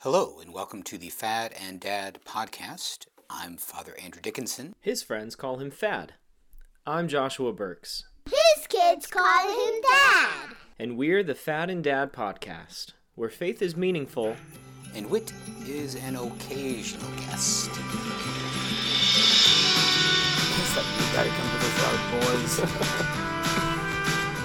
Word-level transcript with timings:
Hello, 0.00 0.38
and 0.40 0.52
welcome 0.54 0.82
to 0.84 0.96
the 0.98 1.10
Fad 1.10 1.52
and 1.60 1.78
Dad 1.80 2.20
podcast. 2.24 3.06
I'm 3.28 3.56
Father 3.56 3.94
Andrew 4.02 4.22
Dickinson. 4.22 4.74
His 4.80 5.02
friends 5.02 5.36
call 5.36 5.58
him 5.58 5.70
Fad. 5.70 6.14
I'm 6.86 7.06
Joshua 7.08 7.52
Burks, 7.52 8.04
His 8.26 8.66
kids 8.66 9.06
call 9.06 9.48
him 9.48 9.80
Dad. 9.82 10.56
and 10.78 10.96
we're 10.96 11.22
the 11.22 11.34
Fad 11.34 11.68
and 11.70 11.84
Dad 11.84 12.12
podcast, 12.12 12.92
where 13.14 13.28
faith 13.28 13.60
is 13.62 13.76
meaningful. 13.76 14.36
And 14.94 15.08
Wit 15.10 15.32
is 15.66 15.94
an 15.96 16.16
occasional 16.16 17.10
guest. 17.18 17.70
you 17.76 17.76
gotta 21.12 21.30
come 21.30 21.50
to 21.50 21.58
this 21.58 21.84
out, 21.84 22.00
boys. 22.22 22.60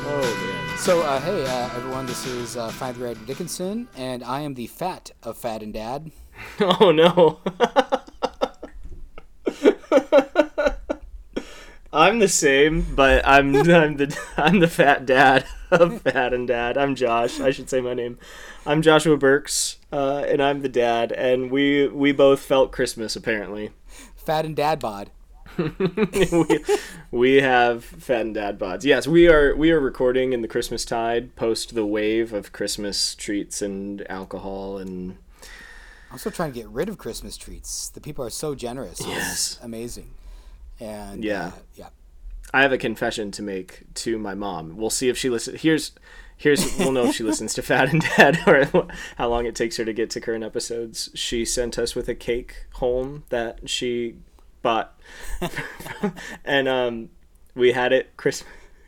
Oh 0.07 0.21
man. 0.21 0.54
So, 0.77 1.01
uh, 1.01 1.19
hey, 1.21 1.43
uh, 1.45 1.69
everyone, 1.75 2.05
this 2.05 2.25
is 2.25 2.57
uh, 2.57 2.69
Father 2.69 3.07
Andrew 3.07 3.25
Dickinson, 3.25 3.87
and 3.95 4.23
I 4.23 4.41
am 4.41 4.53
the 4.53 4.67
fat 4.67 5.11
of 5.23 5.37
Fat 5.37 5.63
and 5.63 5.73
Dad. 5.73 6.11
Oh 6.59 6.91
no. 6.91 7.39
I'm 11.93 12.19
the 12.19 12.27
same, 12.27 12.85
but 12.93 13.25
I'm 13.25 13.55
I'm 13.55 13.95
the 13.95 14.19
I'm 14.35 14.59
the 14.59 14.67
fat 14.67 15.05
dad 15.05 15.45
of 15.71 16.01
Fat 16.01 16.33
and 16.33 16.45
Dad. 16.45 16.77
I'm 16.77 16.93
Josh. 16.93 17.39
I 17.39 17.51
should 17.51 17.69
say 17.69 17.79
my 17.79 17.93
name. 17.93 18.19
I'm 18.65 18.81
Joshua 18.81 19.15
Burks, 19.15 19.77
uh, 19.93 20.25
and 20.27 20.43
I'm 20.43 20.61
the 20.61 20.67
dad. 20.67 21.13
And 21.13 21.49
we 21.51 21.87
we 21.87 22.11
both 22.11 22.41
felt 22.41 22.73
Christmas 22.73 23.15
apparently. 23.15 23.71
Fat 24.17 24.43
and 24.43 24.57
Dad 24.57 24.79
bod. 24.79 25.09
we, 26.31 26.65
we 27.11 27.35
have 27.41 27.83
fat 27.85 28.21
and 28.21 28.33
dad 28.35 28.59
bods. 28.59 28.83
Yes, 28.83 29.07
we 29.07 29.27
are 29.27 29.55
we 29.55 29.71
are 29.71 29.79
recording 29.79 30.33
in 30.33 30.41
the 30.41 30.47
Christmas 30.47 30.85
tide, 30.85 31.35
post 31.35 31.75
the 31.75 31.85
wave 31.85 32.33
of 32.33 32.51
Christmas 32.51 33.15
treats 33.15 33.61
and 33.61 34.09
alcohol 34.09 34.77
and 34.77 35.17
I'm 36.11 36.17
still 36.17 36.31
trying 36.31 36.53
to 36.53 36.59
get 36.59 36.69
rid 36.69 36.87
of 36.87 36.97
Christmas 36.97 37.35
treats. 37.35 37.89
The 37.89 37.99
people 37.99 38.23
are 38.25 38.29
so 38.29 38.55
generous. 38.55 38.99
It's 38.99 39.09
Yes. 39.09 39.59
amazing. 39.61 40.11
And 40.79 41.23
Yeah. 41.23 41.47
uh, 41.47 41.51
yeah. 41.75 41.89
I 42.53 42.61
have 42.61 42.71
a 42.71 42.77
confession 42.77 43.31
to 43.31 43.41
make 43.41 43.83
to 43.95 44.17
my 44.17 44.33
mom. 44.33 44.77
We'll 44.77 44.89
see 44.89 45.09
if 45.09 45.17
she 45.17 45.29
listens. 45.29 45.61
Here's 45.61 45.91
here's 46.37 46.77
we'll 46.77 46.91
know 46.91 47.05
if 47.07 47.15
she 47.15 47.23
listens 47.23 47.53
to 47.55 47.61
Fad 47.61 47.89
and 47.89 48.01
Dad 48.17 48.39
or 48.47 48.87
how 49.17 49.29
long 49.29 49.45
it 49.45 49.55
takes 49.55 49.77
her 49.77 49.85
to 49.85 49.93
get 49.93 50.09
to 50.11 50.21
current 50.21 50.43
episodes. 50.43 51.09
She 51.15 51.43
sent 51.43 51.77
us 51.79 51.95
with 51.95 52.07
a 52.07 52.15
cake 52.15 52.65
home 52.73 53.23
that 53.29 53.69
she 53.69 54.15
bought, 54.65 54.99
and 56.43 56.67
um, 56.67 57.09
we 57.53 57.71
had 57.71 57.93
it 57.93 58.17
Chris, 58.17 58.43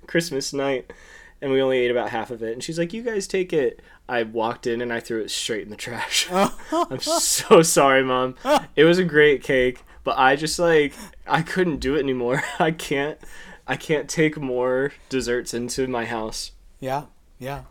Christmas 0.07 0.51
night, 0.51 0.91
and 1.39 1.51
we 1.51 1.61
only 1.61 1.77
ate 1.77 1.91
about 1.91 2.09
half 2.09 2.31
of 2.31 2.41
it. 2.41 2.53
And 2.53 2.63
she's 2.63 2.79
like, 2.79 2.93
"You 2.93 3.03
guys 3.03 3.27
take 3.27 3.53
it." 3.53 3.81
I 4.09 4.23
walked 4.23 4.65
in 4.65 4.81
and 4.81 4.91
I 4.91 4.99
threw 4.99 5.21
it 5.21 5.29
straight 5.29 5.63
in 5.63 5.69
the 5.69 5.75
trash. 5.75 6.27
I'm 6.31 6.99
so 6.99 7.61
sorry, 7.61 8.03
mom. 8.03 8.35
It 8.75 8.85
was 8.85 8.97
a 8.97 9.03
great 9.03 9.43
cake, 9.43 9.83
but 10.03 10.17
I 10.17 10.35
just 10.35 10.57
like 10.57 10.93
I 11.27 11.43
couldn't 11.43 11.77
do 11.77 11.95
it 11.95 11.99
anymore. 11.99 12.41
I 12.59 12.71
can't 12.71 13.19
I 13.67 13.75
can't 13.75 14.09
take 14.09 14.37
more 14.39 14.93
desserts 15.09 15.53
into 15.53 15.87
my 15.87 16.05
house. 16.05 16.53
Yeah. 16.79 17.03
Yeah. 17.37 17.63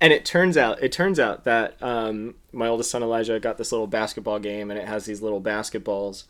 and 0.00 0.12
it 0.12 0.24
turns 0.24 0.56
out 0.56 0.82
it 0.82 0.90
turns 0.90 1.20
out 1.20 1.44
that 1.44 1.80
um, 1.80 2.34
my 2.52 2.66
oldest 2.66 2.90
son 2.90 3.04
Elijah 3.04 3.38
got 3.38 3.56
this 3.56 3.70
little 3.70 3.86
basketball 3.86 4.40
game 4.40 4.68
and 4.70 4.80
it 4.80 4.88
has 4.88 5.04
these 5.04 5.22
little 5.22 5.40
basketballs 5.40 6.24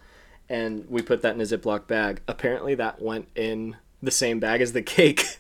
and 0.49 0.89
we 0.89 1.03
put 1.03 1.23
that 1.23 1.35
in 1.35 1.41
a 1.41 1.45
Ziploc 1.45 1.87
bag. 1.87 2.21
Apparently 2.29 2.75
that 2.75 3.01
went 3.01 3.29
in 3.35 3.77
the 4.03 4.11
same 4.11 4.41
bag 4.41 4.61
as 4.61 4.73
the 4.73 4.83
cake. 4.83 5.39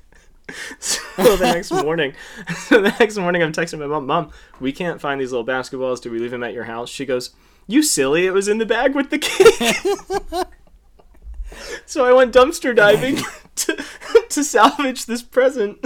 so 0.78 1.36
the 1.36 1.44
next 1.52 1.70
morning 1.70 2.12
so 2.56 2.80
the 2.83 2.94
next 3.00 3.16
morning 3.16 3.42
I'm 3.42 3.52
texting 3.52 3.78
my 3.78 3.86
mom, 3.86 4.06
Mom, 4.06 4.30
we 4.60 4.72
can't 4.72 5.00
find 5.00 5.20
these 5.20 5.32
little 5.32 5.47
basketballs. 5.47 6.00
Do 6.00 6.10
we 6.10 6.19
leave 6.19 6.30
them 6.30 6.44
at 6.44 6.52
your 6.52 6.64
house? 6.64 6.88
She 6.88 7.06
goes, 7.06 7.30
You 7.66 7.82
silly, 7.82 8.27
it 8.27 8.32
was 8.32 8.48
in 8.48 8.58
the 8.58 8.66
bag 8.66 8.94
with 8.94 9.10
the 9.10 9.19
cake. 9.19 10.47
so 11.86 12.05
I 12.05 12.12
went 12.12 12.34
dumpster 12.34 12.75
diving 12.75 13.19
to, 13.56 13.84
to 14.28 14.44
salvage 14.44 15.06
this 15.06 15.22
present. 15.22 15.84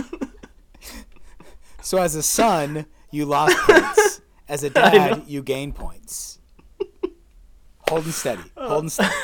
So, 1.89 1.97
as 1.97 2.15
a 2.15 2.23
son, 2.23 2.85
you 3.11 3.25
lost 3.25 3.57
points. 3.61 4.21
As 4.47 4.63
a 4.63 4.69
dad, 4.69 5.25
you 5.27 5.43
gain 5.43 5.73
points. 5.73 6.38
Holding 7.89 8.13
steady. 8.13 8.43
Holding 8.57 8.91
steady. 8.91 9.15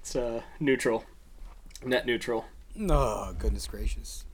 It's 0.00 0.16
uh, 0.16 0.42
neutral, 0.60 1.04
net 1.84 2.06
neutral. 2.06 2.46
Oh, 2.88 3.34
goodness 3.38 3.66
gracious. 3.66 4.24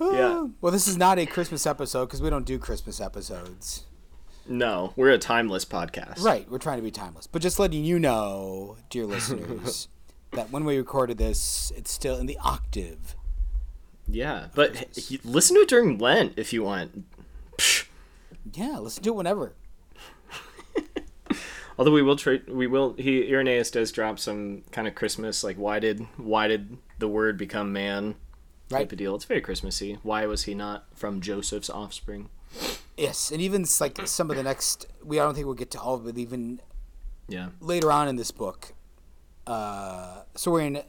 Yeah. 0.00 0.48
Well, 0.60 0.72
this 0.72 0.86
is 0.86 0.96
not 0.96 1.18
a 1.18 1.24
Christmas 1.26 1.66
episode 1.66 2.06
because 2.06 2.20
we 2.20 2.28
don't 2.28 2.44
do 2.44 2.58
Christmas 2.58 3.00
episodes. 3.00 3.84
No, 4.46 4.92
we're 4.96 5.10
a 5.10 5.18
timeless 5.18 5.64
podcast. 5.64 6.22
Right, 6.22 6.50
we're 6.50 6.58
trying 6.58 6.76
to 6.78 6.82
be 6.82 6.90
timeless. 6.90 7.26
But 7.26 7.40
just 7.40 7.58
letting 7.58 7.84
you 7.84 7.98
know, 7.98 8.76
dear 8.90 9.06
listeners, 9.06 9.88
that 10.32 10.50
when 10.50 10.64
we 10.64 10.76
recorded 10.76 11.16
this, 11.16 11.72
it's 11.76 11.90
still 11.90 12.16
in 12.18 12.26
the 12.26 12.36
octave. 12.44 13.16
Yeah, 14.06 14.48
but 14.54 14.76
h- 14.96 15.20
listen 15.24 15.56
to 15.56 15.62
it 15.62 15.68
during 15.68 15.96
Lent 15.96 16.34
if 16.36 16.52
you 16.52 16.62
want. 16.64 17.04
Psh. 17.56 17.86
Yeah, 18.52 18.78
listen 18.78 19.02
to 19.04 19.10
it 19.10 19.16
whenever. 19.16 19.54
Although 21.78 21.90
we 21.92 22.02
will 22.02 22.16
try, 22.16 22.40
we 22.48 22.66
will. 22.66 22.94
He 22.98 23.28
Irenaeus 23.28 23.70
does 23.70 23.90
drop 23.92 24.18
some 24.18 24.62
kind 24.70 24.86
of 24.86 24.94
Christmas 24.94 25.42
like 25.42 25.56
why 25.56 25.78
did 25.80 26.00
why 26.16 26.46
did 26.48 26.78
the 26.98 27.08
word 27.08 27.36
become 27.36 27.72
man 27.72 28.14
type 28.68 28.78
Right. 28.78 28.92
of 28.92 28.98
deal. 28.98 29.14
It's 29.16 29.24
very 29.24 29.40
Christmassy. 29.40 29.98
Why 30.02 30.26
was 30.26 30.44
he 30.44 30.54
not 30.54 30.86
from 30.94 31.20
Joseph's 31.20 31.68
offspring? 31.68 32.30
Yes, 32.96 33.32
and 33.32 33.40
even 33.40 33.66
like 33.80 34.06
some 34.06 34.30
of 34.30 34.36
the 34.36 34.42
next, 34.44 34.86
we 35.02 35.18
I 35.18 35.24
don't 35.24 35.34
think 35.34 35.46
we'll 35.46 35.54
get 35.56 35.72
to 35.72 35.80
all 35.80 35.94
of 35.96 36.06
it. 36.06 36.16
Even 36.16 36.60
Yeah. 37.28 37.48
later 37.60 37.90
on 37.90 38.06
in 38.08 38.16
this 38.16 38.30
book, 38.30 38.72
uh, 39.46 40.22
so 40.36 40.52
we're 40.52 40.60
in, 40.60 40.82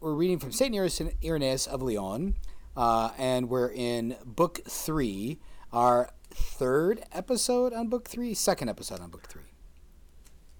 we're 0.00 0.14
reading 0.14 0.38
from 0.38 0.52
Saint 0.52 0.74
Irenaeus- 0.74 1.02
Irenaeus 1.22 1.66
of 1.66 1.82
Lyon, 1.82 2.36
uh, 2.76 3.10
and 3.18 3.50
we're 3.50 3.70
in 3.70 4.16
book 4.24 4.60
three, 4.66 5.38
our 5.72 6.10
third 6.30 7.04
episode 7.12 7.72
on 7.74 7.88
book 7.88 8.08
three, 8.08 8.32
second 8.34 8.68
episode 8.70 9.00
on 9.00 9.10
book 9.10 9.28
three. 9.28 9.42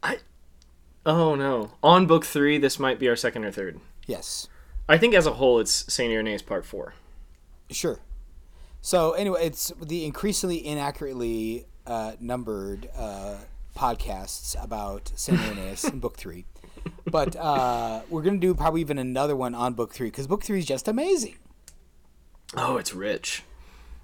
I. 0.04 0.19
Oh 1.06 1.34
no! 1.34 1.72
On 1.82 2.06
book 2.06 2.25
three, 2.25 2.56
this 2.59 2.78
might 2.78 2.98
be 2.98 3.09
our 3.09 3.16
second 3.16 3.44
or 3.44 3.50
third. 3.50 3.81
Yes. 4.06 4.47
I 4.88 4.98
think 4.98 5.15
as 5.15 5.26
a 5.26 5.32
whole, 5.32 5.59
it's 5.60 5.91
Saint 5.92 6.12
Irenaeus 6.12 6.42
part 6.42 6.65
four. 6.66 6.94
Sure. 7.70 8.00
So 8.82 9.12
anyway, 9.12 9.47
it's 9.47 9.72
the 9.82 10.04
increasingly 10.04 10.65
inaccurately 10.65 11.66
uh, 11.87 12.12
numbered 12.20 12.91
uh, 12.97 13.37
podcasts 13.76 14.62
about 14.62 15.10
Saint 15.16 15.41
Irenaeus 15.47 15.84
in 15.84 16.00
book 16.00 16.16
three, 16.19 16.44
but 17.10 17.34
uh, 17.36 18.03
we're 18.10 18.22
gonna 18.22 18.36
do 18.38 18.54
probably 18.54 18.82
even 18.82 18.98
another 18.98 19.34
one 19.34 19.54
on 19.54 19.72
book 19.72 19.92
three 19.94 20.09
because 20.09 20.26
book 20.26 20.44
three 20.44 20.59
is 20.59 20.66
just 20.66 20.86
amazing. 20.86 21.36
Oh, 22.56 22.76
it's 22.76 22.94
rich. 22.94 23.42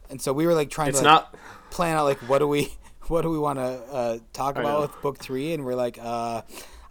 And 0.08 0.20
so 0.20 0.32
we 0.32 0.46
were 0.46 0.54
like 0.54 0.70
trying 0.70 0.88
It's 0.88 1.00
to 1.00 1.04
like, 1.04 1.12
not. 1.32 1.36
plan 1.70 1.96
out 1.96 2.04
like 2.04 2.18
what 2.28 2.38
do 2.40 2.48
we 2.48 2.72
what 3.10 3.22
do 3.22 3.30
we 3.30 3.38
want 3.38 3.58
to 3.58 3.62
uh, 3.62 4.18
talk 4.32 4.56
I 4.56 4.60
about 4.60 4.74
know. 4.74 4.80
with 4.82 5.02
book 5.02 5.18
three, 5.18 5.52
and 5.52 5.64
we're 5.64 5.74
like, 5.74 5.98
uh, 6.00 6.42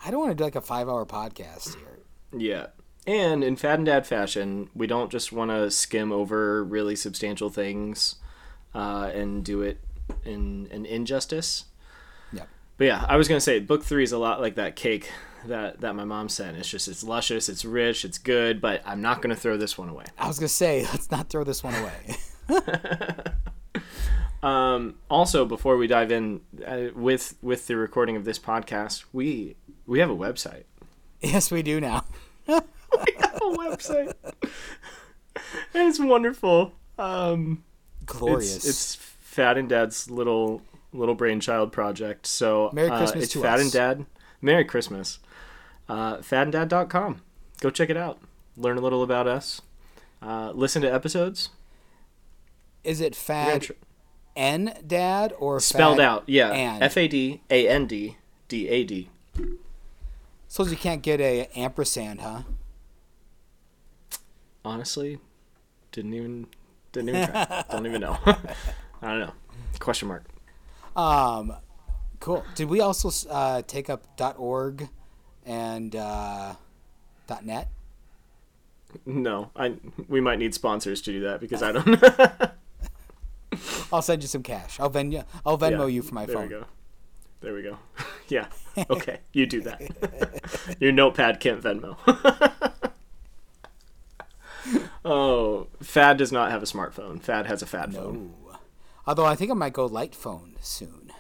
I 0.06 0.12
don't 0.12 0.20
want 0.20 0.32
to 0.32 0.36
do 0.36 0.44
like 0.44 0.56
a 0.56 0.62
five 0.62 0.90
hour 0.90 1.06
podcast 1.06 1.78
here. 1.78 2.00
Yeah. 2.38 2.68
And 3.08 3.44
in 3.44 3.56
Fad 3.56 3.80
and 3.80 3.86
Dad 3.86 4.06
fashion, 4.06 4.70
we 4.76 4.86
don't 4.86 5.10
just 5.10 5.32
want 5.32 5.50
to 5.50 5.72
skim 5.72 6.12
over 6.12 6.64
really 6.64 6.96
substantial 6.96 7.50
things 7.50 8.16
uh, 8.76 9.10
and 9.14 9.44
do 9.44 9.62
it 9.62 9.80
in 10.26 10.68
an 10.72 10.86
injustice. 10.86 11.66
Yeah. 12.34 12.44
But 12.78 12.86
yeah, 12.86 13.06
I 13.08 13.16
was 13.16 13.28
gonna 13.28 13.40
say 13.40 13.60
book 13.60 13.84
three 13.84 14.04
is 14.04 14.12
a 14.12 14.18
lot 14.18 14.42
like 14.42 14.56
that 14.56 14.76
cake 14.76 15.10
that 15.46 15.80
that 15.82 15.96
my 15.96 16.04
mom 16.04 16.30
sent. 16.30 16.58
It's 16.58 16.70
just 16.70 16.88
it's 16.88 17.04
luscious, 17.04 17.50
it's 17.50 17.64
rich, 17.64 18.04
it's 18.04 18.18
good, 18.18 18.62
but 18.62 18.82
I'm 18.86 19.02
not 19.02 19.22
gonna 19.22 19.36
throw 19.36 19.58
this 19.58 19.78
one 19.78 19.90
away. 19.90 20.06
I 20.18 20.28
was 20.28 20.38
gonna 20.38 20.50
say 20.50 20.84
let's 20.92 21.10
not 21.10 21.30
throw 21.30 21.44
this 21.44 21.64
one 21.64 21.76
away. 21.76 22.18
Um, 24.42 24.96
also, 25.10 25.46
before 25.46 25.76
we 25.78 25.88
dive 25.88 26.12
in 26.12 26.42
uh, 26.66 26.88
with 26.96 27.36
with 27.42 27.68
the 27.68 27.76
recording 27.76 28.16
of 28.16 28.26
this 28.26 28.40
podcast, 28.40 29.04
we 29.12 29.56
we 29.86 30.00
have 30.00 30.10
a 30.10 30.16
website. 30.16 30.64
yes, 31.22 31.52
we 31.52 31.62
do 31.62 31.82
now. 31.82 32.06
we 32.48 32.54
have 32.54 33.36
a 33.36 33.56
website, 33.58 34.14
it's 35.74 36.00
wonderful. 36.00 36.74
Um, 36.98 37.64
Glorious. 38.06 38.56
It's, 38.58 38.68
it's 38.68 38.96
Fad 38.96 39.58
and 39.58 39.68
Dad's 39.70 40.10
little 40.10 40.62
little 40.94 41.16
brainchild 41.16 41.72
project. 41.72 42.26
So 42.26 42.70
Merry 42.74 42.90
uh, 42.90 42.98
Christmas 42.98 43.26
it's 43.26 43.34
to 43.34 43.42
Fat 43.42 43.56
us. 43.56 43.62
and 43.62 43.72
Dad. 43.72 44.06
Merry 44.42 44.64
Christmas. 44.66 45.20
Uh, 45.90 46.18
fadanddad.com. 46.18 47.22
Go 47.62 47.70
check 47.70 47.90
it 47.90 47.98
out. 47.98 48.20
Learn 48.56 48.78
a 48.78 48.82
little 48.82 49.04
about 49.04 49.28
us. 49.28 49.62
Uh, 50.22 50.52
listen 50.54 50.82
to 50.82 50.94
episodes. 50.94 51.50
is 52.84 53.02
it 53.02 53.16
fad 53.16 53.64
tr- 53.64 53.74
N 54.36 54.74
dad 54.86 55.34
or 55.38 55.60
spelled 55.60 55.98
fad 55.98 56.06
out. 56.06 56.24
Yeah. 56.28 56.78
F 56.82 56.98
A 56.98 57.08
D 57.08 57.42
A 57.50 57.68
N 57.68 57.88
D 57.88 58.18
D 58.48 58.68
A 58.68 58.84
D. 58.84 59.10
Suppose 60.48 60.72
you 60.72 60.78
can't 60.78 61.02
get 61.02 61.22
a 61.22 61.48
ampersand, 61.56 62.22
huh? 62.22 62.42
Honestly, 64.66 65.20
didn't 65.92 66.14
even 66.14 66.48
didn't 66.92 67.10
even 67.10 67.28
try. 67.30 67.64
Don't 67.72 67.86
even 67.86 68.02
know. 68.02 68.18
I 69.02 69.08
don't 69.08 69.20
know. 69.20 69.34
Question 69.80 70.10
mark. 70.10 70.26
Um, 70.96 71.54
cool. 72.20 72.44
Did 72.56 72.68
we 72.68 72.82
also 72.82 73.10
uh, 73.30 73.62
take 73.62 73.90
up 73.90 74.04
.org 74.38 74.90
and 75.46 75.96
uh, 75.96 76.56
.net? 77.44 77.70
No, 79.06 79.52
I 79.56 79.76
we 80.08 80.20
might 80.20 80.40
need 80.40 80.54
sponsors 80.54 81.02
to 81.04 81.12
do 81.12 81.22
that 81.22 81.40
because 81.40 81.62
I 81.64 81.72
don't. 81.74 82.52
I'll 83.94 84.02
send 84.02 84.22
you 84.22 84.28
some 84.28 84.44
cash. 84.44 84.80
I'll 84.80 84.90
Venmo. 84.90 85.26
I'll 85.46 85.58
Venmo 85.58 85.80
Yeah, 85.80 85.86
you 85.88 86.02
for 86.02 86.14
my 86.14 86.26
there 86.26 86.36
phone. 86.36 86.50
There 86.50 86.60
we 86.60 86.64
go. 86.64 86.68
There 87.42 87.54
we 87.54 87.62
go. 87.62 87.78
yeah. 88.28 88.48
Okay, 88.90 89.20
you 89.34 89.46
do 89.46 89.62
that. 89.62 90.78
Your 90.80 90.94
notepad 90.94 91.42
can't 91.42 91.62
Venmo. 91.62 91.98
oh, 95.04 95.68
Fad 95.82 96.16
does 96.16 96.32
not 96.32 96.50
have 96.52 96.64
a 96.64 96.66
smartphone. 96.66 97.22
Fad 97.22 97.46
has 97.48 97.62
a 97.62 97.66
Fad 97.66 97.94
phone. 97.94 98.34
Although 99.06 99.26
I 99.26 99.36
think 99.36 99.52
I 99.52 99.54
might 99.54 99.74
go 99.74 99.86
light 99.86 100.16
phone 100.16 100.56
soon. 100.62 101.12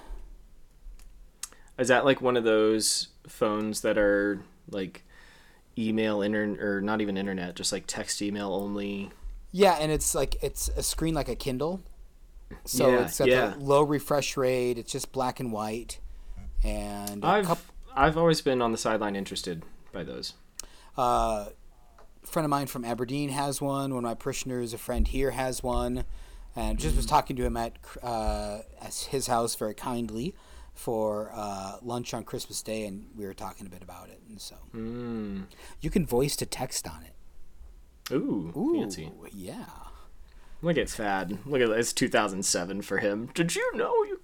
Is 1.77 1.87
that 1.89 2.05
like 2.05 2.21
one 2.21 2.37
of 2.37 2.43
those 2.43 3.07
phones 3.27 3.81
that 3.81 3.97
are 3.97 4.41
like 4.69 5.03
email 5.77 6.21
internet 6.21 6.59
or 6.59 6.81
not 6.81 7.01
even 7.01 7.17
internet, 7.17 7.55
just 7.55 7.71
like 7.71 7.85
text 7.87 8.21
email 8.21 8.53
only? 8.53 9.09
Yeah, 9.51 9.73
and 9.73 9.91
it's 9.91 10.13
like 10.13 10.41
it's 10.43 10.69
a 10.69 10.83
screen 10.83 11.13
like 11.13 11.29
a 11.29 11.35
Kindle. 11.35 11.81
So 12.65 12.89
Yeah, 12.89 13.05
it's 13.05 13.19
got 13.19 13.27
yeah. 13.27 13.47
the 13.49 13.59
low 13.59 13.83
refresh 13.83 14.35
rate. 14.37 14.77
It's 14.77 14.91
just 14.91 15.11
black 15.11 15.39
and 15.39 15.51
white. 15.51 15.99
And 16.63 17.23
a 17.23 17.27
I've 17.27 17.47
coup- 17.47 17.57
I've 17.95 18.17
always 18.17 18.41
been 18.41 18.61
on 18.61 18.71
the 18.71 18.77
sideline 18.77 19.15
interested 19.15 19.63
by 19.91 20.03
those. 20.03 20.33
uh, 20.97 21.49
friend 22.23 22.45
of 22.45 22.49
mine 22.49 22.67
from 22.67 22.83
Aberdeen 22.85 23.29
has 23.29 23.61
one. 23.61 23.93
One 23.93 24.03
of 24.05 24.09
my 24.09 24.13
parishioners, 24.15 24.73
a 24.73 24.77
friend 24.77 25.07
here, 25.07 25.31
has 25.31 25.63
one. 25.63 26.03
And 26.55 26.77
just 26.77 26.89
Mm-hmm. 26.91 26.97
was 26.97 27.05
talking 27.05 27.35
to 27.37 27.45
him 27.45 27.55
at 27.57 27.77
uh, 28.03 28.59
his 29.09 29.27
house 29.27 29.55
very 29.55 29.73
kindly 29.75 30.35
for 30.73 31.31
uh, 31.33 31.77
lunch 31.81 32.13
on 32.13 32.23
Christmas 32.23 32.61
Day, 32.61 32.85
and 32.85 33.07
we 33.15 33.25
were 33.25 33.33
talking 33.33 33.65
a 33.67 33.69
bit 33.69 33.81
about 33.83 34.09
it. 34.09 34.21
And 34.27 34.39
so 34.41 34.55
Mm. 34.75 35.45
you 35.81 35.89
can 35.89 36.05
voice 36.05 36.35
to 36.37 36.45
text 36.45 36.87
on 36.87 37.03
it. 37.03 38.13
Ooh, 38.13 38.51
Ooh, 38.57 38.79
fancy. 38.79 39.11
yeah. 39.31 39.65
Look 40.61 40.77
at 40.77 40.89
Fad. 40.89 41.39
Look 41.45 41.61
at 41.61 41.69
it's 41.69 41.93
2007 41.93 42.81
for 42.81 42.97
him. 42.97 43.29
Did 43.33 43.55
you 43.55 43.75
know 43.75 43.93
you? 44.03 44.19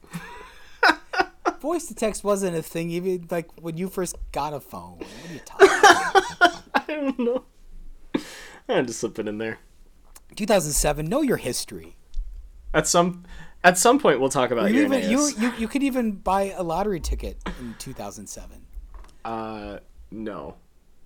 Voice 1.62 1.88
to 1.88 1.96
text 1.96 2.24
wasn't 2.24 2.58
a 2.58 2.62
thing 2.62 2.90
even 2.92 3.28
like 3.32 3.50
when 3.62 3.78
you 3.78 3.88
first 3.88 4.18
got 4.32 4.54
a 4.54 4.60
phone. 4.60 4.98
What 4.98 5.30
are 5.30 5.34
you 5.34 5.40
talking? 5.46 5.68
about? 6.38 6.64
I 6.76 6.84
don't 6.88 7.20
know. 7.20 7.44
I 8.68 8.74
had 8.74 8.88
to 8.88 8.94
slip 8.94 9.18
it 9.20 9.28
in 9.28 9.38
there. 9.38 9.60
2007. 10.36 11.06
Know 11.06 11.22
your 11.22 11.38
history. 11.38 11.96
At 12.74 12.88
some 12.88 13.24
at 13.64 13.78
some 13.78 14.00
point, 14.00 14.20
we'll 14.20 14.30
talk 14.30 14.52
about 14.52 14.70
You 14.72 14.82
your 14.82 14.94
even 14.94 15.10
you, 15.10 15.32
you 15.40 15.54
you 15.58 15.68
could 15.68 15.84
even 15.84 16.12
buy 16.12 16.54
a 16.56 16.62
lottery 16.62 17.00
ticket 17.00 17.38
in 17.60 17.76
2007. 17.80 18.62
Uh, 19.24 19.80
no, 20.12 20.56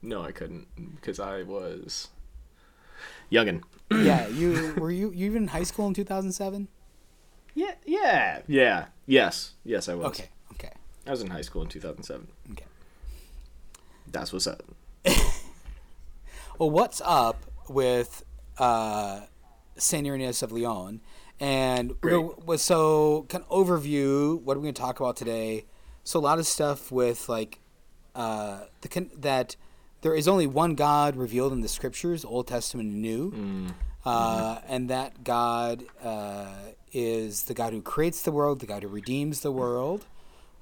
no, 0.02 0.24
I 0.24 0.32
couldn't 0.32 0.68
because 0.96 1.20
I 1.20 1.44
was 1.44 2.10
youngin. 3.32 3.62
yeah, 3.92 4.28
you 4.28 4.74
were 4.78 4.92
you 4.92 5.12
you 5.12 5.26
even 5.28 5.44
in 5.44 5.48
high 5.50 5.64
school 5.64 5.88
in 5.88 5.94
2007? 5.94 6.68
Yeah, 7.56 7.74
yeah, 7.86 8.42
yeah. 8.48 8.86
Yes, 9.06 9.54
yes, 9.64 9.90
I 9.90 9.96
was. 9.96 10.08
Okay, 10.08 10.30
okay, 10.54 10.72
I 11.08 11.12
was 11.12 11.22
in 11.22 11.28
high 11.30 11.42
school 11.42 11.62
in 11.64 11.68
2007. 11.70 12.28
okay. 12.52 12.66
That's 14.12 14.32
what's 14.34 14.48
up. 14.48 14.64
Well, 16.58 16.70
what's 16.72 17.02
up 17.06 17.46
with 17.70 18.24
uh, 18.58 19.22
Saint 19.78 20.06
Irenaeus 20.06 20.42
of 20.44 20.52
Lyon? 20.52 21.00
And 21.40 21.92
we're 21.92 21.96
Great. 22.02 22.12
gonna- 22.36 22.46
was 22.46 22.62
so 22.62 23.26
kind 23.30 23.46
of 23.50 23.66
overview. 23.66 24.42
What 24.42 24.58
are 24.58 24.60
we 24.60 24.64
going 24.66 24.74
to 24.74 24.82
talk 24.82 25.00
about 25.00 25.16
today? 25.16 25.66
So 26.04 26.20
a 26.20 26.22
lot 26.22 26.38
of 26.38 26.46
stuff 26.46 26.92
with 26.92 27.30
like 27.30 27.60
uh, 28.14 28.66
the 28.82 29.08
that 29.20 29.56
there 30.02 30.16
is 30.16 30.28
only 30.28 30.48
one 30.48 30.76
God 30.76 31.16
revealed 31.16 31.54
in 31.54 31.62
the 31.62 31.68
scriptures, 31.68 32.24
Old 32.24 32.48
Testament 32.48 32.92
and 32.92 33.02
New, 33.02 33.74
uh, 34.06 34.60
and 34.68 34.90
that 34.90 35.24
God 35.24 35.84
uh, 36.04 36.48
is 36.94 37.44
the 37.44 37.54
God 37.54 37.74
who 37.74 37.82
creates 37.82 38.22
the 38.22 38.32
world, 38.32 38.60
the 38.60 38.66
God 38.66 38.84
who 38.84 38.90
redeems 38.90 39.42
the 39.42 39.52
world. 39.52 40.06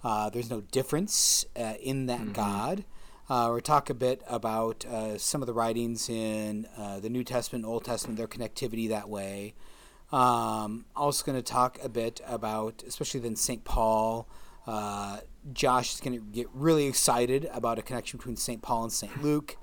Uh, 0.03 0.29
there's 0.29 0.49
no 0.49 0.61
difference 0.61 1.45
uh, 1.55 1.73
in 1.81 2.05
that 2.07 2.33
God. 2.33 2.83
Uh, 3.29 3.49
we'll 3.51 3.59
talk 3.61 3.89
a 3.89 3.93
bit 3.93 4.21
about 4.27 4.85
uh, 4.85 5.17
some 5.17 5.41
of 5.41 5.47
the 5.47 5.53
writings 5.53 6.07
in 6.09 6.65
uh, 6.77 6.99
the 6.99 7.09
New 7.09 7.23
Testament, 7.23 7.65
Old 7.65 7.83
Testament, 7.83 8.17
their 8.17 8.27
connectivity 8.27 8.87
that 8.89 9.09
way. 9.09 9.53
Um, 10.11 10.85
also 10.95 11.25
going 11.25 11.37
to 11.37 11.41
talk 11.43 11.77
a 11.83 11.89
bit 11.89 12.21
about, 12.25 12.83
especially 12.87 13.19
then 13.19 13.35
St. 13.35 13.65
Paul. 13.65 14.27
Josh 15.53 15.95
is 15.95 15.99
going 15.99 16.17
to 16.17 16.25
get 16.25 16.47
really 16.53 16.88
excited 16.88 17.49
about 17.53 17.79
a 17.79 17.81
connection 17.81 18.17
between 18.17 18.35
St. 18.35 18.61
Paul 18.61 18.83
and 18.83 18.91
St. 18.91 19.23
Luke. 19.23 19.57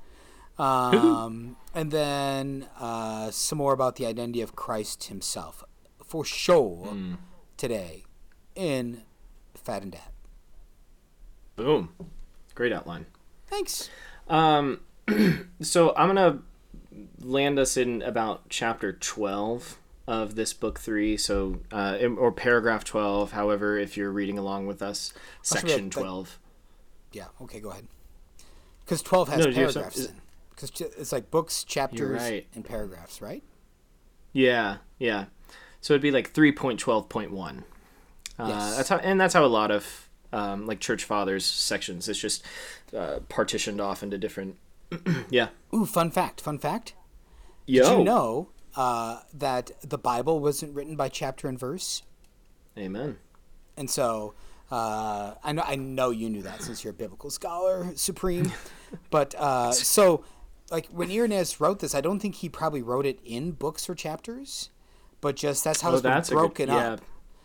Um, 0.58 1.56
and 1.74 1.90
then 1.90 2.68
uh, 2.78 3.30
some 3.30 3.58
more 3.58 3.72
about 3.72 3.96
the 3.96 4.06
identity 4.06 4.40
of 4.40 4.54
Christ 4.54 5.04
himself 5.04 5.64
for 6.04 6.24
sure 6.24 6.96
today 7.56 8.04
in 8.54 9.02
Fad 9.54 9.82
and 9.82 9.92
Dad. 9.92 10.10
Boom. 11.56 11.90
Great 12.54 12.72
outline. 12.72 13.06
Thanks. 13.48 13.90
Um, 14.28 14.80
so 15.60 15.94
I'm 15.96 16.08
gonna 16.08 16.40
land 17.20 17.58
us 17.58 17.76
in 17.76 18.02
about 18.02 18.48
chapter 18.48 18.92
12 18.92 19.78
of 20.06 20.34
this 20.34 20.52
book 20.52 20.78
three. 20.78 21.16
So, 21.16 21.60
uh, 21.72 21.98
or 22.18 22.32
paragraph 22.32 22.84
12. 22.84 23.32
However, 23.32 23.78
if 23.78 23.96
you're 23.96 24.10
reading 24.10 24.38
along 24.38 24.66
with 24.66 24.82
us, 24.82 25.12
section 25.42 25.84
have- 25.84 25.90
12. 25.90 26.38
Yeah, 27.12 27.26
okay, 27.42 27.60
go 27.60 27.70
ahead. 27.70 27.86
Because 28.84 29.02
12 29.02 29.28
has 29.28 29.38
No, 29.38 29.44
do 29.50 29.56
you 29.56 29.62
have 29.62 29.72
some- 29.72 29.82
paragraphs. 29.82 30.12
Because 30.50 30.80
it's 30.98 31.12
like 31.12 31.30
books, 31.30 31.64
chapters, 31.64 32.20
right. 32.22 32.46
and 32.54 32.64
paragraphs, 32.64 33.20
right? 33.20 33.42
Yeah, 34.32 34.78
yeah. 34.98 35.26
So 35.80 35.94
it'd 35.94 36.02
be 36.02 36.10
like 36.10 36.32
3.12.1. 36.32 37.64
Uh, 38.38 38.46
Yes. 38.48 38.76
That's 38.76 38.88
how, 38.88 38.96
and 38.98 39.20
that's 39.20 39.34
how 39.34 39.44
a 39.44 39.46
lot 39.46 39.70
of 39.70 40.08
um, 40.32 40.66
like 40.66 40.80
church 40.80 41.04
fathers 41.04 41.44
sections. 41.44 42.08
It's 42.08 42.18
just 42.18 42.44
uh, 42.96 43.20
partitioned 43.28 43.80
off 43.80 44.02
into 44.02 44.18
different. 44.18 44.56
yeah. 45.30 45.48
Ooh, 45.72 45.86
fun 45.86 46.10
fact, 46.10 46.40
fun 46.40 46.58
fact. 46.58 46.94
Yo. 47.66 47.82
Did 47.88 47.98
you 47.98 48.04
know 48.04 48.48
uh, 48.76 49.20
that 49.34 49.70
the 49.82 49.98
Bible 49.98 50.40
wasn't 50.40 50.74
written 50.74 50.96
by 50.96 51.08
chapter 51.08 51.48
and 51.48 51.58
verse? 51.58 52.02
Amen. 52.78 53.18
And 53.76 53.88
so 53.90 54.34
uh, 54.70 55.34
I 55.42 55.52
know 55.52 55.62
I 55.66 55.76
know 55.76 56.10
you 56.10 56.28
knew 56.30 56.42
that 56.42 56.62
since 56.62 56.82
you're 56.84 56.92
a 56.92 56.94
biblical 56.94 57.30
scholar 57.30 57.92
supreme. 57.96 58.52
but 59.10 59.34
uh, 59.38 59.72
so 59.72 60.24
like 60.70 60.86
when 60.88 61.10
Irenaeus 61.10 61.60
wrote 61.60 61.80
this, 61.80 61.94
I 61.94 62.00
don't 62.00 62.20
think 62.20 62.36
he 62.36 62.48
probably 62.48 62.82
wrote 62.82 63.06
it 63.06 63.18
in 63.24 63.52
books 63.52 63.88
or 63.88 63.94
chapters, 63.94 64.70
but 65.20 65.36
just 65.36 65.62
that's 65.64 65.80
how 65.80 65.90
Oh, 65.90 65.94
it's 65.94 66.02
been 66.02 66.12
that's 66.12 66.28
a 66.30 66.32
good- 66.34 66.38
broken 66.38 66.70
up. 66.70 67.00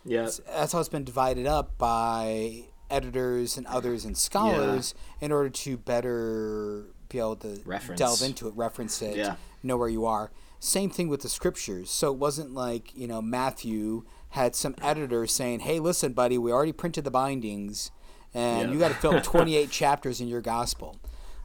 Yeah. 0.05 0.21
Yeah. 0.23 0.29
That's 0.47 0.73
how 0.73 0.79
it's 0.79 0.89
been 0.89 1.03
divided 1.03 1.45
up 1.45 1.77
by 1.77 2.63
editors 2.89 3.57
and 3.57 3.67
others 3.67 4.05
and 4.05 4.17
scholars 4.17 4.95
in 5.21 5.31
order 5.31 5.49
to 5.49 5.77
better 5.77 6.85
be 7.09 7.19
able 7.19 7.35
to 7.35 7.59
Reference. 7.65 7.99
delve 7.99 8.21
into 8.23 8.47
it, 8.47 8.53
reference 8.55 9.01
it, 9.01 9.17
Yeah. 9.17 9.35
know 9.61 9.77
where 9.77 9.89
you 9.89 10.05
are. 10.05 10.31
Same 10.59 10.89
thing 10.89 11.07
with 11.07 11.21
the 11.21 11.29
scriptures. 11.29 11.89
So 11.89 12.11
it 12.11 12.17
wasn't 12.17 12.53
like, 12.53 12.95
you 12.95 13.07
know, 13.07 13.21
Matthew 13.21 14.03
had 14.29 14.55
some 14.55 14.75
editor 14.81 15.25
saying, 15.25 15.61
hey, 15.61 15.79
listen, 15.79 16.13
buddy, 16.13 16.37
we 16.37 16.51
already 16.51 16.73
printed 16.73 17.03
the 17.05 17.11
bindings 17.11 17.91
and 18.33 18.67
Yeah. 18.69 18.73
you 18.73 18.79
got 18.79 18.89
to 18.89 18.93
fill 18.95 19.19
28 19.21 19.71
chapters 19.71 20.19
in 20.21 20.27
your 20.27 20.41
gospel. 20.41 20.97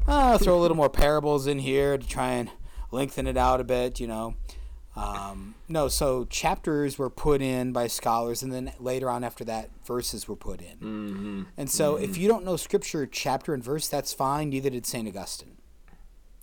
Uh, 0.06 0.37
throw 0.37 0.59
a 0.59 0.61
little 0.61 0.76
more 0.76 0.90
parables 0.90 1.47
in 1.47 1.61
here 1.61 1.97
to 1.97 2.06
try 2.06 2.33
and 2.33 2.50
lengthen 2.90 3.26
it 3.26 3.37
out 3.37 3.61
a 3.61 3.64
bit, 3.64 4.00
you 4.00 4.06
know. 4.06 4.35
Um, 4.97 5.54
no, 5.68 5.88
so 5.88 6.25
chapters 6.26 6.99
were 6.99 7.11
put 7.11 7.40
in 7.42 7.73
by 7.73 7.87
scholars, 7.88 8.42
and 8.44 8.52
then 8.52 8.73
later 8.78 9.09
on 9.11 9.25
after 9.25 9.44
that, 9.47 9.71
verses 9.85 10.28
were 10.28 10.37
put 10.37 10.61
in. 10.61 10.76
Mm-hmm. 10.76 11.42
And 11.56 11.68
so, 11.68 11.97
if 11.97 12.16
you 12.16 12.28
don't 12.28 12.44
know 12.44 12.56
scripture 12.56 13.04
chapter 13.04 13.54
and 13.54 13.64
verse, 13.64 13.88
that's 13.88 14.12
fine. 14.12 14.50
Neither 14.50 14.71
did 14.71 14.87
Saint 14.87 15.09
Augustine. 15.09 15.56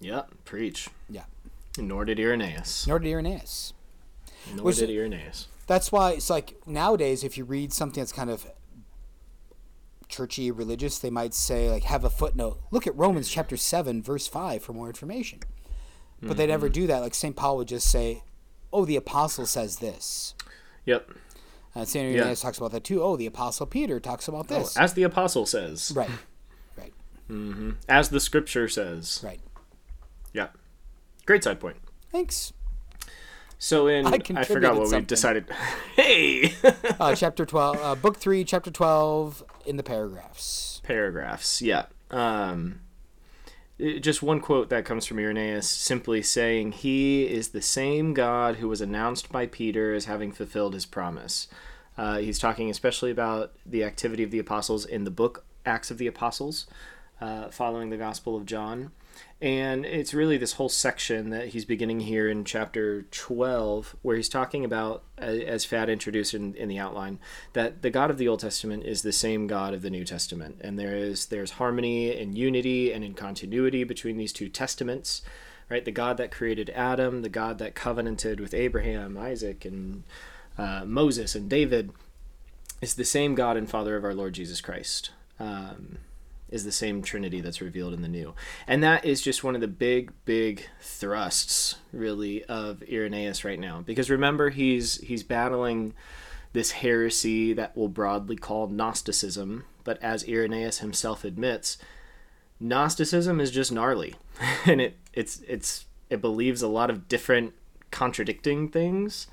Yep. 0.02 0.32
Preach. 0.44 0.90
Yeah, 1.10 1.24
Nor 1.78 2.06
did 2.06 2.20
Irenaeus. 2.20 2.86
nor 2.88 3.00
did 3.00 3.12
Irenaeus. 3.12 3.74
Nor 4.56 4.66
Was 4.66 4.80
did 4.80 4.90
Irenaeus. 4.90 5.48
That's 5.68 5.92
why 5.92 6.12
it's 6.12 6.30
like 6.30 6.56
nowadays, 6.68 7.24
if 7.24 7.38
you 7.38 7.46
read 7.46 7.72
something 7.72 8.02
that's 8.02 8.12
kind 8.12 8.30
of 8.30 8.46
churchy, 10.10 10.52
religious, 10.52 11.00
they 11.00 11.10
might 11.10 11.34
say 11.34 11.70
like 11.70 11.84
have 11.84 12.04
a 12.04 12.10
footnote. 12.10 12.60
Look 12.72 12.86
at 12.88 12.96
Romans 12.98 13.30
chapter 13.30 13.56
seven, 13.58 14.02
verse 14.02 14.28
five 14.28 14.62
for 14.64 14.74
more 14.74 14.88
information. 14.88 15.40
But 16.24 16.38
they 16.38 16.46
never 16.46 16.70
do 16.70 16.86
that. 16.88 17.00
Like 17.00 17.16
Saint 17.16 17.36
Paul 17.36 17.58
would 17.58 17.68
just 17.68 17.90
say, 17.90 18.24
"Oh, 18.72 18.86
the 18.86 18.96
apostle 18.96 19.48
says 19.48 19.78
this." 19.78 20.36
Yep. 20.86 21.10
Uh, 21.76 21.86
Saint 21.86 22.14
Yeah. 22.14 22.20
Irenaeus 22.22 22.42
talks 22.42 22.58
about 22.60 22.72
that 22.74 22.84
too. 22.84 23.02
Oh, 23.02 23.16
the 23.16 23.26
apostle 23.26 23.66
Peter 23.66 24.00
talks 24.00 24.28
about 24.28 24.52
Oh, 24.52 24.60
this. 24.60 24.78
as 24.78 24.94
the 24.94 25.02
apostle 25.04 25.46
says. 25.48 25.92
right, 25.96 26.10
right, 26.78 26.94
As 27.90 28.10
the 28.10 28.20
scripture 28.20 28.68
says. 28.68 29.22
right. 29.24 29.40
Yeah. 30.34 30.50
Great 31.26 31.44
side 31.44 31.60
point. 31.60 31.78
Thanks. 32.12 32.54
So 33.58 33.86
in 33.88 34.08
I 34.08 34.18
I, 34.36 34.44
forgot 34.44 34.76
what 34.76 34.88
something. 34.88 35.02
we 35.02 35.06
decided. 35.06 35.46
hey, 35.96 36.54
uh, 37.00 37.14
chapter 37.14 37.46
12, 37.46 37.78
uh, 37.80 37.94
book 37.96 38.18
3, 38.18 38.44
chapter 38.44 38.72
12, 38.72 39.44
in 39.68 39.78
the 39.78 39.84
paragraphs. 39.84 40.82
paragraphs. 40.84 41.62
Yeah. 41.62 41.86
Um, 42.10 42.82
just 43.80 44.24
one 44.24 44.40
quote 44.40 44.70
that 44.70 44.84
comes 44.84 45.06
from 45.06 45.20
Irenaeus 45.20 45.70
simply 45.70 46.24
saying, 46.24 46.72
He 46.72 47.26
is 47.28 47.50
the 47.50 47.62
same 47.62 48.16
God 48.16 48.56
who 48.56 48.68
was 48.68 48.82
announced 48.82 49.32
by 49.32 49.46
Peter 49.46 49.94
as 49.94 50.06
having 50.06 50.32
fulfilled 50.32 50.74
his 50.74 50.88
promise. 50.88 51.48
Uh, 51.98 52.18
he's 52.18 52.40
talking 52.40 52.70
especially 52.70 53.12
about 53.12 53.54
the 53.64 53.84
activity 53.84 54.24
of 54.24 54.32
the 54.32 54.40
apostles 54.40 54.86
in 54.86 55.04
the 55.04 55.12
book 55.12 55.46
Acts 55.68 55.92
of 55.92 56.00
the 56.00 56.08
Apostles, 56.08 56.66
uh, 57.20 57.50
following 57.50 57.92
the 57.92 57.98
Gospel 57.98 58.36
of 58.36 58.48
John. 58.48 58.92
And 59.42 59.88
it's 59.88 60.14
really 60.14 60.38
this 60.38 60.54
whole 60.54 60.70
section 60.70 61.32
that 61.32 61.48
he's 61.48 61.66
beginning 61.66 62.02
here 62.02 62.30
in 62.30 62.46
chapter 62.46 63.02
12, 63.10 63.96
where 64.04 64.16
he's 64.16 64.30
talking 64.30 64.64
about, 64.64 65.04
as 65.18 65.66
Fad 65.66 65.90
introduced 65.90 66.36
in, 66.36 66.54
in 66.54 66.70
the 66.70 66.78
outline, 66.78 67.18
that 67.54 67.82
the 67.82 67.90
God 67.90 68.12
of 68.12 68.20
the 68.20 68.28
Old 68.28 68.42
Testament 68.42 68.86
is 68.86 69.02
the 69.02 69.12
same 69.12 69.48
God 69.48 69.74
of 69.74 69.82
the 69.82 69.90
New 69.90 70.06
Testament. 70.06 70.58
And 70.62 70.78
there 70.78 70.96
is 70.96 71.26
there's 71.26 71.52
harmony 71.52 72.16
and 72.16 72.38
unity 72.38 72.94
and 72.94 73.04
in 73.04 73.16
continuity 73.16 73.84
between 73.84 74.18
these 74.18 74.32
two 74.32 74.48
testaments. 74.48 75.24
Right? 75.70 75.86
The 75.86 75.92
God 75.92 76.18
that 76.18 76.32
created 76.32 76.70
Adam, 76.72 77.22
the 77.22 77.30
God 77.30 77.58
that 77.60 77.76
covenanted 77.76 78.42
with 78.42 78.54
Abraham, 78.54 79.18
Isaac, 79.18 79.66
and 79.66 80.04
uh, 80.58 80.84
Moses 80.86 81.34
and 81.34 81.50
David 81.50 81.92
is 82.82 82.96
the 82.96 83.06
same 83.06 83.36
God 83.36 83.58
and 83.58 83.70
Father 83.70 83.96
of 83.96 84.04
our 84.04 84.14
Lord 84.14 84.34
Jesus 84.34 84.60
Christ. 84.60 85.12
Um, 85.40 86.00
is 86.52 86.66
the 86.66 86.72
same 86.72 87.02
Trinity 87.02 87.42
that's 87.42 87.62
revealed 87.62 87.94
in 87.94 88.02
the 88.02 88.08
New. 88.08 88.36
And 88.68 88.84
that 88.84 89.06
is 89.06 89.22
just 89.22 89.44
one 89.44 89.56
of 89.56 89.62
the 89.62 89.68
big, 89.68 90.12
big 90.26 90.68
thrusts, 90.82 91.78
really, 91.92 92.44
of 92.44 92.84
Irenaeus 92.92 93.44
right 93.44 93.60
now. 93.60 93.82
Because 93.82 94.10
remember, 94.10 94.50
he's 94.50 94.98
he's 94.98 95.24
battling 95.24 95.94
this 96.54 96.72
heresy 96.72 97.54
that 97.54 97.76
we'll 97.76 97.88
broadly 97.88 98.36
call 98.36 98.68
Gnosticism, 98.68 99.64
but 99.84 100.02
as 100.04 100.28
Irenaeus 100.28 100.80
himself 100.80 101.24
admits, 101.24 101.78
Gnosticism 102.60 103.40
is 103.40 103.50
just 103.50 103.72
gnarly, 103.72 104.16
and 104.66 104.82
it 104.82 104.98
it's 105.14 105.42
it's 105.48 105.86
it 106.10 106.22
believes 106.22 106.62
a 106.62 106.68
lot 106.68 106.90
of 106.90 107.08
different 107.08 107.54
contradicting 107.90 108.70
things. 108.70 109.28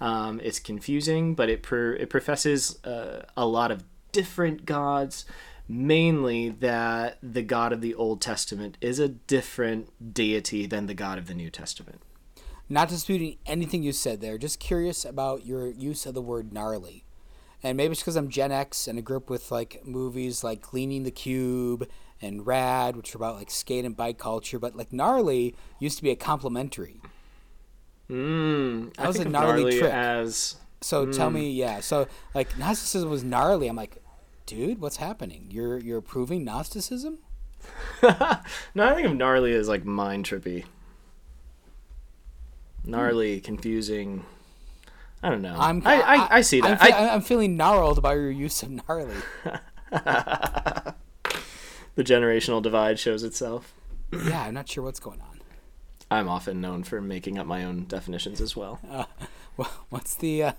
Um, 0.00 0.40
it's 0.42 0.58
confusing, 0.58 1.34
but 1.34 1.48
it 1.48 1.62
per, 1.62 1.92
it 1.94 2.10
professes 2.10 2.82
uh, 2.84 3.26
a 3.36 3.46
lot 3.46 3.70
of 3.70 3.84
different 4.12 4.66
gods. 4.66 5.24
Mainly 5.66 6.50
that 6.50 7.18
the 7.22 7.42
God 7.42 7.72
of 7.72 7.80
the 7.80 7.94
Old 7.94 8.20
Testament 8.20 8.76
is 8.80 8.98
a 8.98 9.08
different 9.08 10.14
deity 10.14 10.66
than 10.66 10.86
the 10.86 10.94
God 10.94 11.16
of 11.18 11.26
the 11.26 11.34
New 11.34 11.50
Testament. 11.50 12.02
Not 12.68 12.88
disputing 12.88 13.38
anything 13.46 13.82
you 13.82 13.92
said 13.92 14.20
there, 14.20 14.36
just 14.38 14.60
curious 14.60 15.04
about 15.04 15.46
your 15.46 15.68
use 15.68 16.06
of 16.06 16.14
the 16.14 16.22
word 16.22 16.52
gnarly. 16.52 17.04
And 17.62 17.78
maybe 17.78 17.92
it's 17.92 18.02
because 18.02 18.16
I'm 18.16 18.28
Gen 18.28 18.52
X 18.52 18.86
and 18.86 18.98
a 18.98 19.02
grew 19.02 19.16
up 19.16 19.30
with 19.30 19.50
like 19.50 19.86
movies 19.86 20.44
like 20.44 20.60
Gleaming 20.60 21.04
the 21.04 21.10
Cube 21.10 21.88
and 22.20 22.46
Rad, 22.46 22.94
which 22.94 23.14
are 23.14 23.18
about 23.18 23.36
like 23.36 23.50
skate 23.50 23.86
and 23.86 23.96
bike 23.96 24.18
culture, 24.18 24.58
but 24.58 24.76
like 24.76 24.92
gnarly 24.92 25.54
used 25.78 25.96
to 25.96 26.02
be 26.02 26.10
a 26.10 26.16
complimentary. 26.16 27.00
Mm, 28.10 28.94
That 28.96 29.06
was 29.06 29.16
think 29.16 29.26
a 29.26 29.28
of 29.28 29.32
gnarly 29.32 29.78
trick. 29.78 29.92
as 29.92 30.56
So 30.82 31.10
tell 31.10 31.30
me, 31.30 31.50
yeah. 31.52 31.80
So 31.80 32.06
like 32.34 32.58
Gnosticism 32.58 33.08
was 33.08 33.24
gnarly. 33.24 33.66
I'm 33.68 33.76
like, 33.76 34.02
dude, 34.46 34.80
what's 34.80 34.96
happening? 34.96 35.46
You're 35.50 35.78
you're 35.78 35.98
approving 35.98 36.44
Gnosticism? 36.44 37.18
no, 38.02 38.84
I 38.84 38.94
think 38.94 39.06
of 39.08 39.16
gnarly 39.16 39.52
as 39.54 39.68
like 39.68 39.84
mind 39.84 40.26
trippy, 40.26 40.64
gnarly, 42.84 43.40
confusing. 43.40 44.24
I 45.22 45.30
don't 45.30 45.40
know. 45.40 45.56
I'm 45.58 45.82
I, 45.86 46.00
I, 46.02 46.36
I 46.36 46.40
see 46.42 46.58
I'm, 46.58 46.70
that. 46.72 46.82
fe- 46.82 46.92
I, 46.92 47.14
I'm 47.14 47.22
feeling 47.22 47.56
gnarled 47.56 48.02
by 48.02 48.12
your 48.14 48.30
use 48.30 48.62
of 48.62 48.70
gnarly. 48.70 49.14
the 49.90 50.94
generational 51.98 52.60
divide 52.60 52.98
shows 52.98 53.22
itself. 53.22 53.72
yeah, 54.12 54.42
I'm 54.42 54.52
not 54.54 54.68
sure 54.68 54.84
what's 54.84 55.00
going 55.00 55.22
on. 55.22 55.40
I'm 56.10 56.28
often 56.28 56.60
known 56.60 56.84
for 56.84 57.00
making 57.00 57.38
up 57.38 57.46
my 57.46 57.64
own 57.64 57.86
definitions 57.86 58.40
as 58.42 58.54
well. 58.54 58.78
Wha- 59.56 59.68
What's 59.88 60.14
the 60.14 60.42
uh, 60.42 60.52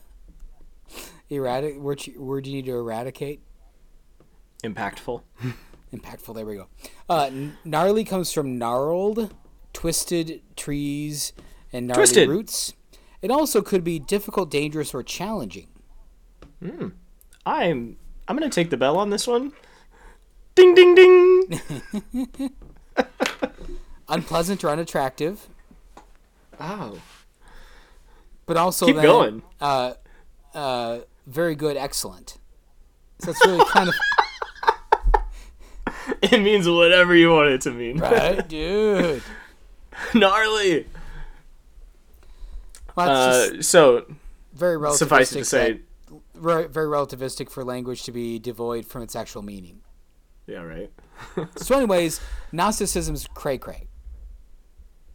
erratic 1.29 1.77
word? 1.77 2.07
You, 2.07 2.19
word 2.19 2.47
you 2.47 2.53
need 2.53 2.65
to 2.65 2.75
eradicate? 2.75 3.41
Impactful. 4.63 5.21
Impactful. 5.93 6.35
There 6.35 6.45
we 6.45 6.55
go. 6.55 6.67
Uh, 7.09 7.29
gnarly 7.63 8.03
comes 8.03 8.31
from 8.31 8.57
gnarled, 8.57 9.33
twisted 9.73 10.41
trees 10.55 11.33
and 11.71 11.87
gnarly 11.87 11.99
Twisted. 11.99 12.29
roots. 12.29 12.73
It 13.21 13.31
also 13.31 13.61
could 13.61 13.83
be 13.83 13.99
difficult, 13.99 14.49
dangerous, 14.51 14.93
or 14.93 15.03
challenging. 15.03 15.67
Hmm. 16.61 16.89
I'm 17.45 17.97
I'm 18.27 18.35
gonna 18.37 18.49
take 18.49 18.69
the 18.69 18.77
bell 18.77 18.97
on 18.97 19.09
this 19.09 19.27
one. 19.27 19.51
Ding 20.55 20.73
ding 20.73 20.95
ding. 20.95 21.61
Unpleasant 24.07 24.63
or 24.63 24.69
unattractive, 24.69 25.47
oh, 26.59 26.99
but 28.45 28.55
also 28.55 28.85
keep 28.85 28.97
then, 28.97 29.03
going. 29.03 29.41
Uh, 29.59 29.93
uh, 30.53 30.99
very 31.25 31.55
good, 31.55 31.75
excellent. 31.75 32.37
So 33.19 33.31
it's 33.31 33.45
really 33.45 33.65
kind 33.65 33.89
of 33.89 33.95
It 36.21 36.41
means 36.41 36.67
whatever 36.67 37.15
you 37.15 37.31
want 37.31 37.49
it 37.49 37.61
to 37.61 37.71
mean. 37.71 37.97
right, 37.99 38.47
dude. 38.47 39.21
Gnarly. 40.13 40.87
Well, 42.95 43.09
Uh, 43.09 43.61
so 43.61 44.05
very 44.53 44.77
relativistic. 44.77 44.97
suffice 44.97 45.31
it 45.33 45.39
to 45.39 45.45
say, 45.45 45.79
very, 46.33 46.67
very 46.67 46.87
relativistic 46.87 47.49
for 47.49 47.63
language 47.63 48.03
to 48.03 48.11
be 48.11 48.39
devoid 48.39 48.85
from 48.85 49.01
its 49.01 49.15
actual 49.15 49.41
meaning. 49.41 49.81
yeah, 50.47 50.59
right. 50.61 50.91
So, 51.57 51.75
anyways, 51.77 52.19
Gnosticism's 52.51 53.27
cray 53.33 53.57
cray. 53.57 53.87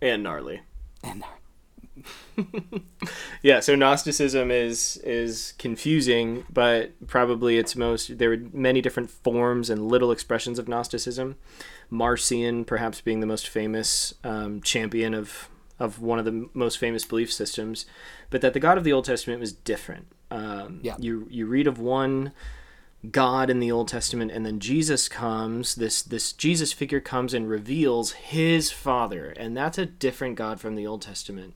And 0.02 0.23
gnarly. 0.23 0.61
And 1.04 1.23
Yeah, 3.42 3.61
so 3.61 3.75
Gnosticism 3.75 4.50
is 4.50 4.99
is 4.99 5.54
confusing, 5.59 6.45
but 6.52 6.92
probably 7.07 7.57
its 7.57 7.75
most 7.75 8.19
there 8.19 8.28
were 8.30 8.42
many 8.52 8.80
different 8.83 9.11
forms 9.11 9.71
and 9.71 9.88
little 9.88 10.12
expressions 10.12 10.59
of 10.59 10.69
Gnosticism. 10.69 11.37
Marcion, 11.88 12.64
perhaps 12.64 13.00
being 13.00 13.21
the 13.21 13.26
most 13.26 13.49
famous 13.49 14.14
um, 14.25 14.61
champion 14.61 15.14
of 15.14 15.49
of 15.78 16.00
one 16.00 16.19
of 16.19 16.26
the 16.26 16.49
most 16.52 16.78
famous 16.78 17.04
belief 17.04 17.33
systems, 17.33 17.87
but 18.28 18.42
that 18.42 18.52
the 18.52 18.61
God 18.61 18.76
of 18.76 18.85
the 18.85 18.92
Old 18.92 19.07
Testament 19.07 19.40
was 19.40 19.52
different. 19.52 20.07
Um, 20.30 20.80
Yeah. 20.83 20.97
You 20.99 21.26
you 21.30 21.47
read 21.47 21.66
of 21.66 21.78
one 21.78 22.33
God 23.11 23.49
in 23.49 23.61
the 23.61 23.73
Old 23.73 23.88
Testament, 23.88 24.30
and 24.30 24.45
then 24.45 24.61
Jesus 24.61 25.09
comes. 25.09 25.75
This 25.75 26.02
this 26.02 26.35
Jesus 26.35 26.75
figure 26.75 27.00
comes 27.00 27.33
and 27.33 27.49
reveals 27.49 28.12
His 28.12 28.71
Father, 28.71 29.30
and 29.38 29.57
that's 29.57 29.78
a 29.78 29.87
different 29.87 30.37
God 30.37 30.61
from 30.61 30.75
the 30.75 30.87
Old 30.87 31.00
Testament. 31.00 31.54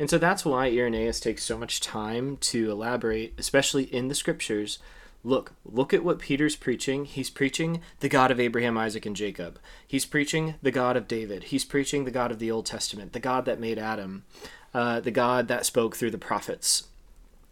And 0.00 0.08
so 0.08 0.16
that's 0.16 0.46
why 0.46 0.66
Irenaeus 0.68 1.20
takes 1.20 1.44
so 1.44 1.58
much 1.58 1.82
time 1.82 2.38
to 2.38 2.70
elaborate, 2.70 3.34
especially 3.36 3.84
in 3.84 4.08
the 4.08 4.14
scriptures. 4.14 4.78
Look, 5.22 5.52
look 5.62 5.92
at 5.92 6.02
what 6.02 6.18
Peter's 6.18 6.56
preaching. 6.56 7.04
He's 7.04 7.28
preaching 7.28 7.82
the 8.00 8.08
God 8.08 8.30
of 8.30 8.40
Abraham, 8.40 8.78
Isaac, 8.78 9.04
and 9.04 9.14
Jacob. 9.14 9.58
He's 9.86 10.06
preaching 10.06 10.54
the 10.62 10.70
God 10.70 10.96
of 10.96 11.06
David. 11.06 11.44
He's 11.44 11.66
preaching 11.66 12.06
the 12.06 12.10
God 12.10 12.32
of 12.32 12.38
the 12.38 12.50
Old 12.50 12.64
Testament, 12.64 13.12
the 13.12 13.20
God 13.20 13.44
that 13.44 13.60
made 13.60 13.78
Adam, 13.78 14.24
uh, 14.72 15.00
the 15.00 15.10
God 15.10 15.48
that 15.48 15.66
spoke 15.66 15.96
through 15.96 16.12
the 16.12 16.16
prophets. 16.16 16.84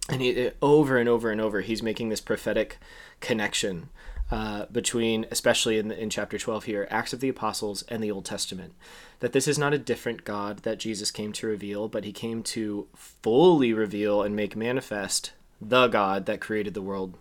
And 0.08 0.22
he, 0.22 0.50
over 0.62 0.96
and 0.96 1.06
over 1.06 1.30
and 1.30 1.42
over, 1.42 1.60
he's 1.60 1.82
making 1.82 2.08
this 2.08 2.22
prophetic 2.22 2.78
connection 3.20 3.90
uh, 4.30 4.66
between, 4.66 5.26
especially 5.30 5.78
in, 5.78 5.90
in 5.90 6.10
chapter 6.10 6.38
12 6.38 6.64
here, 6.64 6.86
Acts 6.90 7.12
of 7.12 7.20
the 7.20 7.28
Apostles 7.28 7.82
and 7.88 8.02
the 8.02 8.10
Old 8.10 8.24
Testament. 8.24 8.74
That 9.20 9.32
this 9.32 9.48
is 9.48 9.58
not 9.58 9.74
a 9.74 9.78
different 9.78 10.24
God 10.24 10.58
that 10.58 10.78
Jesus 10.78 11.10
came 11.10 11.32
to 11.34 11.46
reveal, 11.46 11.88
but 11.88 12.04
he 12.04 12.12
came 12.12 12.42
to 12.44 12.86
fully 12.94 13.72
reveal 13.72 14.22
and 14.22 14.36
make 14.36 14.54
manifest 14.54 15.32
the 15.60 15.88
God 15.88 16.26
that 16.26 16.40
created 16.40 16.74
the 16.74 16.82
world 16.82 17.14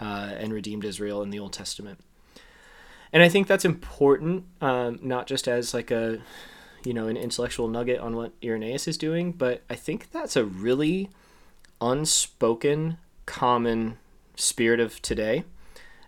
uh, 0.00 0.34
and 0.36 0.52
redeemed 0.52 0.84
Israel 0.84 1.22
in 1.22 1.30
the 1.30 1.38
Old 1.38 1.52
Testament. 1.52 1.98
And 3.12 3.22
I 3.22 3.28
think 3.28 3.46
that's 3.46 3.64
important, 3.64 4.44
um, 4.60 4.98
not 5.00 5.26
just 5.26 5.48
as 5.48 5.72
like 5.72 5.90
a, 5.90 6.20
you 6.84 6.92
know, 6.92 7.06
an 7.06 7.16
intellectual 7.16 7.68
nugget 7.68 8.00
on 8.00 8.16
what 8.16 8.32
Irenaeus 8.42 8.88
is 8.88 8.98
doing, 8.98 9.32
but 9.32 9.62
I 9.70 9.74
think 9.74 10.10
that's 10.10 10.36
a 10.36 10.44
really 10.44 11.10
unspoken, 11.80 12.98
common 13.24 13.98
spirit 14.36 14.80
of 14.80 15.00
today, 15.00 15.44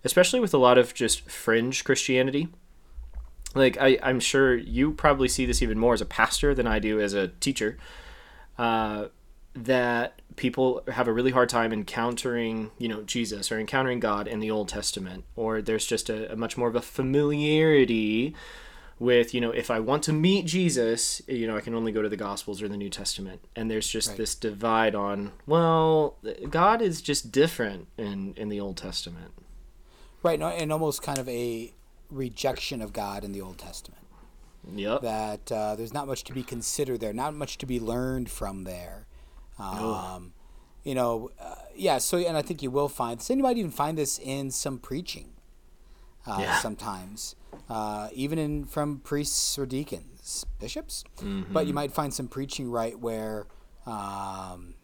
especially 0.07 0.41
with 0.41 0.55
a 0.55 0.59
lot 0.59 0.79
of 0.79 0.95
just 0.95 1.29
fringe 1.31 1.85
Christianity. 1.85 2.49
Like, 3.55 3.77
I, 3.79 3.99
I'm 4.03 4.21
sure 4.21 4.55
you 4.57 4.93
probably 4.93 5.29
see 5.29 5.45
this 5.47 5.61
even 5.63 5.79
more 5.79 5.95
as 5.95 6.01
a 6.01 6.07
pastor 6.07 6.55
than 6.55 6.67
I 6.67 6.79
do 6.79 7.01
as 7.01 7.13
a 7.15 7.29
teacher. 7.29 7.77
Uh, 8.59 9.09
that 9.55 10.21
people 10.37 10.83
have 10.93 11.09
a 11.09 11.13
really 11.13 11.31
hard 11.31 11.49
time 11.49 11.73
encountering, 11.73 12.71
you 12.79 12.89
know, 12.89 13.03
Jesus 13.03 13.51
or 13.51 13.59
encountering 13.59 14.01
God 14.01 14.29
in 14.29 14.41
the 14.41 14.51
Old 14.51 14.69
Testament, 14.69 15.25
or 15.35 15.63
there's 15.63 15.87
just 15.87 16.11
a, 16.11 16.31
a 16.33 16.37
much 16.37 16.57
more 16.59 16.69
of 16.69 16.77
a 16.77 16.83
familiarity 16.83 18.35
with 18.99 19.35
you 19.35 19.43
know 19.43 19.51
if 19.51 19.71
i 19.71 19.79
want 19.79 20.03
to 20.03 20.11
meet 20.11 20.47
jesus 20.47 21.21
you 21.29 21.47
know 21.47 21.55
i 21.55 21.61
can 21.61 21.75
only 21.75 21.93
go 21.93 22.01
to 22.01 22.09
the 22.09 22.17
gospels 22.17 22.63
or 22.63 22.69
the 22.69 22.79
new 22.79 22.89
testament 22.89 23.39
and 23.55 23.71
there's 23.71 23.87
just 23.87 24.09
Right. 24.09 24.17
this 24.17 24.35
divide 24.35 24.95
on 24.95 25.33
well 25.47 26.17
god 26.49 26.81
is 26.81 27.03
just 27.03 27.31
different 27.31 27.89
in 27.99 28.33
in 28.39 28.49
the 28.49 28.59
old 28.59 28.79
testament 28.79 29.33
Right, 30.23 30.38
no, 30.38 30.49
and 30.49 30.73
almost 30.73 31.02
kind 31.02 31.18
of 31.18 31.28
a 31.28 31.73
rejection 32.11 32.82
of 32.82 32.92
God 32.92 33.25
in 33.25 33.32
the 33.32 33.40
Old 33.40 33.58
Testament. 33.58 34.02
yep 34.75 35.02
That 35.02 35.52
uh, 35.52 35.76
there's 35.76 35.94
not 35.94 36.06
much 36.06 36.25
to 36.25 36.32
be 36.32 36.42
considered 36.42 37.00
there, 37.00 37.12
not 37.12 37.35
much 37.35 37.58
to 37.58 37.66
be 37.66 37.78
learned 37.78 38.30
from 38.30 38.64
there. 38.64 39.06
Um, 39.58 40.32
you 40.85 40.94
know, 40.94 41.30
uh, 41.40 41.54
yeah. 41.75 41.99
So, 41.99 42.18
and 42.18 42.37
I 42.37 42.42
think 42.42 42.62
you 42.62 42.70
will 42.70 42.88
find. 42.88 43.20
So 43.23 43.35
you 43.35 43.42
might 43.42 43.56
even 43.56 43.70
find 43.70 43.96
this 43.96 44.18
in 44.18 44.50
some 44.50 44.78
preaching. 44.78 45.30
Uh, 46.26 46.38
Yeah. 46.40 46.58
Sometimes, 46.58 47.37
uh, 47.70 48.08
even 48.12 48.38
in 48.38 48.64
from 48.64 48.99
priests 48.99 49.56
or 49.58 49.64
deacons, 49.66 50.44
bishops. 50.58 51.04
Mm-hmm. 51.18 51.52
But 51.52 51.66
you 51.68 51.73
might 51.73 51.92
find 51.92 52.12
some 52.12 52.26
preaching 52.26 52.68
right 52.70 52.99
where 52.99 53.46
um, 53.87 54.75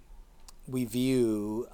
we 0.69 0.85
view. 0.85 1.67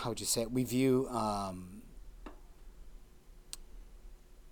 How 0.00 0.08
would 0.10 0.20
you 0.20 0.26
say 0.26 0.42
it? 0.42 0.50
We 0.50 0.64
view 0.64 1.08
um, 1.10 1.82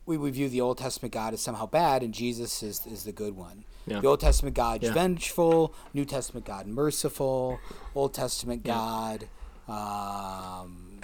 we, 0.07 0.17
we 0.17 0.31
view 0.31 0.49
the 0.49 0.61
Old 0.61 0.79
Testament 0.79 1.13
God 1.13 1.35
as 1.35 1.41
somehow 1.41 1.67
bad, 1.67 2.03
and 2.03 2.13
Jesus 2.15 2.63
is 2.63 2.87
is 2.87 3.05
the 3.05 3.13
good 3.13 3.37
one. 3.37 3.65
Yeah. 3.87 4.01
The 4.01 4.09
Old 4.09 4.21
Testament 4.21 4.55
God 4.57 4.83
Yeah. 4.83 4.93
vengeful, 4.93 5.73
New 5.95 6.05
Testament 6.05 6.45
God 6.47 6.67
merciful, 6.67 7.59
Old 7.95 8.13
Testament 8.15 8.63
God 8.65 9.29
um, 9.69 11.01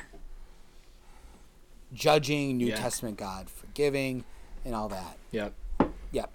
judging, 1.93 2.57
New 2.59 2.67
Yeah. 2.69 2.77
Testament 2.77 3.17
God 3.17 3.49
forgiving, 3.51 4.25
and 4.65 4.75
all 4.75 4.89
that. 4.89 5.17
yep 5.31 5.55
Yep. 6.13 6.31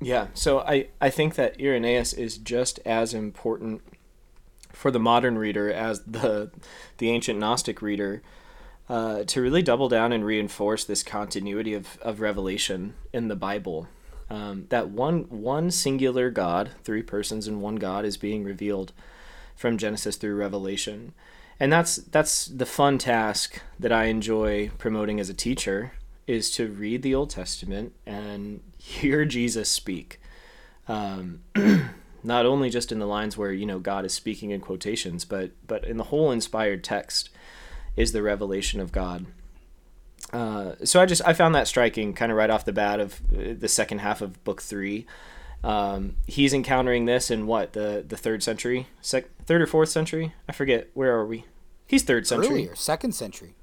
Yeah, 0.00 0.26
so 0.34 0.58
I, 0.60 0.88
I 1.00 1.08
think 1.08 1.36
that 1.36 1.58
Irenaeus 1.58 2.12
is 2.12 2.36
just 2.36 2.78
as 2.84 3.14
important 3.14 3.80
for 4.74 4.90
the 4.90 4.98
modern 4.98 5.38
reader 5.38 5.72
as 5.72 6.02
the 6.02 6.50
the 6.98 7.10
ancient 7.10 7.38
Gnostic 7.38 7.80
reader 7.80 8.22
uh, 8.88 9.24
to 9.24 9.40
really 9.40 9.62
double 9.62 9.88
down 9.88 10.12
and 10.12 10.24
reinforce 10.24 10.84
this 10.84 11.02
continuity 11.02 11.74
of, 11.74 11.98
of 12.02 12.20
revelation 12.20 12.94
in 13.12 13.28
the 13.28 13.36
Bible. 13.36 13.88
Um, 14.28 14.66
that 14.70 14.88
one 14.88 15.22
one 15.30 15.70
singular 15.70 16.30
God, 16.30 16.70
three 16.82 17.02
persons 17.02 17.46
in 17.46 17.60
one 17.60 17.76
God, 17.76 18.04
is 18.04 18.16
being 18.16 18.44
revealed 18.44 18.92
from 19.54 19.78
Genesis 19.78 20.16
through 20.16 20.34
Revelation, 20.36 21.12
and 21.60 21.72
that's 21.72 21.96
that's 21.96 22.46
the 22.46 22.66
fun 22.66 22.98
task 22.98 23.60
that 23.78 23.92
I 23.92 24.04
enjoy 24.06 24.70
promoting 24.78 25.20
as 25.20 25.28
a 25.28 25.34
teacher 25.34 25.92
is 26.26 26.50
to 26.52 26.68
read 26.68 27.02
the 27.02 27.14
Old 27.14 27.30
Testament 27.30 27.92
and 28.06 28.60
hear 28.78 29.24
Jesus 29.26 29.68
speak. 29.68 30.20
Um, 30.88 31.42
not 32.24 32.46
only 32.46 32.70
just 32.70 32.90
in 32.90 32.98
the 32.98 33.06
lines 33.06 33.36
where 33.36 33.52
you 33.52 33.66
know 33.66 33.78
God 33.78 34.04
is 34.04 34.12
speaking 34.12 34.50
in 34.50 34.60
quotations, 34.60 35.24
but 35.24 35.50
but 35.66 35.84
in 35.84 35.98
the 35.98 36.04
whole 36.04 36.32
inspired 36.32 36.82
text 36.82 37.30
is 37.96 38.12
the 38.12 38.22
revelation 38.22 38.80
of 38.80 38.90
God. 38.90 39.26
Uh, 40.32 40.72
so 40.82 41.00
I 41.00 41.06
just 41.06 41.22
I 41.24 41.32
found 41.32 41.54
that 41.54 41.68
striking, 41.68 42.14
kind 42.14 42.32
of 42.32 42.38
right 42.38 42.50
off 42.50 42.64
the 42.64 42.72
bat 42.72 42.98
of 42.98 43.20
uh, 43.32 43.54
the 43.56 43.68
second 43.68 43.98
half 43.98 44.20
of 44.20 44.42
book 44.42 44.62
three. 44.62 45.06
Um, 45.62 46.16
he's 46.26 46.52
encountering 46.52 47.04
this 47.04 47.30
in 47.30 47.46
what 47.46 47.72
the 47.72 48.04
the 48.06 48.16
third 48.16 48.42
century, 48.42 48.88
sec- 49.00 49.30
third 49.46 49.62
or 49.62 49.66
fourth 49.66 49.90
century? 49.90 50.34
I 50.48 50.52
forget. 50.52 50.88
Where 50.94 51.14
are 51.14 51.26
we? 51.26 51.44
He's 51.86 52.02
third 52.02 52.26
century. 52.26 52.48
Earlier, 52.48 52.74
second 52.74 53.12
century. 53.12 53.54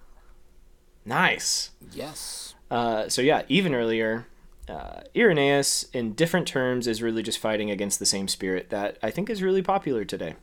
Nice. 1.04 1.72
Yes. 1.92 2.56
Uh, 2.70 3.10
so 3.10 3.22
yeah, 3.22 3.42
even 3.50 3.76
earlier, 3.76 4.28
uh, 4.70 5.02
Irenaeus, 5.16 5.84
in 5.94 6.14
different 6.14 6.48
terms, 6.48 6.88
is 6.88 7.02
really 7.02 7.24
just 7.24 7.40
fighting 7.40 7.72
against 7.72 8.00
the 8.00 8.06
same 8.06 8.28
spirit 8.28 8.70
that 8.70 8.98
I 9.02 9.12
think 9.12 9.30
is 9.30 9.42
really 9.42 9.62
popular 9.62 10.06
today. 10.06 10.36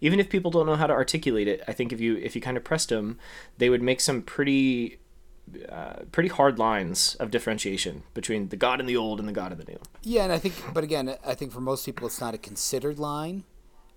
Even 0.00 0.18
if 0.18 0.28
people 0.28 0.50
don't 0.50 0.66
know 0.66 0.76
how 0.76 0.88
to 0.88 0.92
articulate 0.92 1.46
it, 1.46 1.62
I 1.68 1.72
think 1.72 1.92
if 1.92 2.00
you 2.00 2.16
if 2.16 2.34
you 2.34 2.40
kind 2.40 2.56
of 2.56 2.64
pressed 2.64 2.88
them, 2.88 3.18
they 3.58 3.70
would 3.70 3.82
make 3.82 4.00
some 4.00 4.20
pretty 4.22 4.98
uh, 5.68 6.04
pretty 6.10 6.28
hard 6.28 6.58
lines 6.58 7.14
of 7.16 7.30
differentiation 7.30 8.02
between 8.14 8.48
the 8.48 8.56
God 8.56 8.80
in 8.80 8.86
the 8.86 8.96
old 8.96 9.20
and 9.20 9.28
the 9.28 9.32
God 9.32 9.52
in 9.52 9.58
the 9.58 9.64
new. 9.64 9.78
Yeah, 10.02 10.24
and 10.24 10.32
I 10.32 10.38
think, 10.38 10.54
but 10.72 10.82
again, 10.82 11.16
I 11.24 11.34
think 11.34 11.52
for 11.52 11.60
most 11.60 11.84
people, 11.84 12.06
it's 12.06 12.20
not 12.20 12.34
a 12.34 12.38
considered 12.38 12.98
line, 12.98 13.44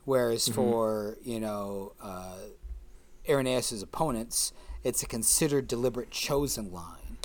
whereas 0.04 0.48
for 0.48 1.18
you 1.24 1.39
know 1.39 1.94
uh, 2.02 2.38
Irenaeus's 3.28 3.82
opponents, 3.82 4.54
it's 4.84 5.02
a 5.02 5.08
considered, 5.08 5.68
deliberate, 5.68 6.12
chosen 6.12 6.72
line, 6.72 7.18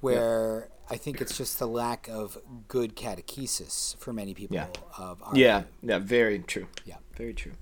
where 0.00 0.68
I 0.90 0.96
think 0.96 1.20
it's 1.20 1.36
just 1.36 1.58
the 1.58 1.68
lack 1.68 2.08
of 2.08 2.38
good 2.68 2.96
catechesis 2.96 3.96
for 3.98 4.12
many 4.12 4.34
people 4.34 4.56
Yeah. 4.56 4.66
of 4.98 5.22
our 5.22 5.36
Yeah, 5.36 5.62
yeah, 5.82 5.98
very 5.98 6.40
true. 6.40 6.66
Yeah. 6.84 6.96
very 7.16 7.32
true. 7.34 7.52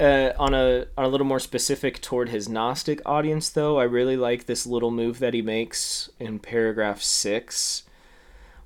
Uh, 0.00 0.32
on 0.38 0.54
a 0.54 0.86
on 0.96 1.04
a 1.04 1.08
little 1.08 1.26
more 1.26 1.40
specific 1.40 2.00
toward 2.00 2.28
his 2.28 2.48
Gnostic 2.48 3.02
audience, 3.04 3.48
though, 3.50 3.78
I 3.80 3.82
really 3.84 4.16
like 4.16 4.46
this 4.46 4.64
little 4.64 4.92
move 4.92 5.18
that 5.18 5.34
he 5.34 5.42
makes 5.42 6.08
in 6.20 6.38
paragraph 6.38 7.02
six, 7.02 7.82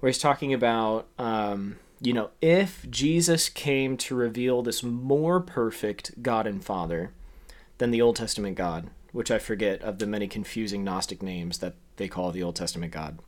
where 0.00 0.08
he's 0.08 0.18
talking 0.18 0.52
about, 0.52 1.08
um, 1.18 1.76
you 2.02 2.12
know, 2.12 2.30
if 2.42 2.84
Jesus 2.90 3.48
came 3.48 3.96
to 3.96 4.14
reveal 4.14 4.60
this 4.60 4.82
more 4.82 5.40
perfect 5.40 6.22
God 6.22 6.46
and 6.46 6.62
Father 6.62 7.12
than 7.78 7.92
the 7.92 8.02
Old 8.02 8.16
Testament 8.16 8.56
God, 8.58 8.90
which 9.12 9.30
I 9.30 9.38
forget 9.38 9.80
of 9.80 9.98
the 10.00 10.06
many 10.06 10.28
confusing 10.28 10.84
Gnostic 10.84 11.22
names 11.22 11.58
that 11.58 11.76
they 11.96 12.09
call 12.09 12.31
the 12.31 12.42
Old 12.42 12.57
Testament 12.57 12.92
God. 12.92 13.18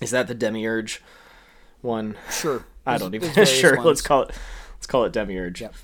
Is 0.00 0.10
that 0.10 0.28
the 0.28 0.34
Demiurge 0.34 1.02
one? 1.80 2.16
Sure, 2.30 2.64
I 2.86 2.98
don't 2.98 3.14
even 3.14 3.32
there's 3.34 3.50
sure. 3.50 3.76
ones. 3.76 3.86
Let's 3.86 4.02
call 4.02 4.22
it 4.22 4.30
let's 4.74 4.86
call 4.86 5.04
it 5.04 5.12
Demiurge. 5.12 5.60
Yep. 5.60 5.74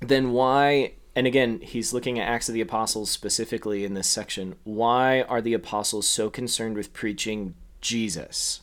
Then 0.00 0.32
why 0.32 0.92
and 1.18 1.26
again, 1.26 1.58
he's 1.62 1.92
looking 1.92 2.20
at 2.20 2.28
Acts 2.28 2.48
of 2.48 2.54
the 2.54 2.60
Apostles 2.60 3.10
specifically 3.10 3.84
in 3.84 3.94
this 3.94 4.06
section. 4.06 4.54
Why 4.62 5.22
are 5.22 5.40
the 5.40 5.52
apostles 5.52 6.06
so 6.06 6.30
concerned 6.30 6.76
with 6.76 6.92
preaching 6.92 7.54
Jesus? 7.80 8.60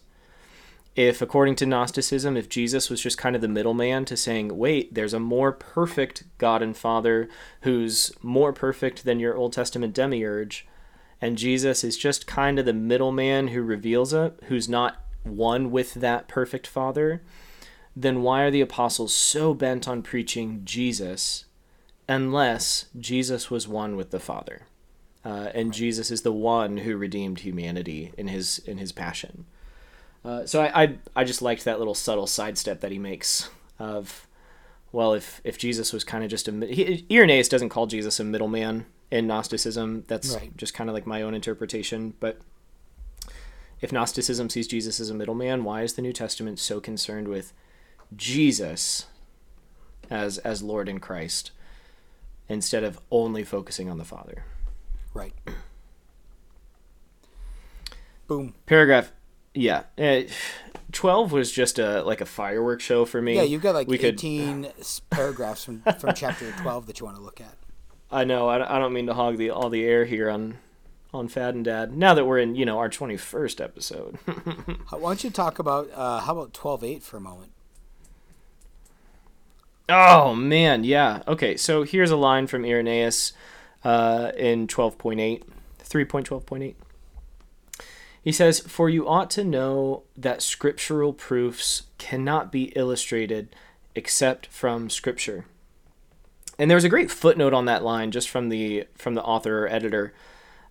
If 0.95 1.21
according 1.21 1.55
to 1.57 1.65
Gnosticism, 1.65 2.37
if 2.37 2.47
Jesus 2.47 2.89
was 2.89 3.01
just 3.01 3.17
kind 3.17 3.35
of 3.35 3.41
the 3.41 3.49
middleman 3.49 4.05
to 4.05 4.15
saying, 4.15 4.57
"Wait, 4.57 4.93
there's 4.93 5.13
a 5.13 5.19
more 5.19 5.51
perfect 5.51 6.23
God 6.37 6.61
and 6.61 6.77
Father 6.77 7.27
who's 7.61 8.13
more 8.21 8.53
perfect 8.53 9.03
than 9.03 9.19
your 9.19 9.35
Old 9.35 9.51
Testament 9.51 9.93
demiurge," 9.93 10.65
and 11.21 11.37
Jesus 11.37 11.83
is 11.83 11.97
just 11.97 12.27
kind 12.27 12.59
of 12.59 12.65
the 12.65 12.73
middleman 12.73 13.49
who 13.49 13.61
reveals 13.61 14.13
it, 14.13 14.39
who's 14.47 14.69
not 14.69 15.01
one 15.23 15.71
with 15.71 15.95
that 15.95 16.27
perfect 16.27 16.67
Father, 16.67 17.21
then 17.95 18.21
why 18.21 18.41
are 18.41 18.51
the 18.51 18.61
apostles 18.61 19.13
so 19.13 19.53
bent 19.53 19.87
on 19.87 20.01
preaching 20.01 20.61
Jesus 20.63 21.45
unless 22.07 22.85
Jesus 22.99 23.49
was 23.49 23.67
one 23.67 23.95
with 23.95 24.11
the 24.11 24.19
Father? 24.19 24.63
Uh, 25.23 25.49
and 25.55 25.73
Jesus 25.73 26.11
is 26.11 26.21
the 26.21 26.31
one 26.31 26.77
who 26.77 26.95
redeemed 26.95 27.39
humanity 27.39 28.13
in 28.17 28.27
his 28.27 28.59
in 28.59 28.77
his 28.77 28.91
passion. 28.91 29.45
Uh, 30.23 30.45
so 30.45 30.61
I, 30.61 30.83
I 30.83 30.97
I 31.15 31.23
just 31.23 31.41
liked 31.41 31.65
that 31.65 31.79
little 31.79 31.95
subtle 31.95 32.27
sidestep 32.27 32.81
that 32.81 32.91
he 32.91 32.99
makes 32.99 33.49
of, 33.79 34.27
well, 34.91 35.13
if 35.13 35.41
if 35.43 35.57
Jesus 35.57 35.91
was 35.91 36.03
kind 36.03 36.23
of 36.23 36.29
just 36.29 36.47
a 36.47 36.51
he, 36.67 37.05
Irenaeus 37.09 37.47
doesn't 37.47 37.69
call 37.69 37.87
Jesus 37.87 38.19
a 38.19 38.23
middleman 38.23 38.85
in 39.11 39.27
Gnosticism. 39.27 40.03
That's 40.07 40.31
Right. 40.35 40.55
just 40.57 40.73
kind 40.73 40.89
of 40.89 40.93
like 40.93 41.05
my 41.05 41.21
own 41.21 41.33
interpretation. 41.33 42.13
But 42.19 42.39
if 43.81 43.91
Gnosticism 43.91 44.49
sees 44.49 44.67
Jesus 44.67 44.99
as 44.99 45.09
a 45.09 45.13
middleman, 45.13 45.63
why 45.63 45.83
is 45.83 45.93
the 45.93 46.01
New 46.01 46.13
Testament 46.13 46.59
so 46.59 46.79
concerned 46.79 47.27
with 47.27 47.53
Jesus 48.15 49.05
as 50.09 50.37
as 50.39 50.61
Lord 50.63 50.87
and 50.89 51.01
Christ 51.01 51.51
instead 52.47 52.83
of 52.83 52.99
only 53.11 53.43
focusing 53.43 53.89
on 53.89 53.97
the 53.97 54.05
Father? 54.05 54.43
Right. 55.13 55.33
Boom. 58.27 58.55
Paragraph, 58.65 59.11
yeah, 59.53 59.83
uh, 59.99 60.21
twelve 60.91 61.31
was 61.31 61.51
just 61.51 61.77
a 61.77 62.01
like 62.03 62.21
a 62.21 62.25
fireworks 62.25 62.83
show 62.83 63.05
for 63.05 63.21
me. 63.21 63.35
Yeah, 63.35 63.43
you've 63.43 63.61
got 63.61 63.75
like 63.75 63.87
we 63.87 63.97
could. 63.97 64.15
18 64.15 64.65
s 64.79 65.01
paragraphs 65.09 65.63
from, 65.63 65.81
from 65.99 66.13
chapter 66.15 66.51
12 66.61 66.87
that 66.87 66.99
you 66.99 67.05
want 67.05 67.17
to 67.17 67.23
look 67.23 67.39
at. 67.39 67.55
I 68.15 68.23
know. 68.23 68.47
I, 68.47 68.77
I 68.77 68.79
don't 68.79 68.93
mean 68.93 69.07
to 69.07 69.13
hog 69.13 69.35
the 69.35 69.49
all 69.49 69.69
the 69.69 69.83
air 69.83 70.05
here 70.05 70.29
on 70.29 70.57
on 71.13 71.27
Fad 71.27 71.53
and 71.53 71.65
Dad. 71.65 71.95
Now 71.97 72.13
that 72.13 72.23
we're 72.23 72.39
in, 72.39 72.55
you 72.55 72.65
know, 72.65 72.77
our 72.79 72.87
twenty 72.87 73.17
first 73.17 73.59
episode. 73.59 74.15
Why 74.89 74.99
don't 74.99 75.23
you 75.23 75.29
talk 75.29 75.59
about, 75.59 75.89
uh, 75.93 76.21
how 76.21 76.31
about 76.37 76.53
12.8 76.53 77.01
for 77.01 77.17
a 77.17 77.21
moment? 77.21 77.51
Oh 79.89 80.33
man, 80.33 80.85
yeah. 80.85 81.23
Okay, 81.27 81.57
so 81.57 81.83
here's 81.83 82.09
a 82.09 82.15
line 82.15 82.47
from 82.47 82.63
Irenaeus 82.63 83.33
uh, 83.83 84.31
in 84.37 84.67
12.8, 84.67 85.43
3.12.8. 85.83 86.75
He 88.23 88.31
says, 88.31 88.61
"For 88.61 88.89
you 88.89 89.07
ought 89.07 89.29
to 89.31 89.43
know 89.43 90.03
that 90.15 90.41
scriptural 90.41 91.11
proofs 91.11 91.83
cannot 91.97 92.49
be 92.49 92.71
illustrated 92.77 93.53
except 93.93 94.47
from 94.47 94.89
Scripture." 94.89 95.45
And 96.57 96.69
there 96.69 96.75
was 96.77 96.83
a 96.85 96.89
great 96.89 97.11
footnote 97.11 97.53
on 97.53 97.65
that 97.65 97.83
line, 97.83 98.11
just 98.11 98.29
from 98.29 98.49
the 98.49 98.87
from 98.95 99.15
the 99.15 99.23
author 99.23 99.65
or 99.65 99.69
editor, 99.69 100.13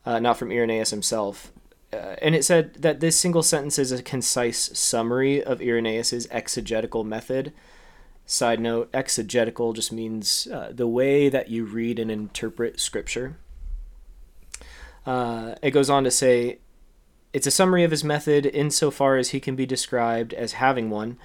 uh, 0.07 0.19
not 0.19 0.39
from 0.39 0.51
Irenaeus 0.51 0.91
himself. 0.91 1.53
uh, 1.95 2.17
and 2.21 2.35
it 2.35 2.45
said 2.45 2.75
that 2.75 3.01
this 3.01 3.19
single 3.19 3.43
sentence 3.43 3.79
is 3.79 3.93
a 3.93 4.03
concise 4.03 4.77
summary 4.79 5.43
of 5.43 5.61
Irenaeus's 5.61 6.27
exegetical 6.31 7.05
method. 7.05 7.53
Side 8.27 8.61
note: 8.61 8.91
exegetical 8.93 9.73
just 9.73 9.93
means 9.93 10.49
uh, 10.53 10.71
the 10.73 10.89
way 10.89 11.29
that 11.29 11.51
you 11.51 11.65
read 11.65 11.99
and 11.99 12.11
interpret 12.11 12.81
scripture. 12.81 13.37
Uh, 15.07 15.55
it 15.63 15.73
goes 15.73 15.91
on 15.91 16.03
to 16.05 16.11
say, 16.11 16.59
it's 17.35 17.47
a 17.47 17.51
summary 17.51 17.85
of 17.85 17.91
his 17.91 18.03
method 18.03 18.47
insofar 18.47 19.19
as 19.19 19.31
he 19.31 19.41
can 19.41 19.55
be 19.55 19.67
described 19.67 20.33
as 20.33 20.53
having 20.53 20.89
one. 20.89 21.19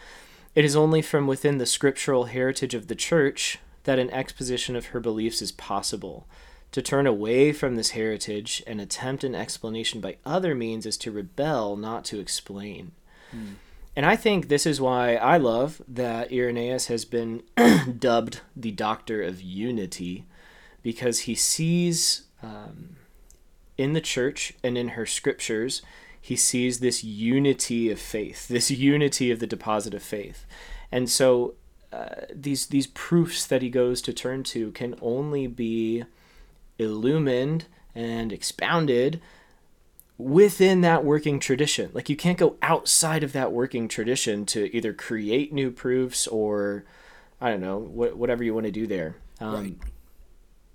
It 0.54 0.66
is 0.66 0.76
only 0.76 1.02
from 1.02 1.28
within 1.28 1.60
the 1.60 1.66
scriptural 1.66 2.26
heritage 2.26 2.74
of 2.74 2.88
the 2.88 2.96
church 2.96 3.60
that 3.90 3.98
an 3.98 4.12
exposition 4.12 4.76
of 4.76 4.86
her 4.88 5.00
beliefs 5.00 5.42
is 5.42 5.52
possible. 5.52 6.28
To 6.74 6.82
turn 6.84 7.08
away 7.08 7.52
from 7.52 7.76
this 7.76 7.90
heritage 7.90 8.62
and 8.68 8.80
attempt 8.80 9.24
an 9.24 9.34
explanation 9.34 10.00
by 10.00 10.18
other 10.24 10.54
means 10.54 10.86
is 10.86 10.96
to 10.98 11.12
rebel, 11.12 11.76
not 11.76 12.06
to 12.06 12.20
explain. 12.20 12.92
Hmm. 13.32 13.54
And 13.96 14.06
I 14.06 14.16
think 14.16 14.48
this 14.48 14.68
is 14.68 14.80
why 14.80 15.16
I 15.16 15.38
love 15.38 15.82
that 15.88 16.32
Irenaeus 16.32 16.86
has 16.86 17.04
been 17.04 17.42
dubbed 17.98 18.42
the 18.56 18.70
Doctor 18.70 19.24
of 19.24 19.42
Unity, 19.42 20.26
because 20.84 21.22
he 21.22 21.34
sees 21.34 22.26
um, 22.44 22.98
in 23.76 23.94
the 23.94 24.02
church 24.02 24.54
and 24.64 24.78
in 24.78 24.90
her 24.90 25.08
scriptures, 25.08 25.82
he 26.22 26.36
sees 26.36 26.80
this 26.80 27.04
unity 27.04 27.90
of 27.90 28.00
faith, 28.00 28.50
this 28.50 28.70
unity 28.70 29.32
of 29.32 29.40
the 29.40 29.48
deposit 29.48 29.96
of 29.96 30.04
faith. 30.04 30.46
And 30.92 31.10
so 31.10 31.56
uh, 31.92 32.26
these 32.34 32.68
these 32.68 32.88
proofs 32.88 33.46
that 33.48 33.62
he 33.62 33.70
goes 33.70 34.02
to 34.04 34.14
turn 34.14 34.44
to 34.44 34.72
can 34.72 34.96
only 35.02 35.48
be 35.48 36.04
illumined 36.78 37.66
and 37.96 38.32
expounded 38.32 39.20
within 40.18 40.82
that 40.82 41.04
working 41.04 41.40
tradition. 41.40 41.90
Like 41.94 42.10
you 42.10 42.16
can't 42.16 42.38
go 42.38 42.58
outside 42.62 43.24
of 43.24 43.32
that 43.34 43.52
working 43.52 43.88
tradition 43.88 44.46
to 44.48 44.76
either 44.76 44.94
create 44.94 45.52
new 45.52 45.72
proofs 45.72 46.28
or 46.28 46.84
I 47.42 47.50
don't 47.50 47.62
know 47.62 47.80
wh- 47.80 48.18
whatever 48.18 48.44
you 48.44 48.54
want 48.54 48.66
to 48.66 48.72
do 48.72 48.86
there. 48.86 49.16
Um, 49.40 49.54
right. 49.56 49.78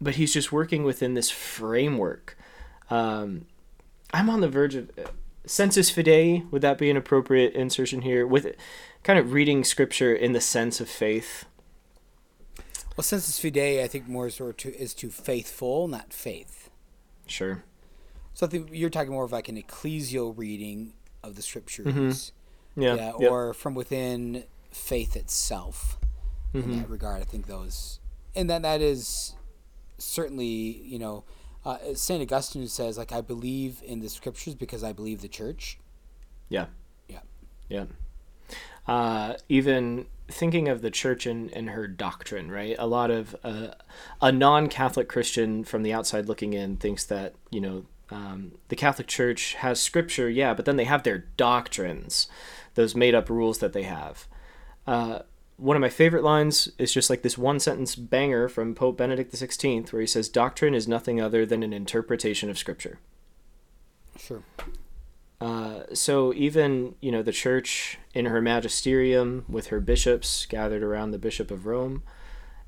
But 0.00 0.14
he's 0.16 0.33
just 0.33 0.50
working 0.50 0.83
within 0.83 1.14
this 1.14 1.31
framework. 1.31 2.37
Um, 2.90 3.46
I'm 4.12 4.31
on 4.31 4.40
the 4.40 4.48
verge 4.48 4.74
of 4.74 4.90
uh, 4.98 5.09
sensus 5.46 5.90
fidei. 5.90 6.50
Would 6.50 6.62
that 6.62 6.79
be 6.79 6.90
an 6.90 6.96
appropriate 6.96 7.55
insertion 7.55 8.03
here? 8.03 8.27
With 8.27 8.57
kind 9.04 9.18
of 9.18 9.32
reading 9.32 9.62
scripture 9.62 10.12
in 10.12 10.32
the 10.32 10.40
sense 10.40 10.80
of 10.80 10.88
faith. 10.88 11.44
Well, 12.96 13.04
sensus 13.04 13.38
fidei, 13.38 13.82
I 13.82 13.86
think 13.86 14.08
more 14.08 14.30
sort 14.30 14.50
of 14.50 14.56
to, 14.58 14.76
is 14.76 14.94
to 14.94 15.10
faithful, 15.10 15.86
not 15.86 16.12
faith. 16.12 16.70
Sure. 17.26 17.64
So 18.32 18.46
I 18.46 18.48
think 18.48 18.70
you're 18.72 18.90
talking 18.90 19.12
more 19.12 19.24
of 19.24 19.32
like 19.32 19.48
an 19.48 19.60
ecclesial 19.60 20.36
reading 20.36 20.94
of 21.22 21.36
the 21.36 21.42
scriptures. 21.42 21.86
Mm-hmm. 21.86 22.82
Yeah. 22.82 22.94
yeah 22.94 23.12
yep. 23.18 23.30
Or 23.30 23.54
from 23.54 23.74
within 23.74 24.44
faith 24.70 25.16
itself. 25.16 25.98
Mm-hmm. 26.54 26.70
In 26.70 26.78
that 26.78 26.88
regard, 26.88 27.20
I 27.20 27.24
think 27.24 27.46
those, 27.46 27.98
and 28.36 28.48
then 28.48 28.62
that 28.62 28.80
is 28.80 29.34
certainly, 29.98 30.46
you 30.46 31.00
know, 31.00 31.24
uh, 31.64 31.78
Saint 31.94 32.22
Augustine 32.22 32.68
says 32.68 32.96
like 32.96 33.10
I 33.10 33.20
believe 33.20 33.82
in 33.84 34.00
the 34.00 34.08
scriptures 34.08 34.54
because 34.54 34.84
I 34.84 34.92
believe 34.92 35.20
the 35.20 35.28
church. 35.28 35.78
Yeah. 36.48 36.66
Yeah. 37.08 37.20
Yeah. 37.68 37.84
Uh, 38.87 39.35
even 39.49 40.07
thinking 40.29 40.68
of 40.68 40.83
the 40.83 40.90
church 40.90 41.27
and, 41.27 41.53
and 41.53 41.70
her 41.70 41.87
doctrine, 41.87 42.51
right? 42.51 42.77
A 42.79 42.87
lot 42.87 43.11
of 43.11 43.37
uh, 43.44 43.68
a 44.20 44.33
non-Catholic 44.33 45.09
Christian 45.09 45.64
from 45.64 45.83
the 45.83 45.92
outside 45.92 46.27
looking 46.27 46.53
in 46.53 46.77
thinks 46.77 47.05
that 47.05 47.35
you 47.51 47.61
know 47.61 47.85
um, 48.11 48.53
the 48.68 48.77
Catholic 48.77 49.07
Church 49.07 49.55
has 49.55 49.81
scripture, 49.81 50.29
yeah, 50.29 50.55
but 50.55 50.64
then 50.64 50.77
they 50.77 50.85
have 50.85 51.03
their 51.03 51.25
doctrines, 51.37 52.29
those 52.75 52.94
made-up 52.94 53.31
rules 53.31 53.59
that 53.59 53.73
they 53.73 53.83
have. 53.85 54.27
Uh, 54.87 55.20
one 55.57 55.77
of 55.77 55.81
my 55.81 55.88
favorite 55.88 56.25
lines 56.25 56.68
is 56.79 56.92
just 56.92 57.09
like 57.09 57.23
this 57.23 57.38
one 57.38 57.61
sentence 57.61 57.94
banger 57.94 58.49
from 58.49 58.75
Pope 58.75 58.99
Benedict 58.99 59.33
XVI, 59.33 59.92
where 59.92 60.01
he 60.01 60.07
says, 60.07 60.29
Doctrine 60.29 60.75
is 60.75 60.88
nothing 60.88 61.20
other 61.20 61.47
than 61.47 61.62
an 61.62 61.73
interpretation 61.73 62.51
of 62.51 62.59
Scripture. 62.59 62.99
Sure. 64.18 64.42
Uh, 65.40 65.83
so 65.92 66.33
even, 66.35 66.94
you 67.01 67.11
know, 67.11 67.23
the 67.23 67.33
church 67.33 67.99
in 68.14 68.27
her 68.27 68.40
magisterium 68.40 69.44
with 69.49 69.66
her 69.66 69.81
bishops 69.81 70.47
gathered 70.47 70.83
around 70.83 71.11
the 71.11 71.18
Bishop 71.18 71.51
of 71.51 71.66
Rome, 71.66 72.03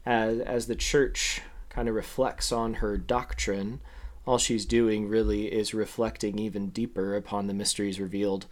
as, 0.05 0.41
as 0.41 0.67
the 0.67 0.77
church 0.77 1.41
kind 1.69 1.89
of 1.89 1.95
reflects 1.95 2.53
on 2.53 2.75
her 2.75 2.97
doctrine, 2.97 3.81
all 4.27 4.39
she's 4.39 4.67
doing 4.67 5.09
really 5.09 5.47
is 5.53 5.73
reflecting 5.73 6.39
even 6.39 6.69
deeper 6.69 7.17
upon 7.17 7.47
the 7.47 7.55
mysteries 7.55 8.01
revealed 8.01 8.47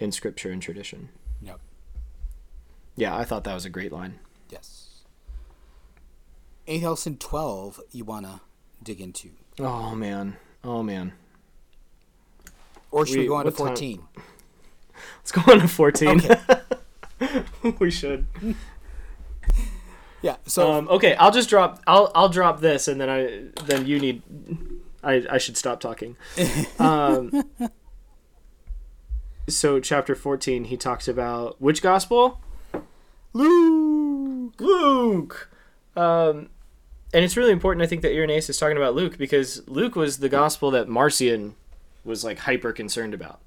in 0.00 0.10
Scripture 0.12 0.50
and 0.50 0.62
tradition. 0.62 1.10
Yep. 1.42 1.60
Yeah, 2.96 3.16
I 3.16 3.24
thought 3.24 3.44
that 3.44 3.54
was 3.54 3.64
a 3.64 3.70
great 3.70 3.92
line. 3.92 4.18
Yes. 4.50 5.02
Anything 6.66 6.86
else 6.86 7.06
in 7.06 7.16
12 7.16 7.80
you 7.92 8.04
want 8.04 8.26
to 8.26 8.40
dig 8.82 9.00
into? 9.00 9.30
Oh, 9.58 9.94
man. 9.94 10.36
Oh, 10.64 10.82
man. 10.82 11.12
Or 12.90 13.06
should 13.06 13.16
we, 13.16 13.22
we 13.22 13.28
go 13.28 13.36
on 13.36 13.44
to 13.44 13.50
14? 13.50 13.98
Time? 13.98 14.08
Let's 15.18 15.32
go 15.32 15.52
on 15.52 15.60
to 15.60 15.68
14. 15.68 16.08
Okay. 16.08 17.42
we 17.78 17.90
should. 17.90 18.26
Yeah. 20.22 20.36
So 20.46 20.72
um, 20.72 20.88
okay, 20.88 21.14
I'll 21.16 21.30
just 21.30 21.48
drop. 21.48 21.80
I'll 21.86 22.10
I'll 22.14 22.28
drop 22.28 22.60
this, 22.60 22.88
and 22.88 23.00
then 23.00 23.08
I 23.08 23.62
then 23.64 23.86
you 23.86 23.98
need. 23.98 24.22
I 25.02 25.24
I 25.30 25.38
should 25.38 25.56
stop 25.56 25.80
talking. 25.80 26.16
Um, 26.78 27.44
so 29.48 29.80
chapter 29.80 30.14
fourteen, 30.14 30.64
he 30.64 30.76
talks 30.76 31.08
about 31.08 31.60
which 31.60 31.82
gospel? 31.82 32.40
Luke. 33.32 34.54
Luke. 34.60 35.50
Um, 35.96 36.50
and 37.12 37.24
it's 37.24 37.36
really 37.36 37.52
important, 37.52 37.82
I 37.82 37.86
think, 37.86 38.02
that 38.02 38.12
Irenaeus 38.12 38.48
is 38.48 38.58
talking 38.58 38.76
about 38.76 38.94
Luke 38.94 39.18
because 39.18 39.66
Luke 39.66 39.96
was 39.96 40.18
the 40.18 40.28
gospel 40.28 40.70
that 40.72 40.88
Marcion 40.88 41.56
was 42.04 42.24
like 42.24 42.40
hyper 42.40 42.72
concerned 42.72 43.14
about. 43.14 43.40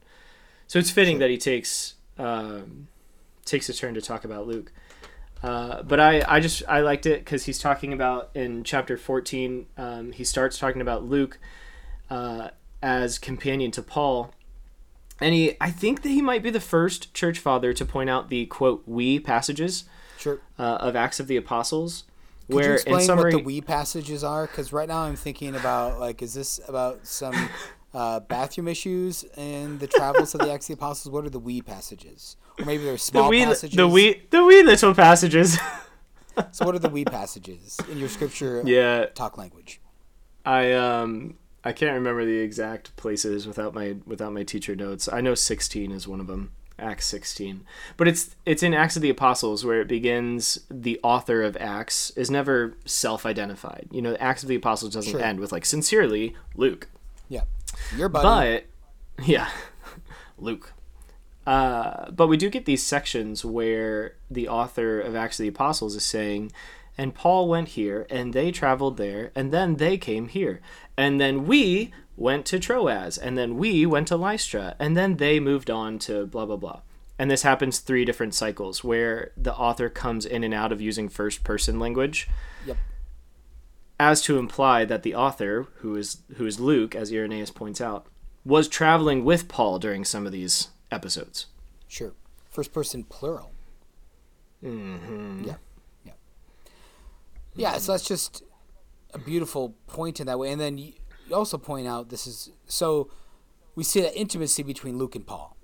So 0.67 0.79
it's 0.79 0.91
fitting 0.91 1.19
that 1.19 1.29
he 1.29 1.37
takes 1.37 1.95
um, 2.17 2.87
takes 3.45 3.69
a 3.69 3.73
turn 3.73 3.93
to 3.93 4.01
talk 4.01 4.23
about 4.23 4.47
Luke. 4.47 4.71
Uh, 5.43 5.81
but 5.83 5.99
I, 5.99 6.23
I 6.27 6.39
just 6.39 6.63
I 6.67 6.81
liked 6.81 7.05
it 7.05 7.19
because 7.25 7.45
he's 7.45 7.57
talking 7.59 7.93
about 7.93 8.29
in 8.35 8.63
chapter 8.63 8.95
14 8.95 9.65
um, 9.75 10.11
he 10.11 10.23
starts 10.23 10.59
talking 10.59 10.81
about 10.81 11.03
Luke 11.03 11.39
uh, 12.11 12.49
as 12.83 13.17
companion 13.17 13.71
to 13.71 13.81
Paul 13.81 14.33
and 15.19 15.33
he 15.33 15.57
I 15.59 15.71
think 15.71 16.03
that 16.03 16.09
he 16.09 16.21
might 16.21 16.43
be 16.43 16.49
the 16.49 16.59
first 16.59 17.13
church 17.15 17.39
father 17.39 17.73
to 17.73 17.85
point 17.85 18.09
out 18.09 18.29
the 18.29 18.45
quote 18.45 18.83
we 18.85 19.19
passages 19.19 19.85
sure. 20.17 20.39
uh, 20.57 20.77
of 20.79 20.95
Acts 20.95 21.19
of 21.19 21.27
the 21.27 21.37
Apostles. 21.37 22.03
Could 22.47 22.55
where 22.55 22.67
you 22.67 22.73
explain 22.73 23.05
summary, 23.05 23.33
what 23.33 23.39
the 23.39 23.45
we 23.45 23.61
passages 23.61 24.23
are? 24.23 24.45
Because 24.45 24.73
right 24.73 24.87
now 24.87 25.03
I'm 25.03 25.15
thinking 25.15 25.55
about 25.55 25.99
like, 25.99 26.21
is 26.21 26.33
this 26.33 26.59
about 26.67 27.05
some 27.07 27.49
uh, 27.93 28.19
bathroom 28.21 28.67
issues 28.67 29.23
in 29.37 29.77
the 29.79 29.87
travels 29.87 30.33
of 30.33 30.41
the 30.41 30.51
Acts 30.53 30.69
of 30.69 30.77
the 30.77 30.83
Apostles? 30.83 31.11
What 31.11 31.25
are 31.25 31.29
the 31.29 31.39
we 31.39 31.61
passages? 31.61 32.37
Or 32.59 32.65
maybe 32.65 32.83
they're 32.83 32.97
small 32.97 33.23
the 33.23 33.29
wee, 33.29 33.45
passages. 33.45 33.75
The 33.75 33.87
we 33.87 34.23
the 34.29 34.43
wee 34.43 34.63
little 34.63 34.93
passages. 34.93 35.57
so 36.51 36.65
what 36.65 36.75
are 36.75 36.79
the 36.79 36.89
we 36.89 37.05
passages 37.05 37.79
in 37.91 37.97
your 37.97 38.09
scripture? 38.09 38.61
Yeah, 38.65 39.05
talk 39.07 39.37
language. 39.37 39.81
I 40.45 40.71
um 40.73 41.35
I 41.63 41.73
can't 41.73 41.93
remember 41.93 42.25
the 42.25 42.39
exact 42.39 42.95
places 42.95 43.47
without 43.47 43.73
my 43.73 43.97
without 44.05 44.33
my 44.33 44.43
teacher 44.43 44.75
notes. 44.75 45.09
I 45.11 45.21
know 45.21 45.35
16 45.35 45.91
is 45.91 46.07
one 46.07 46.19
of 46.19 46.27
them. 46.27 46.51
Acts 46.79 47.05
16. 47.05 47.63
But 47.95 48.07
it's 48.07 48.35
it's 48.45 48.63
in 48.63 48.73
Acts 48.73 48.95
of 48.95 49.03
the 49.03 49.09
Apostles 49.09 49.63
where 49.63 49.81
it 49.81 49.87
begins 49.87 50.59
the 50.69 50.99
author 51.03 51.43
of 51.43 51.55
Acts 51.57 52.09
is 52.11 52.31
never 52.31 52.73
self-identified. 52.85 53.89
You 53.91 54.01
know, 54.01 54.15
Acts 54.15 54.41
of 54.41 54.49
the 54.49 54.55
Apostles 54.55 54.93
doesn't 54.93 55.11
sure. 55.11 55.21
end 55.21 55.39
with 55.39 55.51
like 55.51 55.65
sincerely 55.65 56.35
Luke. 56.55 56.89
Yeah. 57.29 57.43
Your 57.95 58.09
buddy. 58.09 58.63
But 59.17 59.25
yeah. 59.25 59.49
Luke. 60.37 60.73
Uh, 61.45 62.11
but 62.11 62.27
we 62.27 62.37
do 62.37 62.49
get 62.49 62.65
these 62.65 62.83
sections 62.83 63.43
where 63.43 64.15
the 64.29 64.47
author 64.47 64.99
of 64.99 65.15
Acts 65.15 65.39
of 65.39 65.43
the 65.43 65.49
Apostles 65.49 65.95
is 65.95 66.05
saying, 66.05 66.51
and 66.97 67.15
Paul 67.15 67.47
went 67.47 67.69
here, 67.69 68.05
and 68.09 68.33
they 68.33 68.51
traveled 68.51 68.97
there, 68.97 69.31
and 69.33 69.51
then 69.51 69.77
they 69.77 69.97
came 69.97 70.27
here. 70.27 70.61
And 70.97 71.19
then 71.19 71.47
we 71.47 71.91
went 72.15 72.45
to 72.47 72.59
Troas, 72.59 73.17
and 73.17 73.37
then 73.37 73.57
we 73.57 73.85
went 73.85 74.07
to 74.09 74.17
Lystra, 74.17 74.75
and 74.77 74.95
then 74.95 75.17
they 75.17 75.39
moved 75.39 75.69
on 75.71 75.97
to 75.99 76.27
blah, 76.27 76.45
blah, 76.45 76.57
blah. 76.57 76.81
And 77.17 77.29
this 77.29 77.43
happens 77.43 77.79
three 77.79 78.05
different 78.05 78.33
cycles 78.33 78.83
where 78.83 79.31
the 79.37 79.53
author 79.53 79.89
comes 79.89 80.25
in 80.25 80.43
and 80.43 80.53
out 80.53 80.71
of 80.71 80.81
using 80.81 81.07
first 81.07 81.43
person 81.43 81.79
language. 81.79 82.27
Yep. 82.65 82.77
As 84.01 84.23
to 84.23 84.39
imply 84.39 84.83
that 84.85 85.03
the 85.03 85.13
author, 85.13 85.67
who 85.75 85.95
is 85.95 86.23
who 86.37 86.47
is 86.47 86.59
Luke, 86.59 86.95
as 86.95 87.13
Irenaeus 87.13 87.51
points 87.51 87.79
out, 87.79 88.07
was 88.43 88.67
traveling 88.67 89.23
with 89.23 89.47
Paul 89.47 89.77
during 89.77 90.03
some 90.03 90.25
of 90.25 90.31
these 90.31 90.69
episodes. 90.89 91.45
Sure. 91.87 92.13
First 92.49 92.73
person 92.73 93.03
plural. 93.03 93.51
Mm-hmm. 94.63 95.43
Yeah. 95.45 95.55
Yeah. 96.03 96.13
Yeah, 97.53 97.77
so 97.77 97.91
that's 97.91 98.07
just 98.07 98.41
a 99.13 99.19
beautiful 99.19 99.75
point 99.85 100.19
in 100.19 100.25
that 100.25 100.39
way. 100.39 100.51
And 100.51 100.59
then 100.59 100.79
you 100.79 100.93
also 101.31 101.59
point 101.59 101.87
out 101.87 102.09
this 102.09 102.25
is 102.25 102.49
so 102.65 103.11
we 103.75 103.83
see 103.83 104.01
that 104.01 104.17
intimacy 104.19 104.63
between 104.63 104.97
Luke 104.97 105.15
and 105.15 105.27
Paul, 105.27 105.55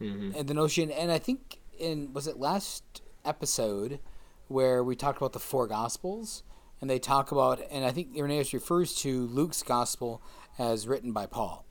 and 0.00 0.48
the 0.48 0.54
notion. 0.54 0.90
And 0.90 1.12
I 1.12 1.20
think 1.20 1.60
in 1.78 2.12
was 2.12 2.26
it 2.26 2.36
last 2.36 3.00
episode 3.24 4.00
where 4.48 4.82
we 4.82 4.96
talked 4.96 5.18
about 5.18 5.34
the 5.34 5.38
four 5.38 5.68
Gospels, 5.68 6.42
and 6.84 6.90
they 6.90 6.98
talk 6.98 7.32
about, 7.32 7.62
and 7.70 7.82
I 7.82 7.92
think 7.92 8.14
Irenaeus 8.14 8.52
refers 8.52 8.94
to 8.96 9.26
Luke's 9.28 9.62
Gospel 9.62 10.20
as 10.58 10.86
written 10.86 11.12
by 11.12 11.24
Paul, 11.24 11.64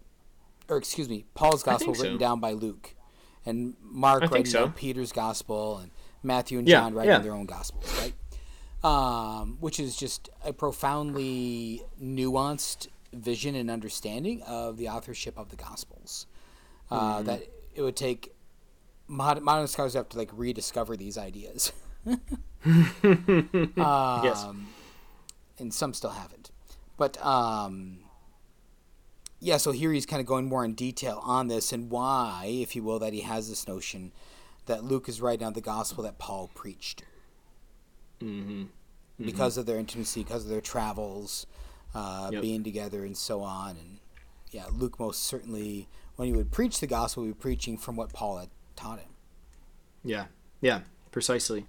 or 0.68 0.78
excuse 0.78 1.08
me, 1.08 1.26
Paul's 1.36 1.62
Gospel 1.62 1.94
so. 1.94 2.02
written 2.02 2.18
down 2.18 2.40
by 2.40 2.54
Luke, 2.54 2.96
and 3.46 3.76
Mark 3.80 4.24
I 4.24 4.26
writing 4.26 4.46
so. 4.48 4.60
down 4.62 4.74
Peter's 4.74 5.12
Gospel, 5.12 5.78
and 5.78 5.92
Matthew 6.24 6.58
and 6.58 6.68
Yeah, 6.68 6.80
John 6.80 6.96
writing 6.96 7.12
yeah. 7.12 7.20
their 7.20 7.34
own 7.36 7.46
Gospels, 7.46 7.86
right? 8.02 8.14
um, 8.84 9.58
which 9.60 9.80
is 9.80 9.96
just 9.96 10.30
a 10.44 10.52
profoundly 10.52 11.84
nuanced 12.02 12.88
vision 13.14 13.54
and 13.54 13.70
understanding 13.70 14.42
of 14.42 14.78
the 14.78 14.90
authorship 14.90 15.38
of 15.38 15.50
the 15.50 15.56
Gospels. 15.58 16.26
Uh, 16.90 17.18
Mm-hmm. 17.18 17.26
That 17.28 17.44
it 17.76 17.84
would 17.84 17.96
take 17.96 18.34
modern, 19.08 19.44
modern 19.44 19.68
scholars 19.68 19.94
have 19.94 20.10
to 20.10 20.18
like 20.18 20.32
rediscover 20.34 20.98
these 20.98 21.20
ideas. 21.20 21.72
um, 22.06 22.18
Yes. 23.78 24.46
And 25.60 25.74
some 25.74 25.94
still 25.94 26.12
haven't. 26.12 26.52
But 26.98 27.24
um, 27.26 28.00
yeah, 29.40 29.58
so 29.58 29.72
here 29.72 29.92
he's 29.92 30.06
kind 30.06 30.20
of 30.20 30.26
going 30.26 30.46
more 30.46 30.64
in 30.64 30.74
detail 30.74 31.20
on 31.24 31.48
this 31.48 31.72
and 31.74 31.90
why, 31.90 32.46
if 32.50 32.76
you 32.76 32.84
will, 32.84 33.00
that 33.00 33.14
he 33.14 33.22
has 33.22 33.50
this 33.50 33.68
notion 33.68 34.12
that 34.66 34.84
Luke 34.84 35.10
is 35.10 35.20
writing 35.22 35.42
down 35.42 35.54
the 35.54 35.62
gospel 35.62 36.04
that 36.04 36.18
Paul 36.18 36.50
preached 36.54 37.04
Mm-hmm. 38.22 38.64
because 39.26 39.58
of 39.58 39.66
their 39.66 39.78
intimacy, 39.78 40.24
because 40.24 40.44
of 40.46 40.50
their 40.50 40.62
travels, 40.62 41.46
uh, 41.94 42.30
Yep. 42.32 42.42
being 42.42 42.64
together, 42.64 43.04
and 43.04 43.18
so 43.18 43.42
on. 43.42 43.72
And 43.72 44.00
yeah, 44.52 44.66
Luke 44.72 44.98
most 45.00 45.24
certainly, 45.24 45.90
when 46.16 46.28
he 46.28 46.34
would 46.34 46.52
preach 46.52 46.80
the 46.80 46.88
gospel, 46.88 47.24
would 47.24 47.38
be 47.38 47.42
preaching 47.42 47.78
from 47.78 47.96
what 47.98 48.14
Paul 48.14 48.38
had 48.38 48.50
taught 48.78 49.00
him. 49.00 49.10
Yeah, 50.06 50.28
yeah, 50.62 50.82
precisely. 51.12 51.68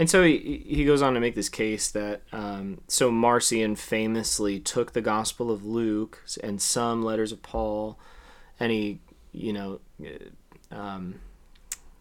And 0.00 0.08
so 0.08 0.24
he, 0.24 0.64
he 0.66 0.86
goes 0.86 1.02
on 1.02 1.12
to 1.12 1.20
make 1.20 1.34
this 1.34 1.50
case 1.50 1.90
that 1.90 2.22
um, 2.32 2.80
so 2.88 3.10
Marcion 3.10 3.76
famously 3.76 4.58
took 4.58 4.94
the 4.94 5.02
Gospel 5.02 5.50
of 5.50 5.62
Luke 5.62 6.24
and 6.42 6.60
some 6.62 7.02
letters 7.02 7.32
of 7.32 7.42
Paul, 7.42 7.98
and 8.58 8.72
he, 8.72 9.00
you 9.30 9.52
know, 9.52 9.80
uh, 10.02 10.74
um, 10.74 11.16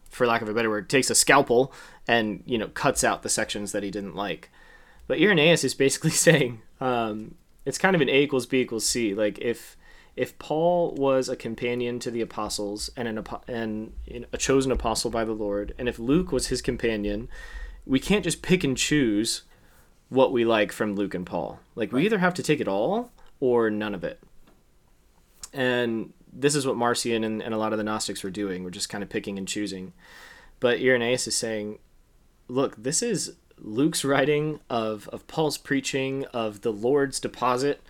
for 0.10 0.26
lack 0.26 0.42
of 0.42 0.48
a 0.48 0.54
better 0.54 0.70
word, 0.70 0.90
takes 0.90 1.10
a 1.10 1.16
scalpel 1.16 1.74
and 2.08 2.42
you 2.46 2.58
know 2.58 2.70
cuts 2.70 3.04
out 3.04 3.22
the 3.22 3.28
sections 3.28 3.74
that 3.74 3.84
he 3.84 3.92
didn't 3.92 4.16
like. 4.16 4.50
But 5.08 5.20
Irenaeus 5.20 5.66
is 5.66 5.74
basically 5.74 6.12
saying 6.28 6.62
um, 6.80 7.36
it's 7.66 7.78
kind 7.78 7.98
of 7.98 8.02
an 8.02 8.08
A 8.08 8.22
equals 8.22 8.46
B 8.46 8.62
equals 8.62 8.88
C. 8.88 9.14
Like 9.14 9.40
if 9.40 9.76
if 10.16 10.40
Paul 10.40 10.96
was 10.96 11.28
a 11.28 11.36
companion 11.36 12.00
to 12.00 12.12
the 12.12 12.22
apostles 12.22 12.90
and 12.96 13.10
an 13.10 13.26
and 13.50 13.92
a 14.32 14.38
chosen 14.38 14.72
apostle 14.72 15.12
by 15.12 15.26
the 15.26 15.34
Lord, 15.34 15.76
and 15.78 15.90
if 15.90 16.00
Luke 16.00 16.32
was 16.32 16.48
his 16.48 16.62
companion, 16.62 17.28
we 17.90 18.00
can't 18.00 18.24
just 18.24 18.44
pick 18.44 18.64
and 18.64 18.78
choose 18.78 19.42
what 20.10 20.32
we 20.32 20.46
like 20.46 20.72
from 20.72 20.96
Luke 20.96 21.16
and 21.16 21.26
Paul. 21.26 21.60
Like 21.76 21.92
we 21.92 22.06
either 22.06 22.20
have 22.20 22.36
to 22.36 22.44
take 22.44 22.62
it 22.62 22.68
all 22.68 23.12
or 23.40 23.72
none 23.72 23.96
of 23.96 24.04
it. 24.04 24.20
And 25.52 26.14
this 26.32 26.54
is 26.54 26.68
what 26.68 26.78
Marcion 26.78 27.24
and, 27.24 27.42
and 27.42 27.52
a 27.52 27.58
lot 27.58 27.72
of 27.74 27.80
the 27.80 27.84
Gnostics 27.84 28.24
were 28.24 28.30
doing. 28.30 28.64
We're 28.64 28.70
just 28.70 28.90
kind 28.90 29.04
of 29.04 29.10
picking 29.10 29.40
and 29.40 29.48
choosing. 29.48 29.94
But 30.60 30.80
Irenaeus 30.80 31.26
is 31.28 31.36
saying, 31.36 31.80
look, 32.48 32.76
this 32.76 33.02
is 33.02 33.36
Luke's 33.58 34.06
writing 34.06 34.60
of, 34.70 35.10
of 35.10 35.26
Paul's 35.28 35.58
preaching 35.58 36.26
of 36.26 36.62
the 36.62 36.72
Lord's 36.72 37.20
deposit, 37.20 37.82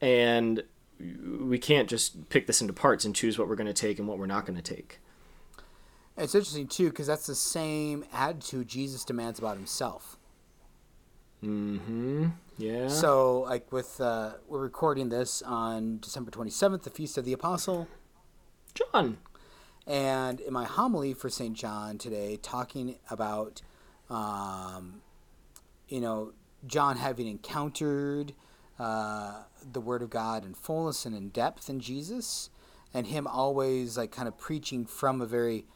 and 0.00 0.62
we 0.98 1.58
can't 1.58 1.88
just 1.88 2.30
pick 2.30 2.46
this 2.46 2.62
into 2.62 2.72
parts 2.72 3.04
and 3.04 3.14
choose 3.14 3.38
what 3.38 3.48
we're 3.48 3.56
going 3.56 3.66
to 3.66 3.74
take 3.74 3.98
and 3.98 4.08
what 4.08 4.18
we're 4.18 4.26
not 4.26 4.46
going 4.46 4.60
to 4.60 4.74
take. 4.74 4.98
It's 6.18 6.34
interesting 6.34 6.66
too 6.66 6.88
because 6.88 7.06
that's 7.06 7.26
the 7.26 7.34
same 7.34 8.04
attitude 8.12 8.68
Jesus 8.68 9.04
demands 9.04 9.38
about 9.38 9.56
himself. 9.56 10.16
Mm-hmm. 11.44 12.28
Yeah. 12.58 12.88
So, 12.88 13.40
like 13.40 13.70
with 13.70 14.00
uh, 14.00 14.34
we're 14.48 14.60
recording 14.60 15.10
this 15.10 15.42
on 15.42 15.98
December 16.00 16.30
twenty 16.30 16.50
seventh, 16.50 16.84
the 16.84 16.90
feast 16.90 17.18
of 17.18 17.24
the 17.26 17.34
apostle, 17.34 17.86
John. 18.74 19.18
and 19.86 20.40
in 20.40 20.52
my 20.52 20.64
homily 20.64 21.12
for 21.12 21.28
Saint 21.28 21.54
John 21.56 21.98
today, 21.98 22.38
talking 22.42 22.96
about, 23.10 23.60
um, 24.08 25.02
you 25.88 26.00
know, 26.00 26.32
John 26.66 26.96
having 26.96 27.28
encountered 27.28 28.32
uh, 28.78 29.42
the 29.70 29.80
Word 29.80 30.02
of 30.02 30.10
God 30.10 30.44
in 30.44 30.54
fullness 30.54 31.04
and 31.04 31.14
in 31.14 31.28
depth 31.28 31.68
in 31.68 31.78
Jesus, 31.80 32.48
and 32.94 33.06
him 33.06 33.26
always 33.26 33.98
like 33.98 34.10
kind 34.10 34.26
of 34.26 34.38
preaching 34.38 34.86
from 34.86 35.20
a 35.20 35.26
very 35.26 35.66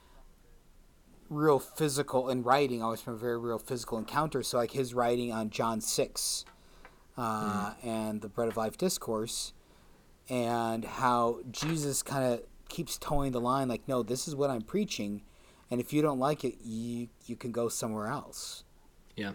real 1.31 1.59
physical 1.59 2.29
in 2.29 2.43
writing 2.43 2.83
always 2.83 3.01
from 3.01 3.15
a 3.15 3.17
very 3.17 3.39
real 3.39 3.59
physical 3.59 3.97
encounter. 3.97 4.43
So 4.43 4.59
like 4.59 4.73
his 4.73 4.93
writing 4.93 5.33
on 5.33 5.49
John 5.49 5.81
six, 5.81 6.45
uh, 7.17 7.75
and 7.83 8.21
the 8.21 8.29
Bread 8.29 8.49
of 8.49 8.57
Life 8.57 8.77
discourse, 8.77 9.53
and 10.29 10.85
how 10.85 11.41
Jesus 11.51 12.03
kind 12.03 12.25
of 12.35 12.43
keeps 12.69 12.99
toeing 12.99 13.33
the 13.33 13.41
line, 13.41 13.69
like, 13.69 13.87
no, 13.89 14.03
this 14.03 14.27
is 14.29 14.35
what 14.37 14.49
I'm 14.51 14.63
preaching, 14.63 15.23
and 15.71 15.81
if 15.81 15.93
you 15.93 16.03
don't 16.03 16.19
like 16.19 16.45
it, 16.45 16.57
you 16.63 17.09
you 17.27 17.37
can 17.37 17.53
go 17.53 17.69
somewhere 17.69 18.09
else, 18.09 18.65
Yeah. 19.17 19.33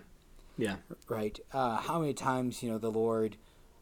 Yeah. 0.57 0.77
right? 1.09 1.37
Uh, 1.53 1.77
how 1.77 1.99
many 1.99 2.13
times 2.13 2.63
you 2.63 2.69
know 2.71 2.77
the 2.77 2.91
Lord 2.91 3.37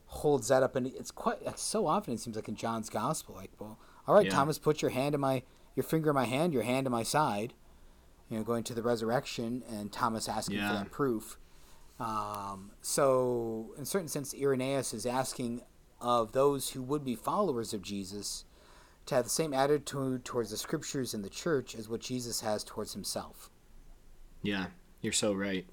holds 0.07 0.47
that 0.49 0.63
up, 0.63 0.75
and 0.75 0.87
it's 0.87 1.11
quite 1.11 1.37
it's 1.45 1.61
so 1.63 1.87
often 1.87 2.13
it 2.13 2.19
seems 2.19 2.35
like 2.35 2.47
in 2.47 2.55
John's 2.55 2.89
gospel, 2.89 3.35
like, 3.35 3.51
well, 3.59 3.77
all 4.07 4.15
right, 4.15 4.25
Yeah. 4.25 4.31
Thomas, 4.33 4.59
put 4.59 4.81
your 4.81 4.91
hand 4.91 5.15
in 5.15 5.21
my 5.21 5.43
your 5.75 5.83
finger 5.83 6.09
in 6.11 6.15
my 6.15 6.25
hand, 6.25 6.53
your 6.53 6.63
hand 6.63 6.85
in 6.87 6.91
my 6.91 7.03
side, 7.03 7.53
you 8.29 8.37
know, 8.37 8.43
going 8.43 8.63
to 8.63 8.73
the 8.73 8.81
resurrection, 8.81 9.63
and 9.69 9.91
Thomas 9.91 10.27
asking 10.27 10.57
for 10.59 10.73
that 10.73 10.91
proof. 10.91 11.37
Um, 11.99 12.71
so, 12.81 13.73
in 13.77 13.83
a 13.83 13.85
certain 13.85 14.07
sense, 14.07 14.33
Irenaeus 14.33 14.93
is 14.93 15.05
asking 15.05 15.61
of 16.01 16.33
those 16.33 16.71
who 16.71 16.81
would 16.81 17.05
be 17.05 17.15
followers 17.15 17.73
of 17.73 17.81
Jesus 17.81 18.45
to 19.05 19.15
have 19.15 19.23
the 19.25 19.29
same 19.29 19.53
attitude 19.53 20.25
towards 20.25 20.49
the 20.49 20.57
scriptures 20.57 21.13
and 21.13 21.23
the 21.23 21.29
church 21.29 21.75
as 21.75 21.87
what 21.89 22.01
Jesus 22.01 22.41
has 22.41 22.63
towards 22.63 22.93
himself. 22.93 23.49
Yeah, 24.41 24.67
you're 25.01 25.13
so 25.13 25.33
right. 25.33 25.65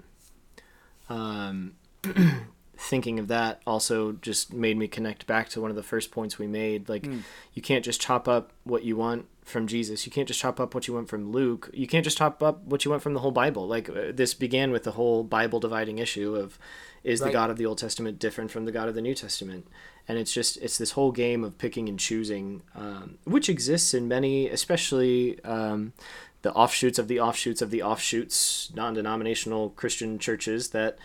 Um, 1.09 1.73
thinking 2.81 3.19
of 3.19 3.27
that 3.27 3.61
also 3.67 4.13
just 4.13 4.51
made 4.53 4.75
me 4.75 4.87
connect 4.87 5.27
back 5.27 5.49
to 5.49 5.61
one 5.61 5.69
of 5.69 5.75
the 5.75 5.83
first 5.83 6.09
points 6.09 6.39
we 6.39 6.47
made. 6.47 6.89
Like, 6.89 7.05
you 7.53 7.61
can't 7.61 7.85
just 7.85 8.01
chop 8.01 8.27
up 8.27 8.51
what 8.63 8.83
you 8.83 8.97
want 8.97 9.27
from 9.45 9.67
Jesus. 9.67 10.05
You 10.05 10.11
can't 10.11 10.27
just 10.27 10.39
chop 10.39 10.59
up 10.59 10.73
what 10.73 10.87
you 10.87 10.95
want 10.95 11.07
from 11.07 11.31
Luke. 11.31 11.69
You 11.73 11.87
can't 11.87 12.03
just 12.03 12.17
chop 12.17 12.41
up 12.41 12.63
what 12.63 12.83
you 12.83 12.89
want 12.89 13.03
from 13.03 13.13
the 13.13 13.19
whole 13.19 13.31
Bible. 13.31 13.67
Like, 13.67 13.87
uh, 13.87 14.11
this 14.11 14.33
began 14.33 14.71
with 14.71 14.83
the 14.83 14.91
whole 14.91 15.23
Bible 15.23 15.59
dividing 15.59 15.99
issue 15.99 16.35
of 16.35 16.57
is 17.03 17.19
the 17.19 17.31
God 17.31 17.49
of 17.49 17.57
the 17.57 17.65
Old 17.65 17.77
Testament 17.77 18.19
different 18.19 18.51
from 18.51 18.65
the 18.65 18.71
God 18.71 18.87
of 18.87 18.95
the 18.95 19.01
New 19.01 19.15
Testament? 19.15 19.67
And 20.07 20.17
it's 20.17 20.33
just, 20.33 20.57
it's 20.57 20.77
this 20.79 20.91
whole 20.91 21.11
game 21.11 21.43
of 21.43 21.59
picking 21.59 21.87
and 21.87 21.99
choosing, 21.99 22.63
um, 22.75 23.19
which 23.25 23.47
exists 23.47 23.93
in 23.93 24.07
many, 24.07 24.49
especially. 24.49 25.43
Um, 25.43 25.93
the 26.41 26.53
offshoots 26.53 26.97
of 26.97 27.07
the 27.07 27.19
offshoots 27.19 27.61
of 27.61 27.69
the 27.69 27.83
offshoots, 27.83 28.71
non-denominational 28.73 29.69
Christian 29.71 30.17
churches 30.17 30.69
that 30.69 30.97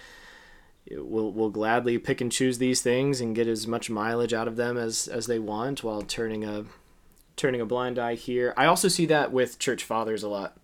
will 0.90 1.32
will 1.32 1.50
gladly 1.50 1.98
pick 1.98 2.20
and 2.20 2.30
choose 2.30 2.58
these 2.58 2.80
things 2.82 3.20
and 3.20 3.34
get 3.34 3.46
as 3.48 3.66
much 3.66 3.90
mileage 3.90 4.32
out 4.32 4.48
of 4.48 4.56
them 4.56 4.76
as 4.76 5.08
as 5.08 5.26
they 5.26 5.38
want, 5.38 5.82
while 5.84 6.02
turning 6.02 6.44
a 6.44 6.64
turning 7.36 7.60
a 7.60 7.66
blind 7.66 7.98
eye 7.98 8.14
here. 8.14 8.54
I 8.56 8.66
also 8.66 8.88
see 8.88 9.06
that 9.06 9.30
with 9.32 9.58
church 9.58 9.84
fathers 9.84 10.22
a 10.22 10.28
lot. 10.28 10.56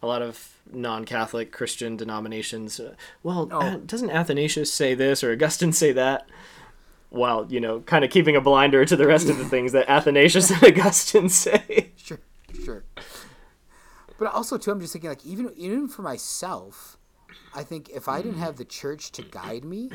A 0.00 0.06
lot 0.06 0.22
of 0.22 0.54
non-Catholic 0.72 1.50
Christian 1.50 1.96
denominations. 1.96 2.78
uh, 2.78 2.94
well, 3.24 3.48
Oh. 3.50 3.78
doesn't 3.78 4.10
Athanasius 4.10 4.72
say 4.72 4.94
this 4.94 5.24
or 5.24 5.32
Augustine 5.32 5.72
say 5.72 5.90
that? 5.92 6.28
While 7.10 7.46
you 7.50 7.58
know, 7.60 7.80
kind 7.80 8.04
of 8.04 8.10
keeping 8.10 8.36
a 8.36 8.40
blinder 8.40 8.84
to 8.84 8.94
the 8.96 9.06
rest 9.06 9.28
of 9.28 9.38
the 9.38 9.44
things 9.48 9.72
that 9.72 9.88
Athanasius 9.88 10.50
and 10.50 10.62
Augustine 10.62 11.28
say. 11.30 11.92
Sure, 11.96 12.20
sure. 12.64 12.84
But 14.18 14.32
also 14.34 14.58
too, 14.58 14.70
I'm 14.70 14.80
just 14.80 14.92
thinking 14.92 15.10
like 15.10 15.24
even 15.24 15.52
even 15.56 15.88
for 15.88 16.02
myself, 16.02 16.97
I 17.54 17.62
think 17.62 17.88
if 17.90 18.08
I 18.08 18.22
didn't 18.22 18.38
have 18.38 18.56
the 18.56 18.64
church 18.64 19.12
to 19.12 19.22
guide 19.22 19.64
me, 19.64 19.90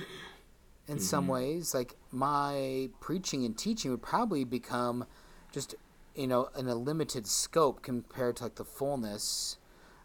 in 0.88 1.00
some 1.00 1.24
mm-hmm. 1.24 1.34
ways, 1.34 1.74
like 1.74 1.96
my 2.12 2.90
preaching 3.00 3.46
and 3.46 3.58
teaching 3.58 3.92
would 3.92 4.02
probably 4.02 4.44
become 4.44 5.06
just 5.52 5.76
you 6.16 6.28
know 6.28 6.50
in 6.58 6.68
a 6.68 6.76
limited 6.76 7.26
scope 7.28 7.82
compared 7.82 8.38
to 8.38 8.44
like 8.44 8.56
the 8.56 8.66
fullness 8.66 9.58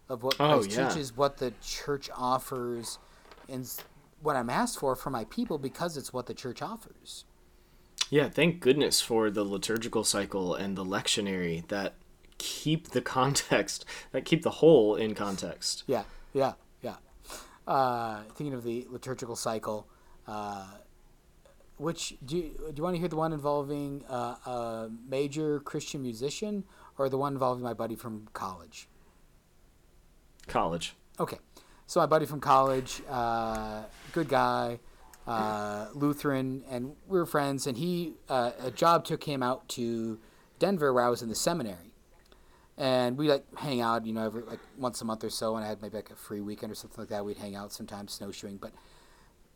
of 0.08 0.22
what 0.22 0.36
Oh, 0.40 0.60
Christ 0.60 0.70
yeah. 0.70 0.88
teaches, 0.88 1.16
what 1.16 1.38
the 1.38 1.52
church 1.62 2.08
offers, 2.16 2.98
and 3.48 3.68
what 4.22 4.36
I'm 4.36 4.50
asked 4.50 4.78
for 4.78 4.96
for 4.96 5.10
my 5.10 5.24
people 5.24 5.58
because 5.58 5.96
it's 5.96 6.12
what 6.12 6.26
the 6.26 6.34
church 6.34 6.62
offers. 6.62 7.24
Yeah, 8.10 8.28
thank 8.30 8.60
goodness 8.60 9.00
for 9.02 9.30
the 9.30 9.44
liturgical 9.44 10.02
cycle 10.02 10.54
and 10.54 10.76
the 10.76 10.84
lectionary 10.84 11.66
that 11.68 11.94
keep 12.38 12.90
the 12.90 13.00
context, 13.18 13.84
that 14.12 14.24
keep 14.24 14.42
the 14.42 14.50
whole 14.50 14.94
in 14.94 15.14
context. 15.14 15.84
Yeah, 15.86 16.04
yeah. 16.32 16.54
Uh, 17.68 18.22
thinking 18.34 18.54
of 18.54 18.64
the 18.64 18.86
liturgical 18.88 19.36
cycle, 19.36 19.86
uh, 20.26 20.64
which 21.76 22.16
do 22.24 22.38
you, 22.38 22.42
do 22.42 22.72
you 22.76 22.82
want 22.82 22.94
to 22.94 22.98
hear 22.98 23.08
the 23.08 23.16
one 23.16 23.30
involving 23.30 24.02
uh, 24.08 24.36
a 24.46 24.90
major 25.06 25.60
Christian 25.60 26.00
musician 26.00 26.64
or 26.96 27.10
the 27.10 27.18
one 27.18 27.34
involving 27.34 27.62
my 27.62 27.74
buddy 27.74 27.94
from 27.94 28.26
college? 28.32 28.88
College. 30.46 30.94
Okay, 31.20 31.36
so 31.86 32.00
my 32.00 32.06
buddy 32.06 32.24
from 32.24 32.40
college, 32.40 33.02
uh, 33.06 33.82
good 34.12 34.30
guy, 34.30 34.80
uh, 35.26 35.88
Lutheran, 35.94 36.64
and 36.70 36.96
we 37.06 37.18
were 37.18 37.26
friends. 37.26 37.66
And 37.66 37.76
he, 37.76 38.14
uh, 38.30 38.52
a 38.60 38.70
job 38.70 39.04
took 39.04 39.24
him 39.24 39.42
out 39.42 39.68
to 39.70 40.18
Denver 40.58 40.90
where 40.90 41.04
I 41.04 41.10
was 41.10 41.20
in 41.20 41.28
the 41.28 41.34
seminary, 41.34 41.87
and 42.78 43.18
we 43.18 43.28
like 43.28 43.44
hang 43.58 43.80
out, 43.80 44.06
you 44.06 44.14
know, 44.14 44.24
every 44.24 44.42
like 44.42 44.60
once 44.78 45.02
a 45.02 45.04
month 45.04 45.24
or 45.24 45.30
so. 45.30 45.56
And 45.56 45.64
I 45.64 45.68
had 45.68 45.82
maybe 45.82 45.96
like 45.96 46.10
a 46.10 46.16
free 46.16 46.40
weekend 46.40 46.72
or 46.72 46.74
something 46.74 47.02
like 47.02 47.10
that. 47.10 47.24
We'd 47.24 47.36
hang 47.36 47.56
out 47.56 47.72
sometimes 47.72 48.12
snowshoeing. 48.12 48.58
But, 48.58 48.72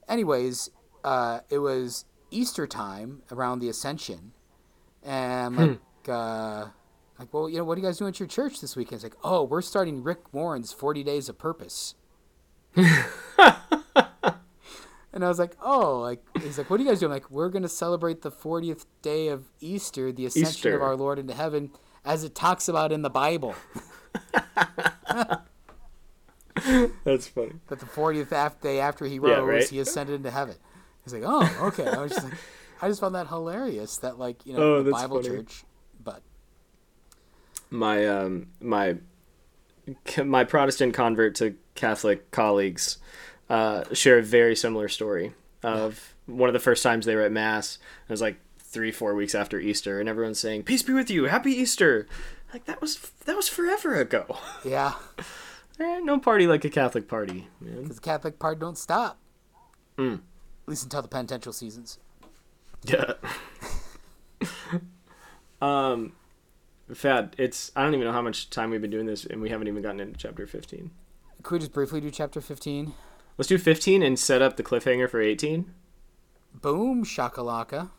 anyways, 0.08 0.70
uh, 1.04 1.40
it 1.48 1.58
was 1.58 2.04
Easter 2.30 2.66
time 2.66 3.22
around 3.30 3.60
the 3.60 3.68
Ascension, 3.68 4.32
and 5.02 5.56
like. 5.56 5.78
Uh, 6.08 6.66
like, 7.18 7.32
well, 7.32 7.48
you 7.48 7.58
know, 7.58 7.64
what 7.64 7.78
are 7.78 7.80
you 7.80 7.86
guys 7.86 7.98
doing 7.98 8.08
at 8.08 8.18
your 8.18 8.26
church 8.26 8.60
this 8.60 8.74
weekend? 8.74 8.96
It's 8.96 9.04
like, 9.04 9.16
oh, 9.22 9.44
we're 9.44 9.62
starting 9.62 10.02
Rick 10.02 10.32
Warren's 10.32 10.72
40 10.72 11.04
Days 11.04 11.28
of 11.28 11.38
Purpose. 11.38 11.94
and 12.74 12.88
I 15.14 15.28
was 15.28 15.38
like, 15.38 15.56
oh, 15.62 16.00
like, 16.00 16.20
he's 16.42 16.58
like, 16.58 16.68
what 16.68 16.80
are 16.80 16.82
you 16.82 16.88
guys 16.88 16.98
doing? 16.98 17.12
like, 17.12 17.30
we're 17.30 17.50
going 17.50 17.62
to 17.62 17.68
celebrate 17.68 18.22
the 18.22 18.32
40th 18.32 18.86
day 19.02 19.28
of 19.28 19.52
Easter, 19.60 20.10
the 20.10 20.26
ascension 20.26 20.50
Easter. 20.50 20.74
of 20.74 20.82
our 20.82 20.96
Lord 20.96 21.20
into 21.20 21.34
heaven, 21.34 21.70
as 22.04 22.24
it 22.24 22.34
talks 22.34 22.68
about 22.68 22.92
in 22.92 23.02
the 23.02 23.10
Bible. 23.10 23.54
That's 27.04 27.26
funny. 27.28 27.52
That 27.68 27.80
the 27.80 27.86
40th 27.86 28.60
day 28.60 28.78
after 28.80 29.06
he 29.06 29.18
rose, 29.18 29.30
Yeah, 29.30 29.44
right. 29.44 29.68
he 29.68 29.78
ascended 29.80 30.14
into 30.16 30.30
heaven. 30.30 30.54
He's 31.04 31.12
like, 31.14 31.22
oh, 31.24 31.48
okay. 31.68 31.86
I 31.88 32.00
was 32.00 32.12
just 32.12 32.24
like, 32.24 32.34
I 32.80 32.88
just 32.88 33.00
found 33.00 33.14
that 33.14 33.28
hilarious 33.28 33.96
that, 33.98 34.18
like, 34.18 34.44
you 34.46 34.52
know, 34.54 34.62
Oh, 34.76 34.82
the 34.82 34.90
Bible 34.92 35.22
funny. 35.22 35.36
church, 35.36 35.64
but 36.02 36.22
my 37.70 38.06
um 38.06 38.48
my 38.60 38.96
my 40.24 40.44
Protestant 40.44 40.94
convert 40.94 41.34
to 41.36 41.56
Catholic 41.74 42.30
colleagues 42.30 42.98
uh, 43.48 43.84
share 43.94 44.18
a 44.18 44.22
very 44.22 44.54
similar 44.54 44.88
story 44.88 45.32
of 45.62 46.14
one 46.26 46.48
of 46.48 46.52
the 46.52 46.60
first 46.60 46.82
times 46.82 47.06
they 47.06 47.14
were 47.16 47.22
at 47.22 47.32
mass. 47.32 47.78
It 48.08 48.12
was 48.12 48.20
like 48.20 48.36
three 48.72 48.90
four 48.90 49.14
weeks 49.14 49.34
after 49.34 49.60
Easter, 49.60 50.00
and 50.00 50.08
everyone's 50.08 50.40
saying 50.40 50.64
"Peace 50.64 50.82
be 50.82 50.92
with 50.92 51.10
you, 51.10 51.24
Happy 51.24 51.52
Easter." 51.52 52.06
Like 52.52 52.64
that 52.64 52.80
was 52.80 53.12
that 53.26 53.36
was 53.36 53.48
forever 53.48 54.00
ago. 54.00 54.38
yeah, 54.64 54.94
Eh, 55.78 56.00
no 56.00 56.18
party 56.18 56.46
like 56.46 56.64
a 56.64 56.70
Catholic 56.70 57.08
party, 57.08 57.48
because 57.60 57.96
the 57.96 58.00
Catholic 58.00 58.38
party 58.38 58.60
don't 58.60 58.78
stop. 58.78 59.18
Mm. 59.98 60.14
At 60.16 60.68
least 60.68 60.84
until 60.84 61.02
the 61.02 61.08
penitential 61.08 61.52
seasons. 61.52 61.98
Yeah. 62.84 63.14
um, 65.62 66.12
Fad, 66.92 67.34
it's 67.38 67.72
I 67.74 67.82
don't 67.82 67.94
even 67.94 68.06
know 68.06 68.12
how 68.12 68.22
much 68.22 68.50
time 68.50 68.70
we've 68.70 68.80
been 68.80 68.90
doing 68.90 69.06
this, 69.06 69.24
and 69.24 69.40
we 69.40 69.48
haven't 69.48 69.68
even 69.68 69.82
gotten 69.82 70.00
into 70.00 70.18
chapter 70.18 70.46
fifteen. 70.46 70.90
Could 71.42 71.54
we 71.54 71.58
just 71.60 71.72
briefly 71.72 72.00
do 72.00 72.10
chapter 72.10 72.40
15? 72.40 72.94
Let's 73.36 73.48
do 73.48 73.58
fifteen 73.58 74.02
and 74.02 74.16
set 74.16 74.42
up 74.42 74.56
the 74.56 74.62
cliffhanger 74.62 75.10
for 75.10 75.20
eighteen. 75.20 75.72
Boom, 76.54 77.04
shakalaka. 77.04 77.90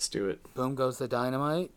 Let's 0.00 0.08
do 0.08 0.30
it. 0.30 0.40
Boom 0.54 0.74
goes 0.76 0.96
the 0.96 1.06
dynamite. 1.06 1.70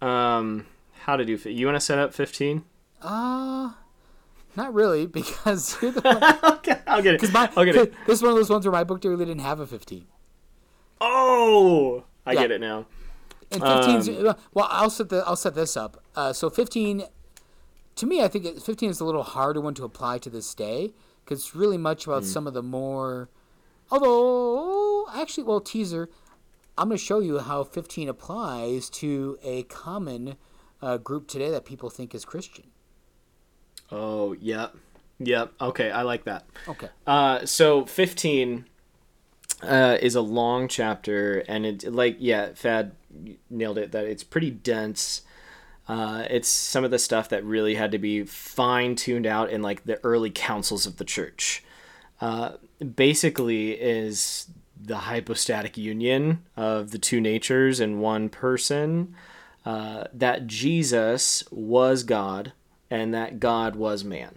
Um, 0.00 0.66
how 1.00 1.16
to 1.16 1.24
do? 1.24 1.36
fi- 1.36 1.50
You 1.50 1.66
want 1.66 1.74
to 1.74 1.80
set 1.80 1.98
up 1.98 2.14
fifteen? 2.14 2.62
Uh, 3.02 3.72
not 4.54 4.72
really, 4.72 5.04
because 5.08 5.76
you're 5.82 5.90
the 5.90 6.00
one. 6.42 6.52
okay, 6.58 6.78
I'll 6.86 7.02
get 7.02 7.16
it. 7.20 7.32
My, 7.32 7.50
I'll 7.56 7.64
get 7.64 7.74
it. 7.74 7.92
This 8.06 8.18
is 8.18 8.22
one 8.22 8.30
of 8.30 8.36
those 8.38 8.50
ones 8.50 8.64
where 8.64 8.70
my 8.70 8.84
book 8.84 9.02
really 9.02 9.24
didn't 9.24 9.40
have 9.40 9.58
a 9.58 9.66
15. 9.66 10.06
Oh, 11.00 12.04
I 12.24 12.34
Yeah. 12.34 12.42
get 12.42 12.50
it 12.52 12.60
now. 12.60 12.86
And 13.50 13.60
15's, 13.62 14.08
Um, 14.08 14.36
well, 14.54 14.68
I'll 14.70 14.90
set 14.90 15.08
the 15.08 15.24
I'll 15.26 15.34
set 15.34 15.56
this 15.56 15.76
up. 15.76 16.00
Uh, 16.14 16.32
so 16.32 16.48
15, 16.50 17.02
to 17.96 18.06
me, 18.06 18.22
I 18.22 18.28
think 18.28 18.44
it, 18.44 18.62
15 18.62 18.90
is 18.90 19.00
a 19.00 19.04
little 19.04 19.24
harder 19.24 19.60
one 19.60 19.74
to 19.74 19.82
apply 19.82 20.18
to 20.18 20.30
this 20.30 20.54
day 20.54 20.92
because 21.24 21.40
it's 21.40 21.56
really 21.56 21.78
much 21.78 22.06
about 22.06 22.24
some 22.24 22.46
of 22.46 22.54
the 22.54 22.62
more. 22.62 23.28
Although, 23.90 25.08
actually, 25.12 25.42
well, 25.42 25.60
teaser, 25.60 26.08
I'm 26.80 26.88
going 26.88 26.96
to 26.96 27.04
show 27.04 27.20
you 27.20 27.40
how 27.40 27.62
15 27.62 28.08
applies 28.08 28.88
to 28.88 29.38
a 29.42 29.64
common 29.64 30.36
uh, 30.80 30.96
group 30.96 31.28
today 31.28 31.50
that 31.50 31.66
people 31.66 31.90
think 31.90 32.14
is 32.14 32.24
Christian. 32.24 32.68
Oh, 33.92 34.32
yeah. 34.40 34.68
yep. 35.18 35.52
Okay, 35.60 35.90
I 35.90 36.02
like 36.02 36.24
that. 36.24 36.46
Okay. 36.66 36.88
Uh, 37.06 37.44
so 37.44 37.84
fifteen 37.84 38.64
uh, 39.62 39.98
is 40.00 40.14
a 40.14 40.22
long 40.22 40.68
chapter, 40.68 41.40
and 41.40 41.66
it 41.66 41.92
like 41.92 42.16
yeah, 42.18 42.54
Fad 42.54 42.92
nailed 43.50 43.76
it. 43.76 43.92
That 43.92 44.04
it's 44.04 44.24
pretty 44.24 44.50
dense. 44.50 45.20
Uh, 45.86 46.24
it's 46.30 46.48
some 46.48 46.84
of 46.84 46.90
the 46.90 46.98
stuff 46.98 47.28
that 47.28 47.44
really 47.44 47.74
had 47.74 47.92
to 47.92 47.98
be 47.98 48.24
fine 48.24 48.94
tuned 48.94 49.26
out 49.26 49.50
in 49.50 49.60
like 49.60 49.84
the 49.84 50.02
early 50.04 50.30
councils 50.30 50.86
of 50.86 50.96
the 50.96 51.04
church. 51.04 51.62
Uh, 52.20 52.52
basically, 52.94 53.72
is 53.72 54.46
the 54.82 54.96
hypostatic 54.98 55.76
union 55.76 56.42
of 56.56 56.90
the 56.90 56.98
two 56.98 57.20
natures 57.20 57.80
in 57.80 58.00
one 58.00 58.28
person. 58.28 59.14
Uh, 59.64 60.04
that 60.14 60.46
Jesus 60.46 61.44
was 61.50 62.02
God 62.02 62.52
and 62.90 63.12
that 63.12 63.38
God 63.38 63.76
was 63.76 64.02
man. 64.02 64.36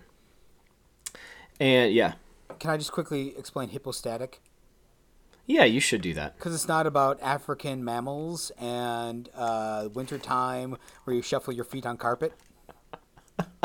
And 1.62 1.93
yeah, 1.93 2.13
Can 2.60 2.71
I 2.71 2.77
just 2.77 2.91
quickly 2.91 3.34
explain 3.38 3.69
hypostatic? 3.69 4.41
yeah, 5.45 5.63
you 5.63 5.79
should 5.79 6.01
do 6.01 6.13
that. 6.13 6.38
Because 6.38 6.53
it's 6.53 6.67
not 6.67 6.86
about 6.88 7.21
African 7.21 7.84
mammals 7.86 8.51
and 8.60 9.29
uh, 9.36 9.88
wintertime 9.93 10.77
where 11.06 11.15
you 11.15 11.21
shuffle 11.21 11.53
your 11.53 11.65
feet 11.65 11.86
on 11.86 11.95
carpet. 11.97 12.34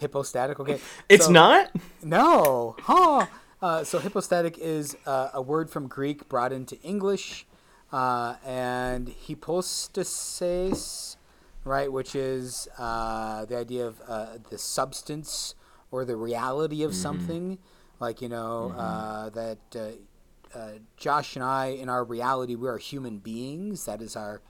hypostatic, 0.00 0.58
okay. 0.60 0.80
It's 1.08 1.26
So- 1.26 1.32
not. 1.32 1.70
No, 2.02 2.76
huh? 2.82 3.26
Uh, 3.66 3.82
so 3.82 3.98
hypostatic 3.98 4.56
is 4.58 4.96
uh, 5.06 5.30
a 5.34 5.42
word 5.42 5.68
from 5.68 5.88
Greek 5.88 6.28
brought 6.28 6.52
into 6.52 6.80
English, 6.82 7.48
uh, 7.90 8.36
and 8.46 9.12
hypostasis, 9.26 11.16
right, 11.64 11.90
which 11.90 12.14
is 12.14 12.68
uh, 12.78 13.44
the 13.46 13.56
idea 13.56 13.84
of 13.84 14.00
uh, 14.06 14.38
the 14.50 14.56
substance 14.56 15.56
or 15.90 16.04
the 16.04 16.14
reality 16.14 16.84
of 16.84 16.94
something. 16.94 17.58
Like 17.98 18.22
you 18.22 18.28
know 18.28 18.72
uh, 18.78 19.30
that 19.30 19.58
uh, 19.74 20.56
uh, 20.56 20.70
Josh 20.96 21.34
and 21.34 21.44
I, 21.44 21.70
in 21.70 21.88
our 21.88 22.04
reality, 22.04 22.54
we 22.54 22.68
are 22.68 22.78
human 22.78 23.18
beings. 23.18 23.84
That 23.86 24.00
is 24.00 24.14
our 24.14 24.42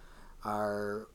our 0.45 1.09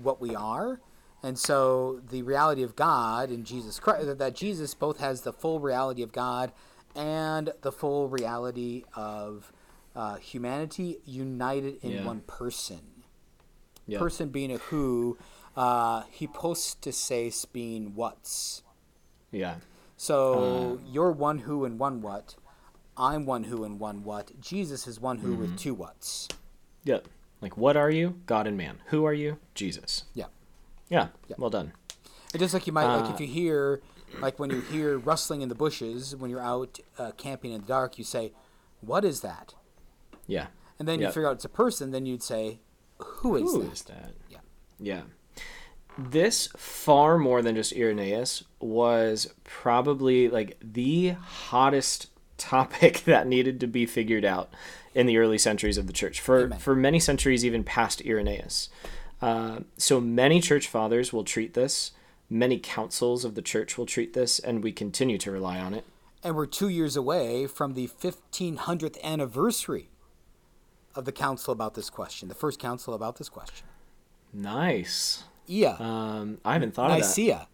what 0.00 0.20
we 0.20 0.36
are. 0.36 0.80
And 1.24 1.36
so 1.36 2.02
the 2.08 2.22
reality 2.22 2.62
of 2.62 2.76
God 2.76 3.32
in 3.32 3.42
Jesus 3.42 3.80
Christ, 3.80 4.16
that 4.16 4.34
Jesus 4.36 4.74
both 4.74 5.00
has 5.00 5.22
the 5.22 5.32
full 5.32 5.58
reality 5.58 6.04
of 6.04 6.12
God 6.12 6.52
and 6.94 7.52
the 7.62 7.72
full 7.72 8.08
reality 8.08 8.84
of 8.94 9.52
uh, 9.94 10.16
humanity 10.16 10.98
united 11.04 11.78
in 11.82 11.90
Yeah. 11.92 12.04
one 12.04 12.20
person. 12.22 12.80
Yeah. 13.86 13.98
Person 13.98 14.28
being 14.30 14.52
a 14.52 14.58
who, 14.58 15.18
uh, 15.56 16.04
hypostasis 16.18 17.44
being 17.44 17.94
what's. 17.94 18.62
Yeah. 19.30 19.56
So 19.96 20.80
you're 20.86 21.12
one 21.12 21.38
who 21.38 21.64
and 21.64 21.78
one 21.78 22.00
what. 22.00 22.36
I'm 22.96 23.26
one 23.26 23.44
who 23.44 23.64
and 23.64 23.78
one 23.80 24.04
what. 24.04 24.40
Jesus 24.40 24.86
is 24.86 25.00
one 25.00 25.18
who 25.18 25.34
with 25.34 25.58
two 25.58 25.74
whats. 25.74 26.28
Yep. 26.84 27.08
Like, 27.40 27.56
what 27.56 27.76
are 27.76 27.90
you? 27.90 28.20
God 28.26 28.46
and 28.46 28.56
man. 28.56 28.78
Who 28.86 29.04
are 29.04 29.12
you? 29.14 29.38
Jesus. 29.54 30.04
Yeah. 30.14 30.26
Yeah. 30.88 31.08
Well 31.38 31.50
done. 31.50 31.72
And 32.32 32.40
just 32.40 32.54
like 32.54 32.66
you 32.66 32.72
might, 32.72 32.86
like 32.86 33.10
Uh, 33.10 33.14
if 33.14 33.20
you 33.20 33.26
hear, 33.26 33.80
like 34.20 34.38
when 34.38 34.50
you 34.50 34.60
hear 34.60 34.98
rustling 34.98 35.42
in 35.42 35.48
the 35.48 35.54
bushes 35.54 36.14
when 36.16 36.30
you're 36.30 36.40
out 36.40 36.78
uh, 36.98 37.12
camping 37.16 37.52
in 37.52 37.62
the 37.62 37.66
dark, 37.66 37.98
you 37.98 38.04
say, 38.04 38.32
"What 38.80 39.04
is 39.04 39.20
that?" 39.20 39.54
Yeah. 40.26 40.46
And 40.78 40.88
then 40.88 41.00
you 41.00 41.06
figure 41.08 41.28
out 41.28 41.34
it's 41.36 41.44
a 41.44 41.48
person. 41.50 41.90
Then 41.90 42.06
you'd 42.06 42.22
say, 42.22 42.60
"Who 42.98 43.36
is 43.36 43.52
Who 43.52 43.62
that?" 43.62 43.72
is 43.72 43.82
that? 43.82 44.12
Yeah. 44.28 44.38
Yeah. 44.78 45.02
This 45.98 46.48
far 46.56 47.18
more 47.18 47.42
than 47.42 47.54
just 47.54 47.74
Irenaeus 47.74 48.44
was 48.60 49.32
probably 49.44 50.28
like 50.28 50.56
the 50.62 51.10
hottest 51.10 52.10
topic 52.38 53.02
that 53.04 53.26
needed 53.26 53.60
to 53.60 53.66
be 53.66 53.86
figured 53.86 54.24
out 54.24 54.50
in 54.94 55.06
the 55.06 55.18
early 55.18 55.38
centuries 55.38 55.78
of 55.78 55.86
the 55.86 55.92
church 55.92 56.20
for 56.20 56.44
Amen. 56.44 56.58
for 56.58 56.74
many 56.74 56.98
centuries 56.98 57.44
even 57.44 57.64
past 57.64 58.02
Irenaeus. 58.04 58.68
Uh, 59.20 59.60
so 59.76 60.00
many 60.00 60.40
church 60.40 60.66
fathers 60.66 61.12
will 61.12 61.24
treat 61.24 61.54
this. 61.54 61.92
Many 62.32 62.58
councils 62.58 63.26
of 63.26 63.34
the 63.34 63.42
church 63.42 63.76
will 63.76 63.84
treat 63.84 64.14
this, 64.14 64.38
and 64.38 64.64
we 64.64 64.72
continue 64.72 65.18
to 65.18 65.30
rely 65.30 65.58
on 65.58 65.74
it. 65.74 65.84
And 66.24 66.34
we're 66.34 66.46
two 66.46 66.70
years 66.70 66.96
away 66.96 67.46
from 67.46 67.74
the 67.74 67.88
1500th 67.88 68.98
anniversary 69.02 69.90
of 70.94 71.04
the 71.04 71.12
council 71.12 71.52
about 71.52 71.74
this 71.74 71.90
question, 71.90 72.28
the 72.30 72.34
first 72.34 72.58
council 72.58 72.94
about 72.94 73.16
this 73.16 73.28
question. 73.28 73.66
Nice. 74.32 75.24
Ea, 75.46 75.66
Um, 75.66 76.38
I 76.42 76.54
haven't 76.54 76.72
thought 76.72 76.90
of 76.90 77.02
that. 77.02 77.06
Nicaea. 77.06 77.48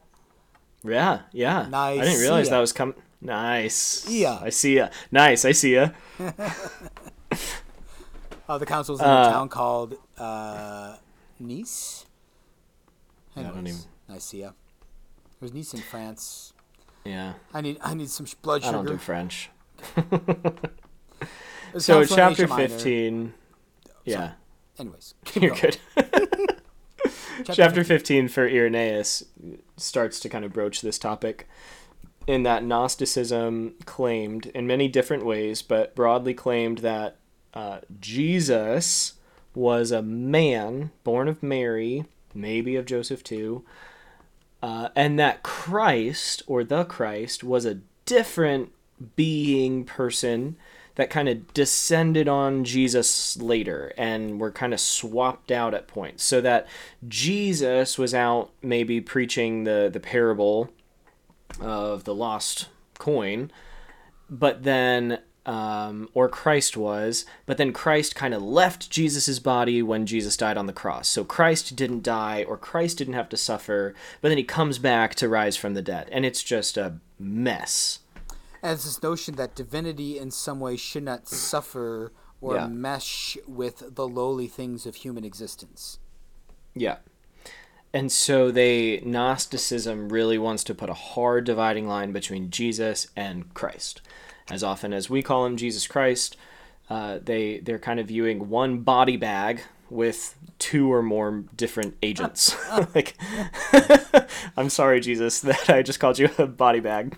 Yeah, 0.85 1.23
yeah. 1.33 1.67
Nice 1.69 1.99
I 2.01 2.05
didn't 2.05 2.21
realize 2.21 2.49
that 2.51 2.59
was 2.61 2.73
coming. 2.73 2.95
Nice. 3.21 4.07
Yeah. 4.09 4.39
I 4.41 4.51
see 4.51 4.77
ya. 4.77 4.91
Nice. 5.11 5.45
I 5.45 5.51
see 5.51 5.75
ya. 5.75 5.89
Uh, 8.49 8.57
the 8.57 8.65
council's 8.65 8.99
in 9.01 9.07
a 9.07 9.11
Uh, 9.11 9.31
town 9.31 9.49
called 9.51 9.95
uh, 10.17 10.97
Nice. 11.39 12.07
I 13.37 13.43
don't 13.43 13.67
even- 13.67 13.81
Nicaea. 14.09 14.55
There's 15.41 15.55
Nice 15.55 15.75
in 15.75 15.81
France. 15.81 16.53
Yeah. 17.05 17.35
I 17.55 17.61
need 17.61 17.79
I 17.83 17.95
need 17.95 18.11
some 18.11 18.27
blood 18.43 18.65
I 18.65 18.73
don't 18.73 18.87
do 18.87 18.99
French. 18.99 19.51
So 21.77 22.05
chapter 22.05 22.47
15. 22.47 23.35
Yeah. 24.05 24.33
Anyways, 24.79 25.15
keep 25.25 25.43
You're 25.43 25.55
going. 25.55 25.73
good. 25.97 26.63
Chapter 27.45 27.85
15 27.85 28.29
for 28.29 28.49
Irenaeus 28.49 29.25
starts 29.77 30.19
to 30.21 30.29
kind 30.29 30.45
of 30.45 30.53
broach 30.53 30.81
this 30.81 30.99
topic 30.99 31.49
in 32.27 32.43
that 32.43 32.65
Gnosticism 32.65 33.75
claimed 33.85 34.47
in 34.47 34.67
many 34.67 34.89
different 34.89 35.25
ways, 35.25 35.63
but 35.63 35.95
broadly 35.95 36.35
claimed 36.35 36.79
that 36.79 37.17
uh, 37.55 37.81
Jesus 38.01 39.15
was 39.55 39.93
a 39.93 40.03
man 40.03 40.91
born 41.05 41.29
of 41.29 41.43
Mary, 41.43 42.05
maybe 42.35 42.77
of 42.77 42.87
Joseph 42.87 43.23
too, 43.23 43.65
uh, 44.63 44.89
and 44.95 45.19
that 45.19 45.43
Christ 45.43 46.43
or 46.47 46.65
the 46.65 46.85
Christ 46.85 47.45
was 47.45 47.65
a 47.65 47.81
different 48.07 48.73
being 49.17 49.85
person 49.85 50.57
that 50.97 51.11
kind 51.11 51.29
of 51.29 51.55
descended 51.55 52.27
on 52.27 52.65
Jesus 52.65 53.37
later 53.37 53.93
and 53.97 54.41
were 54.41 54.51
kind 54.51 54.75
of 54.75 54.81
swapped 54.81 55.53
out 55.53 55.73
at 55.73 55.87
points. 55.87 56.25
So 56.25 56.41
that 56.41 56.67
Jesus 57.07 57.97
was 57.97 58.13
out 58.15 58.51
maybe 58.63 59.01
preaching 59.01 59.65
the 59.65 59.89
the 59.93 60.01
parable 60.01 60.71
of 61.61 62.05
the 62.05 62.15
lost 62.15 62.69
coin 62.99 63.51
but 64.31 64.63
then 64.65 65.19
um, 65.49 66.11
or 66.13 66.29
Christ 66.29 66.77
was, 66.77 67.25
but 67.47 67.57
then 67.57 67.73
Christ 67.73 68.15
kind 68.15 68.35
of 68.35 68.43
left 68.43 68.91
Jesus' 68.91 69.39
body 69.39 69.83
when 69.83 70.05
Jesus 70.05 70.37
died 70.37 70.59
on 70.59 70.67
the 70.67 70.75
cross. 70.75 71.09
So 71.09 71.25
Christ 71.25 71.75
didn't 71.75 72.03
die, 72.03 72.45
or 72.45 72.59
Christ 72.59 72.99
didn't 72.99 73.15
have 73.15 73.31
to 73.31 73.37
suffer, 73.39 73.95
but 74.21 74.29
then 74.29 74.37
he 74.37 74.45
comes 74.45 74.79
back 74.79 75.15
to 75.15 75.29
rise 75.29 75.57
from 75.57 75.73
the 75.73 75.81
dead. 75.81 76.11
And 76.13 76.27
it's 76.27 76.43
just 76.43 76.77
a 76.77 76.99
mess. 77.19 78.01
as 78.63 78.85
this 78.85 79.03
notion 79.03 79.37
that 79.37 79.55
divinity 79.55 80.19
in 80.19 80.31
some 80.33 80.59
way 80.59 80.77
should 80.77 81.05
not 81.05 81.29
suffer 81.29 82.13
or 82.41 82.57
Yeah. 82.57 82.67
mesh 82.67 83.39
with 83.47 83.95
the 83.95 84.07
lowly 84.07 84.49
things 84.49 84.85
of 84.85 84.97
human 84.97 85.25
existence. 85.25 85.99
Yeah. 86.75 86.97
And 87.95 88.11
so 88.13 88.51
they 88.51 89.01
Gnosticism 89.05 90.09
really 90.11 90.39
wants 90.39 90.63
to 90.65 90.75
put 90.75 90.91
a 90.91 90.95
hard 90.95 91.45
dividing 91.45 91.87
line 91.87 92.13
between 92.13 92.51
Jesus 92.51 93.07
and 93.17 93.55
Christ. 93.55 94.03
As 94.51 94.63
often 94.65 94.93
as 94.93 95.11
we 95.11 95.23
call 95.23 95.45
him 95.47 95.57
Jesus 95.57 95.87
Christ, 95.87 96.37
uh, 96.89 97.19
they 97.23 97.59
they're 97.59 97.79
kind 97.79 98.01
of 98.01 98.07
viewing 98.09 98.49
one 98.49 98.79
body 98.81 99.17
bag 99.17 99.61
with 99.91 100.35
two 100.59 100.93
or 100.93 101.03
more 101.03 101.45
different 101.57 101.97
agents. 102.03 102.55
like, 102.95 103.17
I'm 104.57 104.71
sorry, 104.71 105.01
Jesus, 105.01 105.41
that 105.41 105.69
I 105.71 105.83
just 105.83 106.01
called 106.01 106.19
you 106.19 106.31
a 106.39 106.47
body 106.47 106.81
bag. 106.81 107.17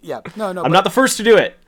Yeah, 0.00 0.20
no, 0.36 0.52
no, 0.52 0.62
I'm 0.62 0.70
but, 0.70 0.74
not 0.76 0.84
the 0.84 0.90
first 0.90 1.16
to 1.18 1.22
do 1.22 1.36
it. 1.36 1.58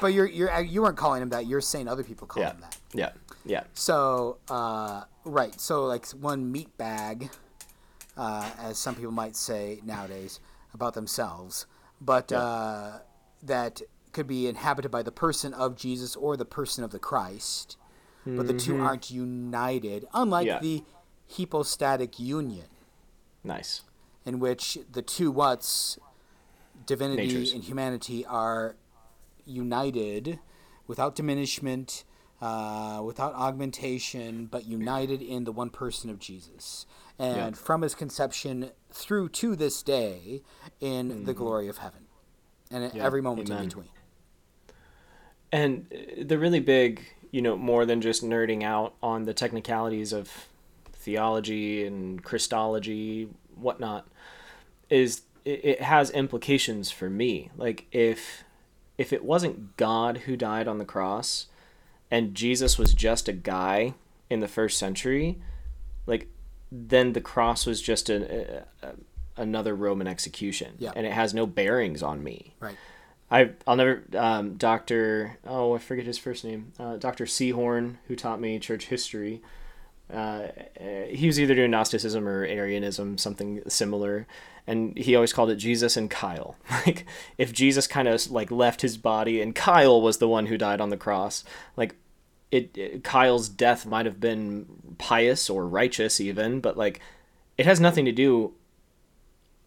but 0.00 0.08
you're 0.08 0.26
you're 0.26 0.60
you 0.60 0.82
weren't 0.82 0.96
calling 0.98 1.22
him 1.22 1.30
that. 1.30 1.46
You're 1.46 1.60
saying 1.62 1.88
other 1.88 2.04
people 2.04 2.26
call 2.26 2.42
Yeah, 2.42 2.50
him 2.52 2.60
that. 2.60 2.76
yeah, 2.92 3.10
yeah, 3.46 3.64
So, 3.72 4.36
uh, 4.50 5.04
right. 5.24 5.58
So, 5.58 5.86
like 5.86 6.06
one 6.08 6.52
meat 6.52 6.76
bag, 6.76 7.30
uh, 8.18 8.50
as 8.60 8.76
some 8.76 8.94
people 8.94 9.12
might 9.12 9.34
say 9.36 9.80
nowadays 9.82 10.40
about 10.74 10.92
themselves, 10.92 11.64
but 12.02 12.30
uh, 12.32 12.98
that 13.44 13.80
could 14.12 14.26
be 14.26 14.46
inhabited 14.46 14.90
by 14.90 15.02
the 15.02 15.12
person 15.12 15.52
of 15.54 15.76
Jesus 15.76 16.16
or 16.16 16.36
the 16.36 16.44
person 16.44 16.82
of 16.84 16.90
the 16.90 16.98
Christ, 16.98 17.76
but 18.26 18.46
the 18.46 18.54
two 18.54 18.80
aren't 18.80 19.10
united, 19.10 20.06
unlike 20.14 20.46
Mm-hmm. 20.46 20.64
Yeah. 20.64 20.78
the 20.78 20.84
hypostatic 21.36 22.18
union, 22.18 22.66
nice. 23.44 23.82
in 24.26 24.38
which 24.40 24.78
the 24.90 25.02
two 25.02 25.30
what's 25.30 25.98
divinity 26.86 27.26
Natures. 27.26 27.52
and 27.52 27.64
humanity 27.64 28.24
are 28.26 28.76
united 29.46 30.38
without 30.86 31.14
diminishment, 31.14 32.04
uh, 32.42 33.00
without 33.04 33.34
augmentation, 33.34 34.46
but 34.46 34.64
united 34.66 35.22
in 35.22 35.44
the 35.44 35.52
one 35.52 35.70
person 35.70 36.10
of 36.10 36.18
Jesus. 36.18 36.86
And 37.18 37.36
Yeah. 37.36 37.50
from 37.62 37.82
his 37.82 37.94
conception 37.94 38.70
through 38.90 39.28
to 39.30 39.54
this 39.56 39.82
day 39.82 40.42
in 40.80 41.24
the 41.24 41.34
glory 41.34 41.68
of 41.68 41.78
heaven. 41.78 42.06
And 42.70 42.84
Mm-hmm. 42.84 42.96
Yeah. 42.96 43.04
every 43.04 43.20
moment 43.22 43.50
Amen. 43.50 43.62
in 43.64 43.68
between. 43.68 43.88
And 45.52 45.86
uh, 45.92 46.22
the 46.24 46.38
really 46.38 46.60
big, 46.60 47.02
you 47.30 47.42
know, 47.42 47.56
more 47.56 47.84
than 47.86 48.00
just 48.00 48.22
nerding 48.24 48.62
out 48.62 48.94
on 49.02 49.24
the 49.24 49.34
technicalities 49.34 50.12
of 50.12 50.30
theology 50.92 51.86
and 51.86 52.22
Christology, 52.22 53.28
whatnot, 53.54 54.06
is 54.88 55.22
it, 55.44 55.80
has 55.80 56.10
implications 56.10 56.90
for 56.90 57.08
me. 57.10 57.50
Like 57.56 57.86
if 57.92 58.44
if 58.98 59.12
it 59.12 59.24
wasn't 59.24 59.76
God 59.78 60.18
who 60.18 60.36
died 60.36 60.68
on 60.68 60.78
the 60.78 60.84
cross, 60.84 61.46
and 62.10 62.34
Jesus 62.34 62.78
was 62.78 62.92
just 62.92 63.28
a 63.28 63.32
guy 63.32 63.94
in 64.28 64.40
the 64.40 64.48
first 64.48 64.78
century, 64.78 65.38
like 66.06 66.28
then 66.70 67.14
the 67.14 67.20
cross 67.20 67.66
was 67.66 67.80
just 67.80 68.10
a, 68.10 68.64
a, 68.82 68.88
a 68.88 68.92
another 69.36 69.74
Roman 69.74 70.06
execution, 70.06 70.74
Yeah. 70.78 70.92
and 70.94 71.06
it 71.06 71.12
has 71.12 71.32
no 71.32 71.46
bearings 71.46 72.02
on 72.02 72.22
me. 72.22 72.54
Right. 72.60 72.76
I 73.30 73.50
I'll 73.66 73.76
never 73.76 74.02
um, 74.14 74.54
Doctor 74.54 75.38
oh 75.46 75.74
I 75.74 75.78
forget 75.78 76.06
his 76.06 76.18
first 76.18 76.44
name 76.44 76.72
uh, 76.78 76.96
Doctor 76.96 77.26
Seahorn 77.26 77.98
who 78.08 78.16
taught 78.16 78.40
me 78.40 78.58
church 78.58 78.86
history. 78.86 79.40
Uh, 80.12 80.48
uh, 80.80 81.04
he 81.08 81.28
was 81.28 81.38
either 81.38 81.54
doing 81.54 81.70
Gnosticism 81.70 82.26
or 82.26 82.44
Arianism, 82.44 83.16
something 83.16 83.62
similar, 83.68 84.26
and 84.66 84.98
he 84.98 85.14
always 85.14 85.32
called 85.32 85.50
it 85.50 85.56
Jesus 85.56 85.96
and 85.96 86.10
Kyle. 86.10 86.56
Like 86.86 87.06
if 87.38 87.52
Jesus 87.52 87.86
kind 87.86 88.08
of 88.08 88.30
like 88.30 88.50
left 88.50 88.82
his 88.82 88.96
body 88.96 89.40
and 89.40 89.54
Kyle 89.54 90.00
was 90.00 90.18
the 90.18 90.28
one 90.28 90.46
who 90.46 90.58
died 90.58 90.80
on 90.80 90.90
the 90.90 90.96
cross, 90.96 91.44
like 91.76 91.94
it, 92.50 92.76
it 92.76 93.04
Kyle's 93.04 93.48
death 93.48 93.86
might 93.86 94.06
have 94.06 94.18
been 94.18 94.66
pious 94.98 95.48
or 95.48 95.68
righteous 95.68 96.20
even, 96.20 96.60
but 96.60 96.76
like 96.76 97.00
it 97.56 97.66
has 97.66 97.78
nothing 97.78 98.04
to 98.06 98.12
do 98.12 98.54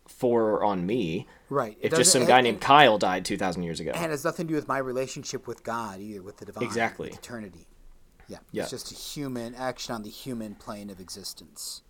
for 0.07 0.63
on 0.63 0.85
me. 0.85 1.27
Right. 1.49 1.77
It 1.81 1.91
If 1.93 1.99
just 1.99 2.11
some 2.11 2.25
guy 2.25 2.39
and- 2.39 2.45
named 2.45 2.61
Kyle 2.61 2.97
died 2.97 3.25
two 3.25 3.37
thousand 3.37 3.63
years 3.63 3.79
ago. 3.79 3.91
And 3.93 4.05
it 4.05 4.09
has 4.11 4.23
nothing 4.23 4.47
to 4.47 4.51
do 4.51 4.55
with 4.55 4.67
my 4.67 4.77
relationship 4.77 5.47
with 5.47 5.63
God 5.63 5.99
either, 5.99 6.21
with 6.21 6.37
the 6.37 6.45
divine, 6.45 6.63
Exactly. 6.63 7.09
eternity. 7.09 7.67
Yeah. 8.27 8.37
Yeah. 8.51 8.63
It's 8.63 8.71
just 8.71 8.91
a 8.91 8.95
human 8.95 9.53
action 9.55 9.93
on 9.93 10.03
the 10.03 10.09
human 10.09 10.55
plane 10.55 10.89
of 10.89 10.99
existence. 10.99 11.81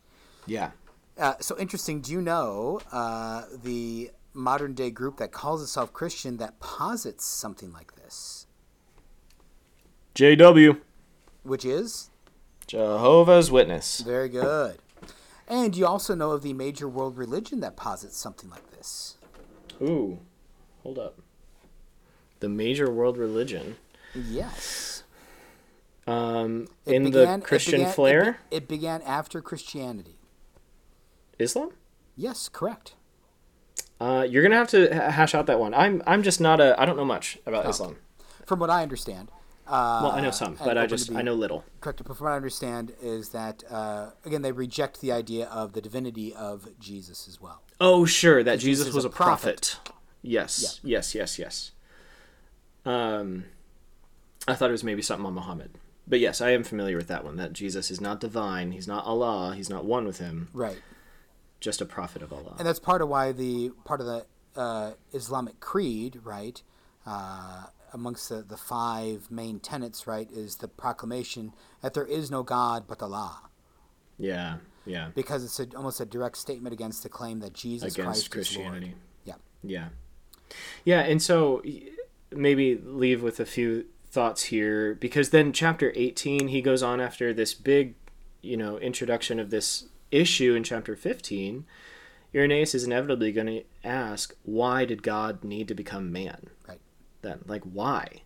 Yeah. 0.45 0.71
Uh, 1.17 1.35
so 1.39 1.57
interesting. 1.59 2.01
Do 2.01 2.11
you 2.11 2.21
know 2.21 2.81
uh, 2.91 3.43
the 3.63 4.11
modern 4.33 4.73
day 4.73 4.89
group 4.89 5.17
that 5.17 5.31
calls 5.31 5.61
itself 5.61 5.93
Christian 5.93 6.37
that 6.37 6.59
posits 6.59 7.23
something 7.25 7.71
like 7.71 7.95
this, 7.95 8.47
JW. 10.15 10.79
which 11.43 11.65
is 11.65 12.09
Jehovah's 12.67 13.51
Witness. 13.51 13.99
very 14.01 14.29
good. 14.29 14.79
And 15.47 15.75
you 15.75 15.85
also 15.85 16.15
know 16.15 16.31
of 16.31 16.41
the 16.41 16.53
major 16.53 16.87
world 16.87 17.17
religion 17.17 17.59
that 17.61 17.75
posits 17.75 18.17
something 18.17 18.49
like 18.49 18.71
this. 18.71 19.17
Ooh. 19.81 20.19
Hold 20.83 20.97
up. 20.99 21.19
The 22.39 22.49
major 22.49 22.91
world 22.91 23.17
religion. 23.17 23.75
Yes. 24.15 25.03
Um, 26.05 26.67
It 26.85 26.95
in 26.95 27.03
began- 27.05 27.39
the 27.39 27.45
it 27.45 27.47
Christian 27.47 27.73
began- 27.79 27.89
it 27.89 27.93
flair, 27.95 28.39
be- 28.49 28.57
It, 28.57 28.67
began 28.67 29.01
after 29.03 29.41
Christianity. 29.41 30.17
Islam. 31.39 31.71
Yes, 32.15 32.49
correct. 32.49 32.95
Uh, 33.99 34.25
you're 34.29 34.43
gonna 34.43 34.55
have 34.57 34.67
to 34.69 34.93
hash 34.93 35.33
out 35.33 35.45
that 35.45 35.59
one. 35.59 35.73
I'm 35.73 36.03
I'm 36.05 36.23
just 36.23 36.41
not 36.41 36.59
a 36.59 36.79
I 36.79 36.85
don't 36.85 36.97
know 36.97 37.05
much 37.05 37.37
Oh. 37.45 37.49
about 37.49 37.67
Islam. 37.69 37.95
From 38.45 38.59
what 38.59 38.69
I 38.69 38.83
understand. 38.83 39.31
Uh, 39.65 40.01
Well, 40.03 40.11
I 40.11 40.21
know 40.21 40.31
some, 40.31 40.55
but 40.63 40.77
I 40.77 40.85
just 40.87 41.11
I 41.11 41.21
know 41.21 41.33
little. 41.33 41.63
correct. 41.81 42.03
But 42.05 42.17
from 42.17 42.25
what 42.25 42.33
I 42.33 42.35
understand 42.35 42.93
is 43.01 43.29
that 43.29 43.63
uh, 43.69 44.09
again 44.25 44.41
they 44.41 44.51
reject 44.51 44.99
the 45.01 45.11
idea 45.11 45.45
of 45.47 45.73
the 45.73 45.81
divinity 45.81 46.33
of 46.33 46.67
Jesus 46.79 47.27
as 47.27 47.39
well. 47.41 47.61
Oh, 47.79 48.05
sure, 48.05 48.43
that 48.43 48.59
Jesus 48.59 48.85
Jesus 48.87 48.95
was 48.95 49.05
a 49.05 49.09
a 49.09 49.11
prophet. 49.11 49.77
Yes, 50.21 50.79
yes, 50.83 51.15
yes, 51.15 51.37
yes. 51.39 51.71
Um, 52.85 53.45
I 54.47 54.55
thought 54.55 54.69
it 54.69 54.73
was 54.73 54.83
maybe 54.83 55.01
something 55.01 55.25
on 55.25 55.33
Muhammad, 55.33 55.71
but 56.07 56.19
yes, 56.19 56.41
I 56.41 56.49
am 56.51 56.63
familiar 56.63 56.97
with 56.97 57.07
that 57.07 57.23
one. 57.23 57.37
That 57.37 57.53
Jesus 57.53 57.89
is 57.89 58.01
not 58.01 58.19
divine. 58.19 58.71
He's 58.71 58.87
not 58.87 59.05
Allah. 59.05 59.53
He's 59.55 59.69
not 59.69 59.85
one 59.85 60.05
with 60.05 60.19
Him. 60.19 60.49
Right. 60.53 60.81
Just 61.61 61.79
a 61.81 61.85
prophet 61.85 62.21
of 62.21 62.33
Allah. 62.33 62.55
and 62.57 62.67
that's 62.67 62.79
part 62.79 63.01
of 63.01 63.07
why 63.07 63.31
the 63.31 63.71
part 63.85 64.01
of 64.01 64.05
the 64.07 64.25
uh, 64.59 64.91
Islamic 65.13 65.59
creed, 65.61 66.19
right, 66.23 66.61
uh, 67.05 67.67
amongst 67.93 68.29
the, 68.29 68.41
the 68.41 68.57
five 68.57 69.29
main 69.29 69.59
tenets, 69.59 70.07
right, 70.07 70.29
is 70.31 70.57
the 70.57 70.67
proclamation 70.67 71.53
that 71.81 71.93
there 71.93 72.05
is 72.05 72.31
no 72.31 72.43
God 72.43 72.85
but 72.87 73.01
Allah, 73.01 73.43
Yeah, 74.17 74.57
yeah. 74.85 75.09
because 75.15 75.43
it's 75.43 75.59
a, 75.59 75.67
almost 75.75 75.99
a 76.01 76.05
direct 76.05 76.37
statement 76.37 76.73
against 76.73 77.03
the 77.03 77.09
claim 77.09 77.39
that 77.39 77.53
Jesus 77.53 77.93
Against 77.93 78.31
Christ 78.31 78.49
is 78.49 78.57
Lord. 78.57 78.71
Christianity. 78.71 78.95
Yeah. 79.25 79.35
Yeah. 79.63 79.87
Yeah, 80.83 81.01
and 81.01 81.21
so 81.21 81.63
maybe 82.31 82.75
leave 82.83 83.21
with 83.23 83.39
a 83.39 83.45
few 83.45 83.85
thoughts 84.07 84.43
here 84.43 84.95
because 84.95 85.29
then 85.31 85.51
chapter 85.53 85.91
18 85.95 86.49
he 86.49 86.61
goes 86.61 86.83
on 86.83 86.99
after 87.01 87.33
this 87.33 87.53
big, 87.53 87.95
you 88.41 88.57
know, 88.57 88.77
introduction 88.77 89.39
of 89.39 89.49
this 89.49 89.85
issue 90.11 90.53
in 90.53 90.63
chapter 90.63 90.95
15. 90.95 91.65
Irenaeus 92.35 92.73
is 92.75 92.83
inevitably 92.83 93.31
going 93.31 93.47
to 93.47 93.63
ask, 93.83 94.35
why 94.43 94.85
did 94.85 95.03
God 95.03 95.43
need 95.43 95.67
to 95.67 95.75
become 95.75 96.11
man? 96.11 96.49
Then, 97.23 97.39
like, 97.47 97.63
why? 97.63 98.21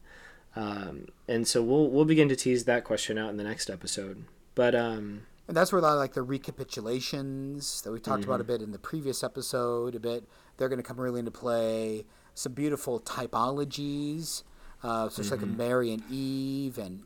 Um, 0.55 1.07
and 1.27 1.47
so 1.47 1.61
we'll 1.63 1.87
we'll 1.89 2.03
begin 2.05 2.27
to 2.29 2.35
tease 2.35 2.65
that 2.65 2.83
question 2.83 3.17
out 3.17 3.29
in 3.29 3.37
the 3.37 3.43
next 3.43 3.69
episode. 3.69 4.25
But 4.55 4.73
um, 4.75 5.21
And 5.47 5.55
that's 5.55 5.71
where 5.71 5.79
a 5.79 5.81
lot 5.83 5.93
of 5.93 5.99
like 5.99 6.13
the 6.13 6.25
recapitulations 6.25 7.83
that 7.83 7.91
we 7.91 7.99
talked 7.99 8.23
about 8.25 8.41
a 8.41 8.43
bit 8.43 8.61
in 8.61 8.71
the 8.71 8.79
previous 8.79 9.23
episode, 9.23 9.95
a 9.95 9.99
bit, 9.99 10.27
they're 10.57 10.67
going 10.67 10.81
to 10.81 10.83
come 10.83 10.99
really 10.99 11.19
into 11.19 11.31
play. 11.31 12.05
Some 12.33 12.53
beautiful 12.53 12.99
typologies, 12.99 14.43
uh, 14.83 15.09
such 15.09 15.31
like 15.31 15.41
a 15.41 15.45
Mary 15.47 15.91
and 15.91 16.03
Eve, 16.11 16.77
and 16.77 17.03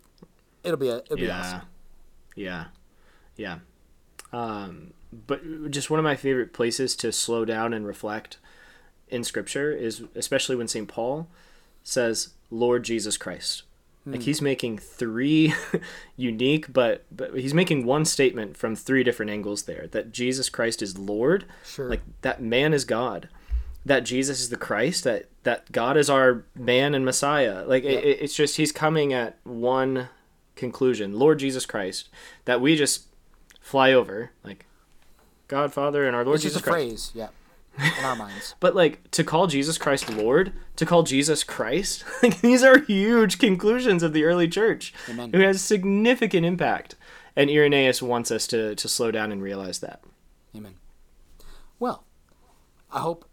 it'll 0.63 0.77
be 0.77 0.89
a, 0.89 0.97
it'll 0.97 1.17
be 1.17 1.29
awesome. 1.29 1.61
yeah, 2.35 2.65
yeah. 3.37 3.59
Um, 4.33 4.93
but 5.11 5.71
just 5.71 5.89
one 5.89 5.99
of 5.99 6.03
my 6.03 6.15
favorite 6.15 6.53
places 6.53 6.95
to 6.97 7.11
slow 7.11 7.43
down 7.45 7.73
and 7.73 7.85
reflect 7.85 8.37
in 9.09 9.23
Scripture 9.23 9.71
is 9.73 10.03
especially 10.15 10.55
when 10.55 10.67
St. 10.69 10.87
Paul 10.87 11.27
says, 11.83 12.29
"Lord 12.49 12.83
Jesus 12.83 13.17
Christ." 13.17 13.63
Like 14.03 14.15
hmm. 14.15 14.21
he's 14.23 14.41
making 14.41 14.79
three 14.79 15.53
unique, 16.17 16.73
but 16.73 17.05
but 17.11 17.35
he's 17.35 17.53
making 17.53 17.85
one 17.85 18.03
statement 18.05 18.57
from 18.57 18.75
three 18.75 19.03
different 19.03 19.29
angles 19.31 19.63
there. 19.63 19.87
That 19.91 20.11
Jesus 20.11 20.49
Christ 20.49 20.81
is 20.81 20.97
Lord, 20.97 21.45
Sure. 21.63 21.87
like 21.89 22.01
that 22.21 22.41
man 22.41 22.73
is 22.73 22.83
God, 22.83 23.29
that 23.85 23.99
Jesus 24.03 24.41
is 24.41 24.49
the 24.49 24.57
Christ, 24.57 25.03
that 25.03 25.25
that 25.43 25.71
God 25.71 25.97
is 25.97 26.09
our 26.09 26.45
man 26.55 26.95
and 26.95 27.05
Messiah. 27.05 27.63
Like 27.65 27.83
it, 27.83 28.03
it- 28.03 28.21
it's 28.21 28.33
just 28.35 28.57
he's 28.57 28.71
coming 28.71 29.13
at 29.13 29.37
one 29.43 30.09
conclusion, 30.55 31.17
Lord 31.19 31.37
Jesus 31.39 31.65
Christ, 31.67 32.09
that 32.45 32.59
we 32.59 32.75
just 32.75 33.03
fly 33.59 33.93
over, 33.93 34.31
like 34.43 34.65
God 35.47 35.73
Father 35.73 36.05
and 36.07 36.15
our 36.15 36.23
Lord 36.25 36.35
It's 36.35 36.43
just 36.43 36.55
Jesus 36.55 36.67
a 36.67 36.71
Christ. 36.71 36.87
phrase, 36.87 37.11
yeah, 37.13 37.27
in 37.77 38.05
our 38.05 38.15
minds. 38.15 38.55
But 38.59 38.75
like 38.75 39.09
to 39.11 39.23
call 39.23 39.47
Jesus 39.47 39.77
Christ 39.77 40.09
Lord, 40.09 40.53
to 40.75 40.85
call 40.85 41.03
Jesus 41.03 41.43
Christ, 41.43 42.03
like 42.23 42.41
these 42.41 42.63
are 42.63 42.79
huge 42.79 43.39
conclusions 43.39 44.03
of 44.03 44.13
the 44.13 44.23
early 44.25 44.47
church, 44.47 44.93
Amen. 45.09 45.31
who 45.33 45.39
has 45.41 45.61
significant 45.61 46.45
impact. 46.45 46.95
And 47.35 47.49
Irenaeus 47.49 48.01
wants 48.01 48.29
us 48.31 48.45
to 48.47 48.75
to 48.75 48.87
slow 48.89 49.09
down 49.11 49.31
and 49.31 49.41
realize 49.41 49.79
that. 49.79 50.03
Amen. 50.55 50.75
Well, 51.79 52.03
I 52.91 52.99
hope 52.99 53.25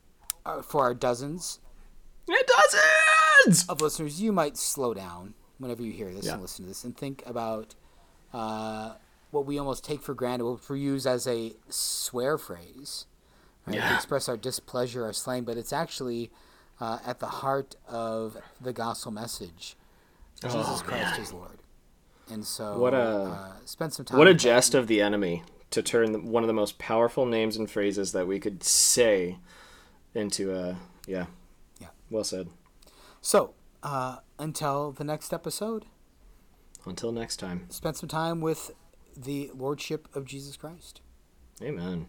uh, 0.46 0.62
for 0.62 0.82
our 0.82 0.94
dozens 0.94 1.58
It 2.28 2.46
doesn't. 2.46 3.68
of 3.68 3.80
listeners, 3.80 4.22
you 4.22 4.30
might 4.32 4.56
slow 4.56 4.94
down 4.94 5.34
whenever 5.58 5.82
you 5.82 5.90
hear 5.92 6.12
this 6.14 6.26
Yeah. 6.26 6.34
and 6.34 6.42
listen 6.42 6.64
to 6.64 6.68
this 6.68 6.84
and 6.84 6.96
think 6.96 7.22
about 7.26 7.74
uh, 8.32 8.92
what 9.32 9.44
we 9.46 9.58
almost 9.58 9.84
take 9.84 10.00
for 10.00 10.14
granted, 10.14 10.44
what 10.44 10.68
we 10.70 10.78
use 10.80 11.04
as 11.06 11.26
a 11.26 11.54
swear 11.68 12.38
phrase 12.38 13.06
right, 13.68 13.74
to 13.74 13.78
Yeah. 13.78 13.94
express 13.96 14.28
our 14.28 14.36
displeasure 14.36 15.04
or 15.06 15.12
slang, 15.12 15.44
but 15.44 15.56
it's 15.56 15.72
actually 15.72 16.30
uh, 16.80 16.98
at 17.04 17.18
the 17.18 17.26
heart 17.26 17.74
of 17.88 18.36
the 18.60 18.72
gospel 18.72 19.10
message. 19.10 19.76
Jesus 20.40 20.54
Oh, 20.68 20.80
Christ 20.84 21.12
man. 21.12 21.20
is 21.20 21.32
Lord. 21.32 21.58
And 22.30 22.44
so 22.44 22.78
What 22.78 22.94
a- 22.94 22.98
uh, 22.98 23.52
spend 23.64 23.92
some 23.94 24.04
time. 24.04 24.16
What 24.18 24.28
a 24.28 24.34
jest 24.34 24.74
of 24.76 24.86
the 24.86 25.00
enemy 25.00 25.42
to 25.70 25.82
turn 25.82 26.30
one 26.30 26.44
of 26.44 26.46
the 26.46 26.52
most 26.52 26.78
powerful 26.78 27.26
names 27.26 27.56
and 27.56 27.68
phrases 27.68 28.12
that 28.12 28.26
we 28.28 28.38
could 28.38 28.62
say 28.62 29.38
into 30.14 30.54
a 30.54 30.76
yeah. 31.06 31.26
Yeah. 31.80 31.88
Well 32.10 32.22
said. 32.24 32.48
So, 33.20 33.54
uh, 33.82 34.18
until 34.38 34.92
the 34.92 35.02
next 35.04 35.32
episode, 35.32 35.84
Until 36.86 37.10
next 37.10 37.38
time. 37.38 37.66
spend 37.70 37.96
some 37.96 38.08
time 38.08 38.40
with 38.40 38.70
the 39.16 39.50
Lordship 39.52 40.06
of 40.14 40.24
Jesus 40.26 40.56
Christ. 40.56 41.00
Amen. 41.60 42.06